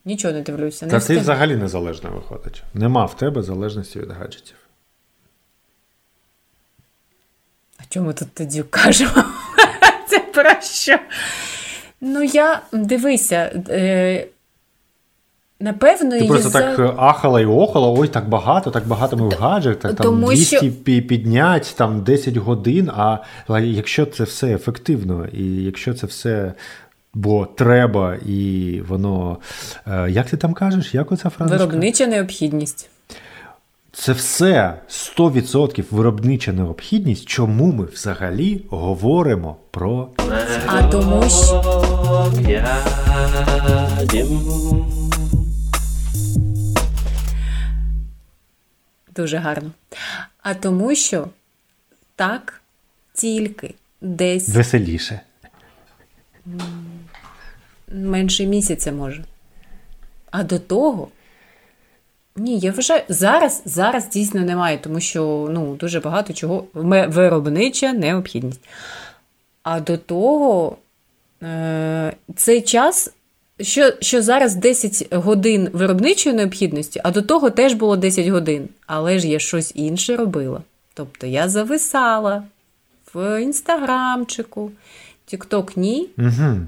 Нічого 0.05 0.33
не 0.33 0.41
дивлюся. 0.41 0.85
Не 0.85 0.91
Та 0.91 0.99
ти 0.99 1.17
взагалі 1.17 1.55
незалежна 1.55 2.09
виходить. 2.09 2.63
Нема 2.73 3.05
в 3.05 3.17
тебе 3.17 3.43
залежності 3.43 3.99
від 3.99 4.11
гаджетів. 4.11 4.55
А 7.77 7.81
чому 7.89 8.13
тут 8.13 8.33
тоді 8.33 8.63
кажемо? 8.63 9.11
Це 10.09 10.19
про 10.19 10.61
що? 10.61 10.99
Ну, 12.01 12.23
я 12.23 12.61
дивися. 12.73 13.63
Е... 13.69 14.27
Напевно, 15.61 16.19
Ти 16.19 16.25
просто 16.25 16.49
за... 16.49 16.59
так 16.59 16.93
ахала 16.97 17.41
і 17.41 17.45
охала, 17.45 17.87
ой, 17.87 18.07
так 18.07 18.29
багато, 18.29 18.71
так 18.71 18.87
багато 18.87 19.17
ми 19.17 19.27
в 19.27 19.31
гаджетах, 19.31 19.93
там 19.93 20.05
Тому 20.05 20.27
200 20.27 20.57
що... 20.57 20.71
піднять, 20.83 21.73
там 21.77 22.03
10 22.03 22.37
годин. 22.37 22.89
А 22.89 23.17
якщо 23.59 24.05
це 24.05 24.23
все 24.23 24.53
ефективно, 24.53 25.27
і 25.33 25.45
якщо 25.45 25.93
це 25.93 26.07
все 26.07 26.53
бо 27.19 27.45
треба, 27.45 28.17
і 28.25 28.81
воно. 28.87 29.37
Е, 29.87 30.11
як 30.11 30.29
ти 30.29 30.37
там 30.37 30.53
кажеш? 30.53 30.93
Як 30.93 31.11
оця 31.11 31.29
фраза? 31.29 31.57
Виробнича 31.57 32.07
необхідність. 32.07 32.89
Це 33.91 34.11
все 34.11 34.73
100% 34.89 35.83
виробнича 35.91 36.53
необхідність, 36.53 37.25
чому 37.25 37.71
ми 37.71 37.85
взагалі 37.85 38.61
говоримо 38.69 39.55
про 39.71 40.09
це. 40.17 40.61
А 40.67 40.83
тому 40.83 41.29
що... 41.29 41.63
Дуже 49.15 49.37
гарно. 49.37 49.71
А 50.43 50.53
тому 50.53 50.95
що 50.95 51.27
так 52.15 52.61
тільки 53.13 53.75
десь 54.01 54.49
веселіше 54.49 55.21
менше 57.91 58.45
місяця 58.45 58.91
може. 58.91 59.23
А 60.31 60.43
до 60.43 60.59
того. 60.59 61.07
Ні, 62.35 62.59
я 62.59 62.71
вважаю, 62.71 63.01
зараз 63.09 63.61
зараз 63.65 64.09
дійсно 64.09 64.41
немає, 64.41 64.77
тому 64.77 64.99
що 64.99 65.47
ну, 65.51 65.75
дуже 65.75 65.99
багато 65.99 66.33
чого 66.33 66.65
виробнича 66.73 67.93
необхідність. 67.93 68.61
А 69.63 69.79
до 69.79 69.97
того 69.97 70.77
е, 71.43 72.13
цей 72.35 72.61
час, 72.61 73.13
що 73.61 73.93
що 73.99 74.21
зараз 74.21 74.55
10 74.55 75.13
годин 75.15 75.69
виробничої 75.73 76.35
необхідності, 76.35 77.01
а 77.03 77.11
до 77.11 77.21
того 77.21 77.49
теж 77.49 77.73
було 77.73 77.95
10 77.97 78.27
годин. 78.27 78.69
Але 78.85 79.19
ж 79.19 79.27
я 79.27 79.39
щось 79.39 79.71
інше 79.75 80.15
робила. 80.15 80.61
Тобто 80.93 81.27
я 81.27 81.49
зависала 81.49 82.43
в 83.13 83.41
інстаграмчику, 83.41 84.71
Тікток 85.25 85.77
ні. 85.77 86.09
Угу. 86.17 86.59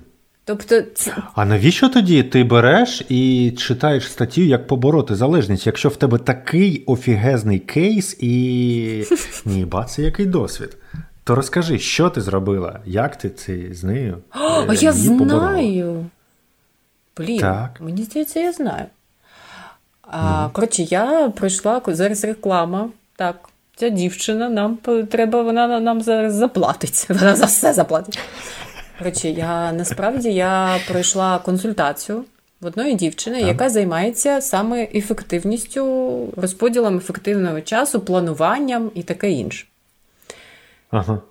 Тобто, 0.52 0.82
це... 0.82 1.16
А 1.36 1.46
навіщо 1.46 1.90
тоді 1.90 2.24
ти 2.24 2.44
береш 2.44 3.04
і 3.10 3.52
читаєш 3.58 4.12
статтю, 4.12 4.42
як 4.42 4.68
побороти 4.68 5.16
залежність, 5.16 5.66
якщо 5.66 5.90
в 5.90 5.96
тебе 5.96 6.18
такий 6.18 6.84
офігезний 6.86 7.60
кейс 7.60 8.18
і 8.20 9.04
ні, 9.46 9.66
ба, 9.66 9.86
це 9.86 10.02
який 10.02 10.26
досвід? 10.26 10.78
То 11.24 11.36
розкажи, 11.36 11.80
що 11.80 12.10
ти 12.10 12.22
зробила, 12.22 12.80
як 12.86 13.16
ти 13.16 13.30
це 13.30 13.58
з 13.72 13.84
нею? 13.84 14.18
А 14.68 14.74
я 14.74 14.92
знаю. 14.92 16.06
Блін, 17.18 17.40
так. 17.40 17.70
мені 17.80 18.04
здається, 18.04 18.40
я 18.40 18.52
знаю. 18.52 18.86
А, 20.02 20.44
ну. 20.44 20.50
Коротше, 20.54 20.84
я 20.84 21.30
пройшла 21.30 21.82
зараз 21.88 22.24
реклама. 22.24 22.90
Так, 23.16 23.50
ця 23.76 23.90
дівчина 23.90 24.50
нам 24.50 24.78
треба, 25.10 25.42
вона 25.42 25.80
нам 25.80 26.02
зараз 26.02 26.34
заплатить. 26.34 27.06
Вона 27.10 27.36
за 27.36 27.46
все 27.46 27.74
заплатить. 27.74 28.20
Коротше, 29.02 29.30
я 29.30 29.72
насправді 29.72 30.30
я 30.34 30.80
пройшла 30.88 31.40
консультацію 31.40 32.24
в 32.62 32.66
одної 32.66 32.96
дівчини, 32.96 33.40
так. 33.40 33.48
яка 33.48 33.70
займається 33.70 34.42
саме 34.42 34.88
ефективністю, 34.96 36.34
розподілом 36.38 36.98
ефективного 36.98 37.62
часу, 37.62 38.00
плануванням 38.00 38.92
і 38.96 39.04
таке 39.04 39.32
інше. 39.32 39.66
Ага. 40.92 41.22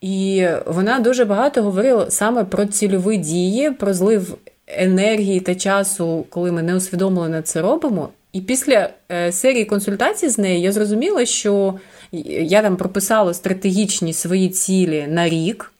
І 0.00 0.48
вона 0.66 1.00
дуже 1.00 1.24
багато 1.24 1.62
говорила 1.62 2.10
саме 2.10 2.44
про 2.44 2.66
цільові 2.66 3.16
дії, 3.16 3.70
про 3.70 3.94
злив 3.94 4.36
енергії 4.66 5.40
та 5.40 5.54
часу, 5.54 6.26
коли 6.30 6.52
ми 6.52 6.62
не 6.62 6.76
усвідомлено 6.76 7.42
це 7.42 7.62
робимо. 7.62 8.08
І 8.32 8.40
після 8.40 8.90
е, 9.12 9.32
серії 9.32 9.64
консультацій 9.64 10.28
з 10.28 10.38
нею 10.38 10.60
я 10.60 10.72
зрозуміла, 10.72 11.24
що 11.26 11.74
я 12.12 12.62
там 12.62 12.76
прописала 12.76 13.34
стратегічні 13.34 14.12
свої 14.12 14.48
цілі 14.48 15.06
на 15.08 15.28
рік. 15.28 15.73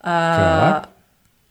А, 0.00 0.80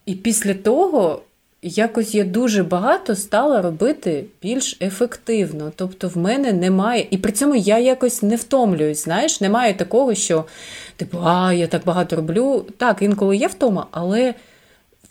І 0.06 0.14
після 0.14 0.54
того 0.54 1.22
якось 1.62 2.14
я 2.14 2.24
дуже 2.24 2.62
багато 2.62 3.16
стала 3.16 3.62
робити 3.62 4.24
більш 4.42 4.76
ефективно. 4.80 5.72
Тобто, 5.76 6.08
в 6.08 6.16
мене 6.16 6.52
немає, 6.52 7.06
і 7.10 7.18
при 7.18 7.32
цьому 7.32 7.54
я 7.54 7.78
якось 7.78 8.22
не 8.22 8.36
втомлююсь. 8.36 9.04
Знаєш, 9.04 9.40
немає 9.40 9.74
такого, 9.74 10.14
що 10.14 10.44
типу, 10.96 11.18
а 11.24 11.52
я 11.52 11.66
так 11.66 11.84
багато 11.84 12.16
роблю. 12.16 12.64
Так, 12.76 13.02
інколи 13.02 13.36
є 13.36 13.46
втома, 13.46 13.86
але. 13.90 14.34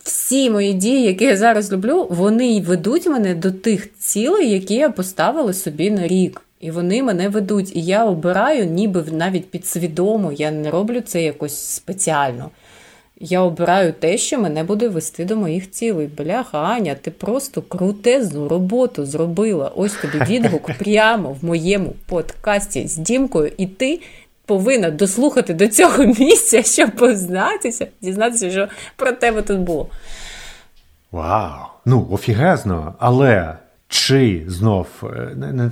Всі 0.02 0.50
мої 0.50 0.72
дії, 0.72 1.02
які 1.02 1.24
я 1.24 1.36
зараз 1.36 1.72
люблю, 1.72 2.06
вони 2.10 2.60
ведуть 2.60 3.06
мене 3.06 3.34
до 3.34 3.52
тих 3.52 3.98
цілей, 3.98 4.50
які 4.50 4.74
я 4.74 4.90
поставила 4.90 5.52
собі 5.52 5.90
на 5.90 6.08
рік. 6.08 6.42
І 6.60 6.70
вони 6.70 7.02
мене 7.02 7.28
ведуть. 7.28 7.76
І 7.76 7.82
я 7.82 8.04
обираю, 8.04 8.64
ніби 8.66 9.04
навіть 9.12 9.50
підсвідомо, 9.50 10.32
я 10.32 10.50
не 10.50 10.70
роблю 10.70 11.00
це 11.00 11.22
якось 11.22 11.58
спеціально. 11.58 12.50
Я 13.20 13.40
обираю 13.40 13.92
те, 13.92 14.18
що 14.18 14.38
мене 14.38 14.64
буде 14.64 14.88
вести 14.88 15.24
до 15.24 15.36
моїх 15.36 15.70
цілей. 15.70 16.06
Бляха, 16.06 16.58
Аня, 16.58 16.94
ти 16.94 17.10
просто 17.10 17.62
крутезну 17.62 18.48
роботу 18.48 19.06
зробила. 19.06 19.72
Ось 19.76 19.92
тобі 19.92 20.18
відгук 20.28 20.70
прямо 20.78 21.32
в 21.32 21.44
моєму 21.44 21.94
подкасті 22.06 22.88
з 22.88 22.96
Дімкою, 22.96 23.52
і 23.56 23.66
ти 23.66 24.00
повинна 24.46 24.90
дослухати 24.90 25.54
до 25.54 25.68
цього 25.68 26.04
місця, 26.18 26.62
щоб 26.62 26.90
познатися, 26.90 27.86
дізнатися, 28.00 28.50
що 28.50 28.68
про 28.96 29.12
тебе 29.12 29.42
тут 29.42 29.60
було. 29.60 29.88
Вау! 31.12 31.66
Ну, 31.84 32.08
офігезно, 32.10 32.94
але. 32.98 33.56
Чи 33.88 34.44
знов 34.46 34.88
е, 35.02 35.34
не, 35.36 35.52
не, 35.52 35.70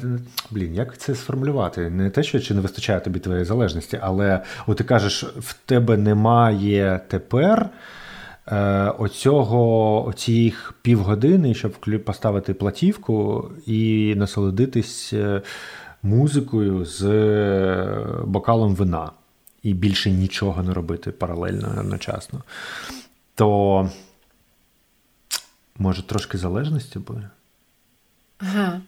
блін, 0.50 0.74
як 0.74 0.98
це 0.98 1.14
сформулювати? 1.14 1.90
Не 1.90 2.10
те, 2.10 2.22
що 2.22 2.40
чи 2.40 2.54
не 2.54 2.60
вистачає 2.60 3.00
тобі 3.00 3.18
твоєї 3.18 3.44
залежності, 3.44 3.98
але 4.02 4.42
от 4.66 4.76
ти 4.76 4.84
кажеш, 4.84 5.24
в 5.24 5.54
тебе 5.66 5.96
немає 5.96 7.00
тепер 7.08 7.68
е, 8.46 8.56
оцього 8.98 10.06
оцих 10.06 10.74
півгодини, 10.82 11.54
щоб 11.54 11.72
поставити 12.04 12.54
платівку 12.54 13.50
і 13.66 14.14
насолодитись 14.16 15.12
е, 15.12 15.42
музикою 16.02 16.84
з 16.84 17.02
бокалом 18.24 18.74
вина, 18.74 19.10
і 19.62 19.74
більше 19.74 20.10
нічого 20.10 20.62
не 20.62 20.74
робити 20.74 21.10
паралельно 21.10 21.74
одночасно. 21.80 22.42
То 23.34 23.90
може 25.78 26.06
трошки 26.06 26.38
залежності 26.38 26.98
буде? 26.98 27.30
Ага. 28.38 28.80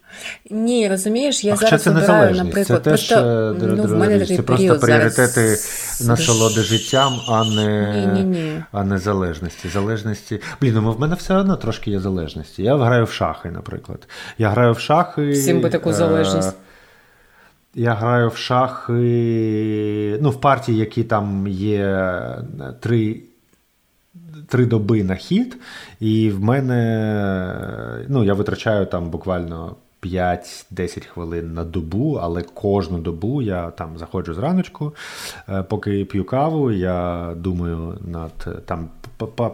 Ні, 0.49 0.89
розумієш, 0.89 1.43
я 1.43 1.53
а 1.53 1.55
зараз 1.55 1.83
це 1.83 1.91
обираю, 1.91 2.35
наприклад, 2.35 2.81
це 2.83 2.89
просто, 2.89 3.15
теж, 3.59 3.69
ну, 3.77 3.83
в 3.83 3.97
мене 3.97 4.19
такий 4.19 4.37
це 4.37 4.43
період 4.43 4.67
просто 4.67 4.87
пріоритети 4.87 5.55
зараз... 5.55 6.01
насолоди 6.07 6.61
життям, 6.61 7.19
а 7.27 7.43
не 7.43 8.65
а 8.71 8.83
не 8.83 8.97
залежності. 8.97 9.69
Залежності. 9.69 10.41
Блін, 10.61 10.73
ну 10.73 10.91
в 10.91 10.99
мене 10.99 11.15
все 11.15 11.35
одно 11.35 11.55
трошки 11.55 11.91
є 11.91 11.99
залежності. 11.99 12.63
Я 12.63 12.77
граю 12.77 13.05
в 13.05 13.11
шахи, 13.11 13.51
наприклад. 13.51 14.07
Я 14.37 14.49
граю 14.49 14.73
в 14.73 14.79
шахи. 14.79 15.31
Всім 15.31 15.61
би 15.61 15.69
таку 15.69 15.93
залежність. 15.93 16.55
Я 17.75 17.93
граю 17.93 18.29
в 18.29 18.37
шахи, 18.37 20.19
ну, 20.21 20.29
в 20.29 20.41
партії, 20.41 20.77
які 20.77 21.03
там 21.03 21.47
є 21.47 22.15
три 22.79 23.21
три 24.47 24.65
доби 24.65 25.03
на 25.03 25.15
хід, 25.15 25.57
і 25.99 26.29
в 26.29 26.43
мене 26.43 28.05
ну, 28.07 28.23
я 28.23 28.33
витрачаю 28.33 28.85
там 28.85 29.09
буквально 29.09 29.75
5-10 30.03 31.05
хвилин 31.05 31.53
на 31.53 31.63
добу, 31.63 32.19
але 32.21 32.41
кожну 32.41 32.97
добу 32.97 33.41
я 33.41 33.71
там 33.71 33.97
заходжу 33.97 34.33
зраночку, 34.33 34.93
е, 35.49 35.63
поки 35.63 36.05
п'ю 36.05 36.25
каву, 36.25 36.71
я 36.71 37.29
думаю 37.35 37.97
над 38.01 38.65
там 38.65 38.89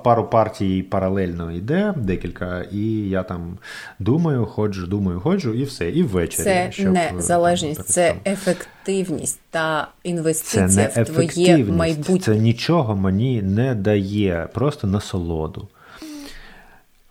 пару 0.04 0.24
партій 0.24 0.84
паралельно 0.84 1.52
йде, 1.52 1.94
декілька, 1.98 2.66
і 2.72 3.10
я 3.10 3.24
там 3.24 3.58
думаю, 4.00 4.46
ходжу, 4.46 4.88
думаю, 4.88 5.20
ходжу, 5.20 5.54
і 5.54 5.64
все. 5.64 5.90
І 5.90 6.04
ввечері. 6.04 6.44
Це 6.44 6.68
щоб, 6.72 6.94
не 6.94 7.08
там, 7.10 7.22
залежність, 7.22 7.90
це 7.90 8.16
ефективність 8.26 9.40
та 9.50 9.88
інвестиція 10.04 10.68
це 10.68 10.94
не 10.96 11.04
в 11.04 11.08
твоє 11.08 11.66
майбутнє. 11.66 12.20
Це 12.20 12.36
нічого 12.36 12.96
мені 12.96 13.42
не 13.42 13.76
дає, 13.76 14.48
просто 14.54 14.88
насолоду. 14.88 15.68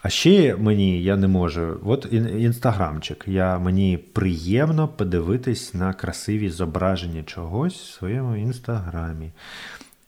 А 0.05 0.09
ще 0.09 0.57
мені 0.57 1.03
я 1.03 1.17
не 1.17 1.29
можу. 1.29 1.81
От 1.85 2.09
інстаграмчик. 2.39 3.25
Я, 3.27 3.59
Мені 3.59 3.99
приємно 4.13 4.89
подивитись 4.89 5.75
на 5.75 5.93
красиві 5.93 6.51
зображення 6.51 7.23
чогось 7.23 7.75
в 7.75 7.93
своєму 7.93 8.37
інстаграмі. 8.37 9.31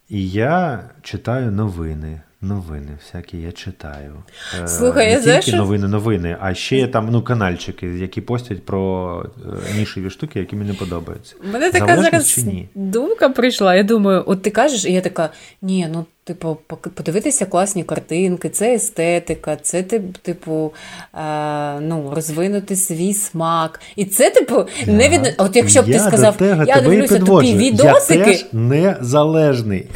І 0.09 0.31
я 0.31 0.85
читаю 1.03 1.53
новини. 1.53 2.21
Новини 2.41 2.99
всякі 3.05 3.39
я 3.39 3.53
читаю. 3.53 4.15
Е, 4.63 4.69
Слухай, 4.69 5.07
Не 5.07 5.13
я 5.13 5.21
тільки 5.21 5.43
що... 5.43 5.57
новини, 5.57 5.89
новини, 5.89 6.37
а 6.41 6.55
ще 6.55 6.77
є 6.77 6.89
там 6.89 7.09
ну, 7.11 7.23
канальчики, 7.23 7.87
які 7.87 8.21
постять 8.21 8.65
про 8.65 9.27
е, 9.47 9.79
нішеві 9.79 10.11
штуки, 10.11 10.39
які 10.39 10.57
мені 10.57 10.73
подобаються. 10.73 11.35
Мене 11.53 11.71
така 11.71 12.03
зараз 12.03 12.45
думка 12.75 13.29
прийшла. 13.29 13.75
Я 13.75 13.83
думаю, 13.83 14.25
от 14.27 14.43
ти 14.43 14.51
кажеш, 14.51 14.85
і 14.85 14.93
я 14.93 15.01
така, 15.01 15.31
ні, 15.63 15.89
ну 15.93 16.07
Типу, 16.27 16.59
подивитися 16.95 17.47
класні 17.47 17.85
картинки, 17.85 18.49
це 18.49 18.75
естетика, 18.75 19.57
це 19.57 19.83
типу, 20.23 20.73
е, 21.15 21.81
ну, 21.81 22.13
розвинути 22.15 22.77
свій 22.77 23.15
смак. 23.15 23.81
І 23.97 24.05
це, 24.05 24.31
типу, 24.31 24.65
не 24.87 25.09
від... 25.09 25.35
От 25.39 25.57
якщо 25.57 25.83
б 25.83 25.89
я 25.89 25.99
ти 25.99 26.05
сказав, 26.05 26.37
до 26.37 26.45
я 26.45 26.81
дивлюся 26.81 27.19
тупі 27.19 27.55
відосики. 27.55 28.19
Я 28.19 28.25
теж 28.25 28.47
незалежний. 28.53 29.87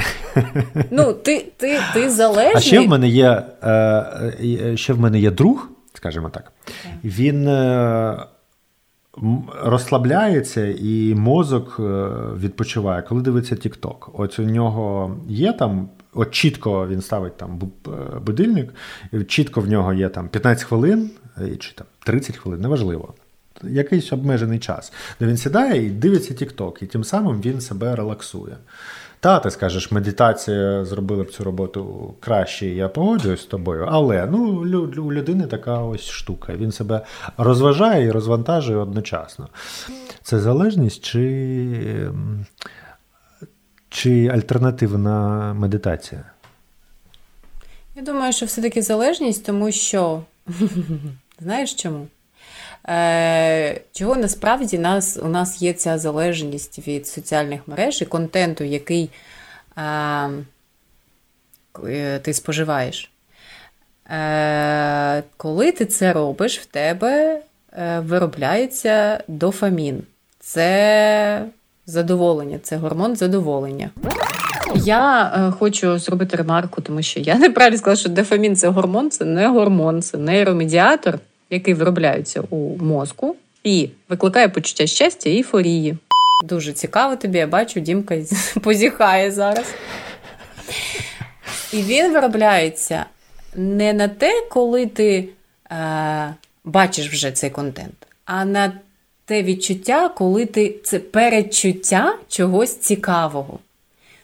Ну, 0.91 1.13
ти 1.13 1.45
ти, 1.57 1.81
ти 1.95 2.11
залежний. 2.11 2.57
А 2.57 2.61
ще 2.61 2.81
в 2.81 2.89
мене 2.89 3.09
є 3.09 3.43
е, 3.65 4.73
ще 4.77 4.93
в 4.93 5.01
мене 5.01 5.19
є 5.19 5.31
друг, 5.31 5.69
скажімо 5.95 6.31
так. 6.31 6.53
Він. 7.05 7.49
Е, 7.49 8.27
розслабляється 9.63 10.67
і 10.67 11.15
мозок 11.15 11.77
відпочиває, 12.39 13.03
коли 13.03 13.23
дивиться 13.23 13.55
TikTok. 13.55 13.97
От 14.13 14.39
у 14.39 14.43
нього 14.43 15.17
є 15.29 15.53
там 15.53 15.89
От 16.15 16.31
чітко 16.31 16.89
він 16.89 17.03
ставить 17.03 17.37
там 17.37 17.61
е, 17.87 17.91
будильник, 18.19 18.75
чітко 19.27 19.61
в 19.61 19.69
нього 19.69 19.93
є 19.93 20.09
там 20.09 20.29
15 20.29 20.65
хвилин 20.65 21.11
е, 21.41 21.57
чи 21.57 21.73
там 21.75 21.87
30 22.05 22.37
хвилин, 22.37 22.61
неважливо. 22.61 23.15
Якийсь 23.63 24.13
обмежений 24.13 24.59
час, 24.59 24.93
де 25.21 25.27
він 25.27 25.37
сідає 25.37 25.87
і 25.87 25.91
дивиться 25.91 26.35
TikTok, 26.35 26.83
і 26.83 26.87
тим 26.87 27.05
самим 27.05 27.41
він 27.41 27.61
себе 27.61 27.97
релаксує. 27.97 28.57
Та, 29.21 29.39
ти 29.39 29.51
скажеш, 29.51 29.91
медитація 29.91 30.85
зробила 30.85 31.25
б 31.25 31.31
цю 31.31 31.45
роботу 31.45 32.15
краще, 32.21 32.67
я 32.67 32.89
погоджуюсь 32.89 33.43
з 33.43 33.47
тобою, 33.47 33.87
але 33.89 34.29
ну, 34.31 34.39
у 34.97 35.13
людини 35.13 35.47
така 35.47 35.79
ось 35.79 36.09
штука. 36.09 36.57
Він 36.57 36.73
себе 36.73 37.01
розважає 37.37 38.05
і 38.05 38.11
розвантажує 38.11 38.79
одночасно. 38.79 39.49
Це 40.23 40.41
залежність 40.41 41.05
чи 41.05 42.11
чи 43.91 44.29
альтернативна 44.29 45.55
медитація? 45.55 46.25
Я 47.97 48.03
думаю, 48.03 48.33
що 48.33 48.47
все-таки 48.47 48.83
залежність, 48.83 49.47
тому 49.47 49.73
що 49.73 50.23
знаєш 51.41 51.75
чому? 51.75 52.07
Е, 52.89 53.81
Чого 53.93 54.17
насправді 54.17 54.79
нас, 54.79 55.19
у 55.23 55.29
нас 55.29 55.63
є 55.63 55.73
ця 55.73 55.99
залежність 55.99 56.89
від 56.89 57.07
соціальних 57.07 57.69
мереж 57.69 58.03
і 58.03 58.05
контенту, 58.05 58.65
який 58.65 59.11
е, 59.79 60.29
ти 62.23 62.35
споживаєш. 62.35 63.11
Е, 64.11 65.23
Коли 65.37 65.73
ти 65.73 65.87
це 65.87 66.13
робиш, 66.13 66.59
в 66.59 66.67
тебе 66.67 67.43
е, 67.73 68.01
виробляється 68.01 69.25
дофамін. 69.29 70.03
Це 70.39 71.45
задоволення, 71.87 72.59
це 72.63 72.77
гормон 72.77 73.17
задоволення. 73.17 73.91
Я 74.75 75.33
е, 75.37 75.51
хочу 75.51 75.99
зробити 75.99 76.37
ремарку, 76.37 76.81
тому 76.83 77.03
що 77.03 77.21
я 77.21 77.35
неправильно 77.39 77.79
сказала, 77.79 77.97
що 77.97 78.09
дофамін 78.09 78.57
це 78.57 78.69
гормон, 78.69 79.11
це 79.11 79.25
не 79.25 79.49
гормон, 79.49 80.03
це 80.03 80.19
нейромедіатор, 80.19 81.19
який 81.51 81.75
виробляється 81.75 82.43
у 82.51 82.77
мозку 82.85 83.37
і 83.65 83.89
викликає 84.09 84.49
почуття 84.49 84.87
щастя 84.87 85.31
і 85.31 85.33
ейфорії. 85.33 85.97
Дуже 86.45 86.73
цікаво 86.73 87.17
тобі, 87.17 87.39
я 87.39 87.47
бачу, 87.47 87.81
Дімка 87.81 88.17
позіхає 88.63 89.31
зараз. 89.31 89.75
І 91.73 91.83
він 91.83 92.13
виробляється 92.13 93.05
не 93.55 93.93
на 93.93 94.09
те, 94.09 94.47
коли 94.51 94.87
ти 94.87 95.29
е, 95.71 96.35
бачиш 96.65 97.09
вже 97.11 97.33
цей 97.33 97.51
контент, 97.51 98.07
а 98.25 98.45
на 98.45 98.73
те 99.31 99.43
відчуття, 99.43 100.09
коли 100.09 100.47
ти 100.47 100.75
це 100.85 100.99
передчуття 100.99 102.15
чогось 102.29 102.77
цікавого. 102.77 103.59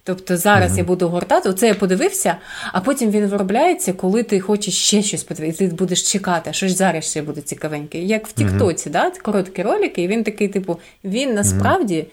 Тобто 0.04 0.36
зараз 0.36 0.72
mm-hmm. 0.72 0.78
я 0.78 0.84
буду 0.84 1.08
гортати, 1.08 1.48
оце 1.48 1.66
я 1.66 1.74
подивився, 1.74 2.36
а 2.72 2.80
потім 2.80 3.10
він 3.10 3.26
виробляється, 3.26 3.92
коли 3.92 4.22
ти 4.22 4.40
хочеш 4.40 4.74
ще 4.74 5.02
щось 5.02 5.24
подивитися, 5.24 5.64
і 5.64 5.68
ти 5.68 5.74
будеш 5.74 6.12
чекати, 6.12 6.52
що 6.52 6.68
ж 6.68 6.74
зараз 6.74 7.10
ще 7.10 7.22
буде 7.22 7.40
цікавеньке. 7.40 7.98
Як 7.98 8.26
в 8.26 8.32
Тіктоці, 8.32 8.88
mm-hmm. 8.88 8.92
да? 8.92 9.10
короткі 9.10 9.62
ролики, 9.62 10.02
і 10.02 10.08
він 10.08 10.24
такий, 10.24 10.48
типу, 10.48 10.78
він 11.04 11.34
насправді, 11.34 12.06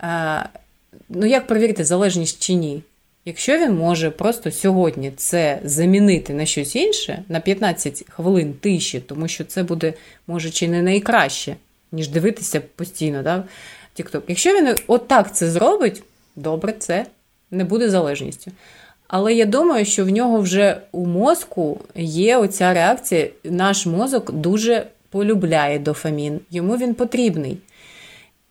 а, 0.00 0.42
ну 1.08 1.26
як 1.26 1.46
перевірити, 1.46 1.84
залежність 1.84 2.42
чи 2.42 2.54
ні. 2.54 2.82
Якщо 3.24 3.58
він 3.58 3.74
може 3.74 4.10
просто 4.10 4.50
сьогодні 4.50 5.12
це 5.16 5.60
замінити 5.64 6.34
на 6.34 6.46
щось 6.46 6.76
інше, 6.76 7.22
на 7.28 7.40
15 7.40 8.04
хвилин 8.08 8.54
тиші, 8.60 9.00
тому 9.00 9.28
що 9.28 9.44
це 9.44 9.62
буде, 9.62 9.94
може, 10.26 10.50
чи 10.50 10.68
не 10.68 10.82
найкраще 10.82 11.56
ніж 11.92 12.08
дивитися 12.08 12.60
постійно. 12.76 13.22
Да? 13.22 13.44
TikTok. 13.98 14.22
Якщо 14.28 14.50
він 14.50 14.76
отак 14.86 15.34
це 15.34 15.50
зробить, 15.50 16.02
добре, 16.36 16.74
це 16.78 17.06
не 17.50 17.64
буде 17.64 17.90
залежністю. 17.90 18.50
Але 19.08 19.34
я 19.34 19.44
думаю, 19.44 19.84
що 19.84 20.04
в 20.04 20.08
нього 20.08 20.40
вже 20.40 20.80
у 20.92 21.06
мозку 21.06 21.80
є 21.96 22.36
оця 22.36 22.74
реакція. 22.74 23.28
Наш 23.44 23.86
мозок 23.86 24.32
дуже 24.32 24.86
полюбляє 25.10 25.78
дофамін, 25.78 26.40
йому 26.50 26.76
він 26.76 26.94
потрібний. 26.94 27.58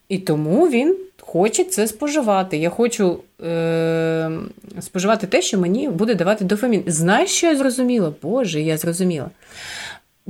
І 0.10 0.18
тому 0.18 0.70
він 0.70 0.98
хоче 1.20 1.64
це 1.64 1.88
споживати. 1.88 2.58
Я 2.58 2.70
хочу 2.70 3.20
е- 3.46 4.32
споживати 4.80 5.28
те, 5.28 5.42
що 5.42 5.60
мені 5.60 5.90
буде 5.90 6.16
давати 6.16 6.46
дофамін. 6.46 6.84
Знаєш, 6.88 7.30
що 7.30 7.48
я 7.48 7.56
зрозуміла? 7.56 8.14
Боже, 8.22 8.62
я 8.62 8.78
зрозуміла. 8.78 9.30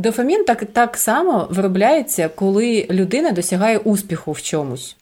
Дофамін 0.02 0.44
так 0.44 0.66
так 0.66 0.98
само 0.98 1.48
виробляється, 1.52 2.30
коли 2.36 2.88
людина 2.90 3.32
досягає 3.32 3.78
успіху 3.78 4.32
в 4.32 4.42
чомусь. 4.42 4.96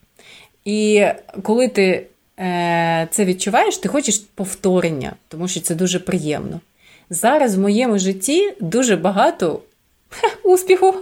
І 0.66 1.06
коли 1.44 1.68
ти 1.68 2.06
е, 2.40 3.08
це 3.12 3.26
відчуваєш, 3.26 3.78
ти 3.78 3.90
хочеш 3.90 4.18
повторення, 4.36 5.14
тому 5.28 5.48
що 5.48 5.62
це 5.62 5.76
дуже 5.76 6.00
приємно. 6.00 6.60
Зараз 7.10 7.56
в 7.56 7.60
моєму 7.60 8.00
житті 8.00 8.54
дуже 8.60 8.96
багато 8.96 9.60
успіху. 10.44 10.94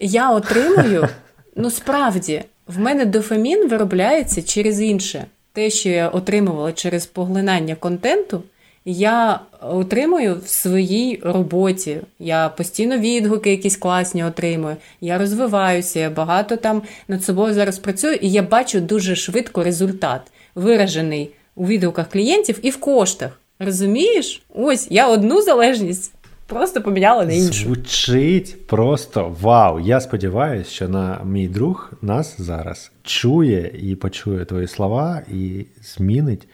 Я 0.00 0.30
отримую, 0.30 1.08
ну 1.56 1.70
справді, 1.70 2.42
в 2.66 2.78
мене 2.78 3.04
дофамін 3.04 3.68
виробляється 3.68 4.42
через 4.42 4.80
інше. 4.80 5.26
Те, 5.52 5.70
що 5.70 5.88
я 5.88 6.08
отримувала 6.08 6.72
через 6.72 7.06
поглинання 7.06 7.74
контенту, 7.74 8.42
я 8.84 9.40
отримую 9.60 10.40
в 10.44 10.48
своїй 10.48 11.20
роботі. 11.24 11.98
Я 12.18 12.48
постійно 12.48 12.98
відгуки 12.98 13.50
якісь 13.50 13.76
класні 13.76 14.24
отримую. 14.24 14.76
Я 15.00 15.18
розвиваюся, 15.18 16.00
я 16.00 16.10
багато 16.10 16.56
там 16.56 16.82
над 17.08 17.24
собою 17.24 17.54
зараз 17.54 17.78
працюю, 17.78 18.14
і 18.14 18.30
я 18.30 18.42
бачу 18.42 18.80
дуже 18.80 19.16
швидко 19.16 19.64
результат, 19.64 20.20
виражений 20.54 21.30
у 21.54 21.66
відгуках 21.66 22.08
клієнтів 22.08 22.58
і 22.62 22.70
в 22.70 22.76
коштах. 22.76 23.40
Розумієш? 23.58 24.42
Ось 24.54 24.86
я 24.90 25.08
одну 25.08 25.42
залежність 25.42 26.14
просто 26.46 26.82
поміняла 26.82 27.24
на 27.24 27.32
іншу. 27.32 27.64
Звучить 27.64 28.66
просто 28.66 29.36
вау! 29.40 29.80
Я 29.80 30.00
сподіваюся, 30.00 30.70
що 30.70 30.88
на 30.88 31.20
мій 31.24 31.48
друг 31.48 31.92
нас 32.02 32.34
зараз 32.38 32.92
чує 33.02 33.72
і 33.82 33.94
почує 33.94 34.44
твої 34.44 34.68
слова, 34.68 35.22
і 35.32 35.66
змінить, 35.82 36.48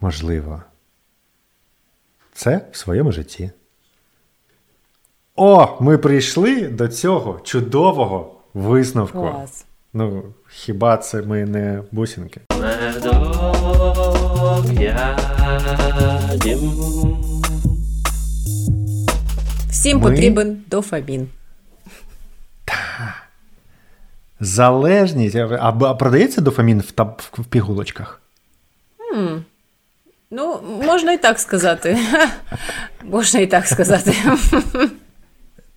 можливо, 0.00 0.62
це 2.36 2.60
в 2.72 2.76
своєму 2.76 3.12
житті. 3.12 3.50
О, 5.36 5.76
ми 5.80 5.98
прийшли 5.98 6.68
до 6.68 6.88
цього 6.88 7.40
чудового 7.44 8.34
висновку. 8.54 9.18
Клас. 9.18 9.66
Ну, 9.92 10.24
хіба 10.48 10.96
це 10.96 11.22
ми 11.22 11.44
не 11.44 11.82
бусинки? 11.92 12.40
Всім 19.70 19.98
Ми- 19.98 20.10
потрібен 20.10 20.64
дофамін. 20.70 21.28
Залежність. 24.40 25.36
А, 25.36 25.74
а 25.80 25.94
продається 25.94 26.40
дофамін 26.40 26.80
в, 26.80 26.90
таб, 26.90 27.22
в 27.32 27.44
пігулочках? 27.44 28.22
Ну, 30.36 30.60
можна 30.84 31.12
і 31.12 31.18
так 31.18 31.38
сказати. 31.38 31.98
Можна 33.04 33.40
і 33.40 33.46
так 33.46 33.66
сказати. 33.66 34.14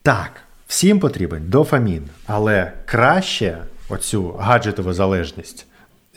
Так, 0.02 0.32
всім 0.68 1.00
потрібен 1.00 1.50
дофамін, 1.50 2.10
але 2.26 2.72
краще 2.86 3.64
оцю 3.90 4.32
гаджетову 4.32 4.94
залежність 4.94 5.66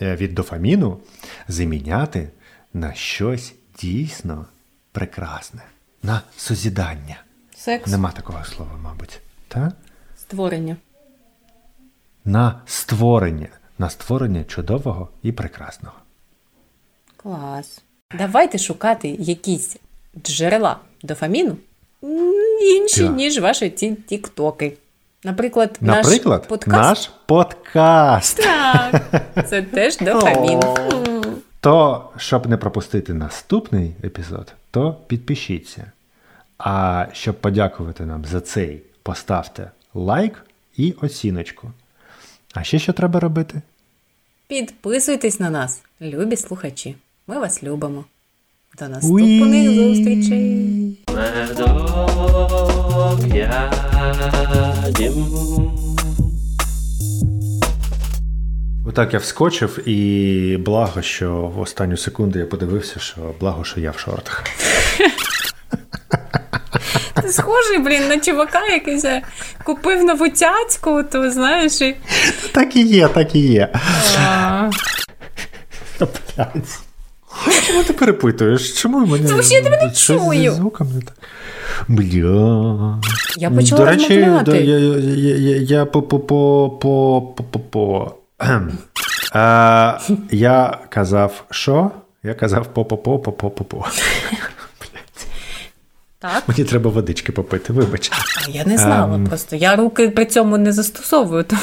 е, 0.03 0.16
від 0.16 0.34
дофаміну 0.34 1.01
заміняти 1.49 2.28
на 2.74 2.95
щось 2.95 3.55
дійсно 3.80 4.47
прекрасне, 4.93 5.62
на 6.03 6.20
созідання. 6.36 7.22
Секс, 7.57 7.90
Нема 7.90 8.11
такого 8.11 8.45
слова, 8.45 8.78
мабуть. 8.82 9.20
Та? 9.49 9.72
створення. 10.16 10.76
На 12.24 12.61
створення, 12.66 13.49
на 13.78 13.90
створення 13.90 14.45
чудового 14.45 15.09
і 15.22 15.32
прекрасного. 15.32 15.97
Клас. 17.16 17.82
Давайте 18.18 18.58
шукати 18.58 19.08
якісь 19.18 19.76
джерела 20.22 20.76
дофаміну 21.02 21.56
інші, 22.62 23.00
Так. 23.06 23.16
ніж 23.16 23.38
ваші 23.38 23.70
ті 23.70 23.94
тіктоки. 23.94 24.72
Наприклад, 25.24 25.78
Наприклад, 25.80 26.40
наш 26.40 26.48
подкаст. 26.48 26.76
наш 26.88 27.10
подкаст. 27.26 28.36
Так, 28.36 29.02
це 29.48 29.62
теж 29.62 29.96
дофамін. 30.00 30.60
То, 31.60 32.08
щоб 32.16 32.46
не 32.46 32.56
пропустити 32.56 33.14
наступний 33.14 33.92
епізод, 34.04 34.52
то 34.70 34.96
підпишіться. 35.06 35.92
А 36.58 37.06
щоб 37.12 37.40
подякувати 37.40 38.06
нам 38.06 38.24
за 38.24 38.40
цей, 38.40 38.82
поставте 39.02 39.70
лайк 39.94 40.46
і 40.76 40.92
оціночку. 41.02 41.70
А 42.54 42.62
ще 42.64 42.78
що 42.78 42.92
треба 42.92 43.20
робити? 43.20 43.62
Підписуйтесь 44.46 45.40
на 45.40 45.50
нас, 45.50 45.82
любі 46.00 46.36
слухачі. 46.36 46.96
Ми 47.27 47.39
вас 47.39 47.62
любимо. 47.62 48.05
До 48.79 48.89
наступних 48.89 49.70
зустрічей. 49.70 50.99
Медок 51.14 52.73
ядім. 53.35 55.27
Отак 58.87 59.12
я 59.12 59.18
вскочив, 59.18 59.89
і 59.89 60.57
благо, 60.57 61.03
що 61.03 61.33
в 61.33 61.61
останню 61.61 61.97
секунду 61.97 62.39
я 62.39 62.47
подивився, 62.47 63.01
що 63.01 63.20
благо, 63.41 63.64
що 63.64 63.81
я 63.81 63.91
в 63.91 63.99
шортах. 63.99 64.45
Ти 67.23 67.29
схожий, 67.29 67.79
блін, 67.79 68.09
на 68.09 68.20
чувака, 68.20 68.66
який 68.66 69.01
купив 69.64 70.05
нову 70.05 70.29
цяцьку, 70.29 71.03
то 71.03 71.31
знаєш, 71.31 71.81
і. 71.81 71.97
Так 72.53 72.77
і 72.77 72.83
є, 72.83 73.09
так 73.09 73.35
і 73.35 73.39
є. 73.39 73.68
А, 74.18 74.70
Блядь. 76.01 76.91
Чому 77.66 77.85
ти 77.85 77.93
перепитуєш? 77.93 78.72
Чому 78.72 79.07
мене 79.07 79.28
Тому 79.28 79.43
що 79.43 79.55
я 79.55 79.62
тебе 79.62 79.87
не 79.87 79.91
чую. 79.91 80.53
звуком 80.53 80.89
не 80.95 81.01
так? 81.01 81.14
Бля. 81.89 82.99
Я 83.37 83.51
почала 83.51 83.85
До 83.85 83.91
речі, 83.91 84.28
да, 84.45 84.57
я, 84.57 84.78
я, 84.78 84.97
я, 84.99 85.37
я, 85.37 85.57
я 85.57 85.85
по 85.85 86.03
по 86.03 86.18
по 86.18 86.70
по 86.70 87.33
по 87.33 87.59
по 87.59 88.14
Е, 89.35 89.99
Я 90.30 90.78
казав, 90.89 91.45
що? 91.51 91.91
Я 92.22 92.35
казав 92.35 92.66
по 92.66 92.85
по 92.85 92.97
по 92.97 93.18
по 93.18 93.33
по 93.33 93.51
по 93.51 93.64
по 93.64 93.87
Так. 96.18 96.43
Мені 96.49 96.64
треба 96.64 96.91
водички 96.91 97.33
попити, 97.33 97.72
вибач. 97.72 98.11
А 98.47 98.51
я 98.51 98.64
не 98.64 98.78
знала 98.78 99.14
Ем. 99.14 99.26
просто. 99.26 99.57
Я 99.57 99.76
руки 99.76 100.09
при 100.09 100.26
цьому 100.26 100.59
не 100.59 100.72
застосовую. 100.72 101.45
Тому... 101.45 101.62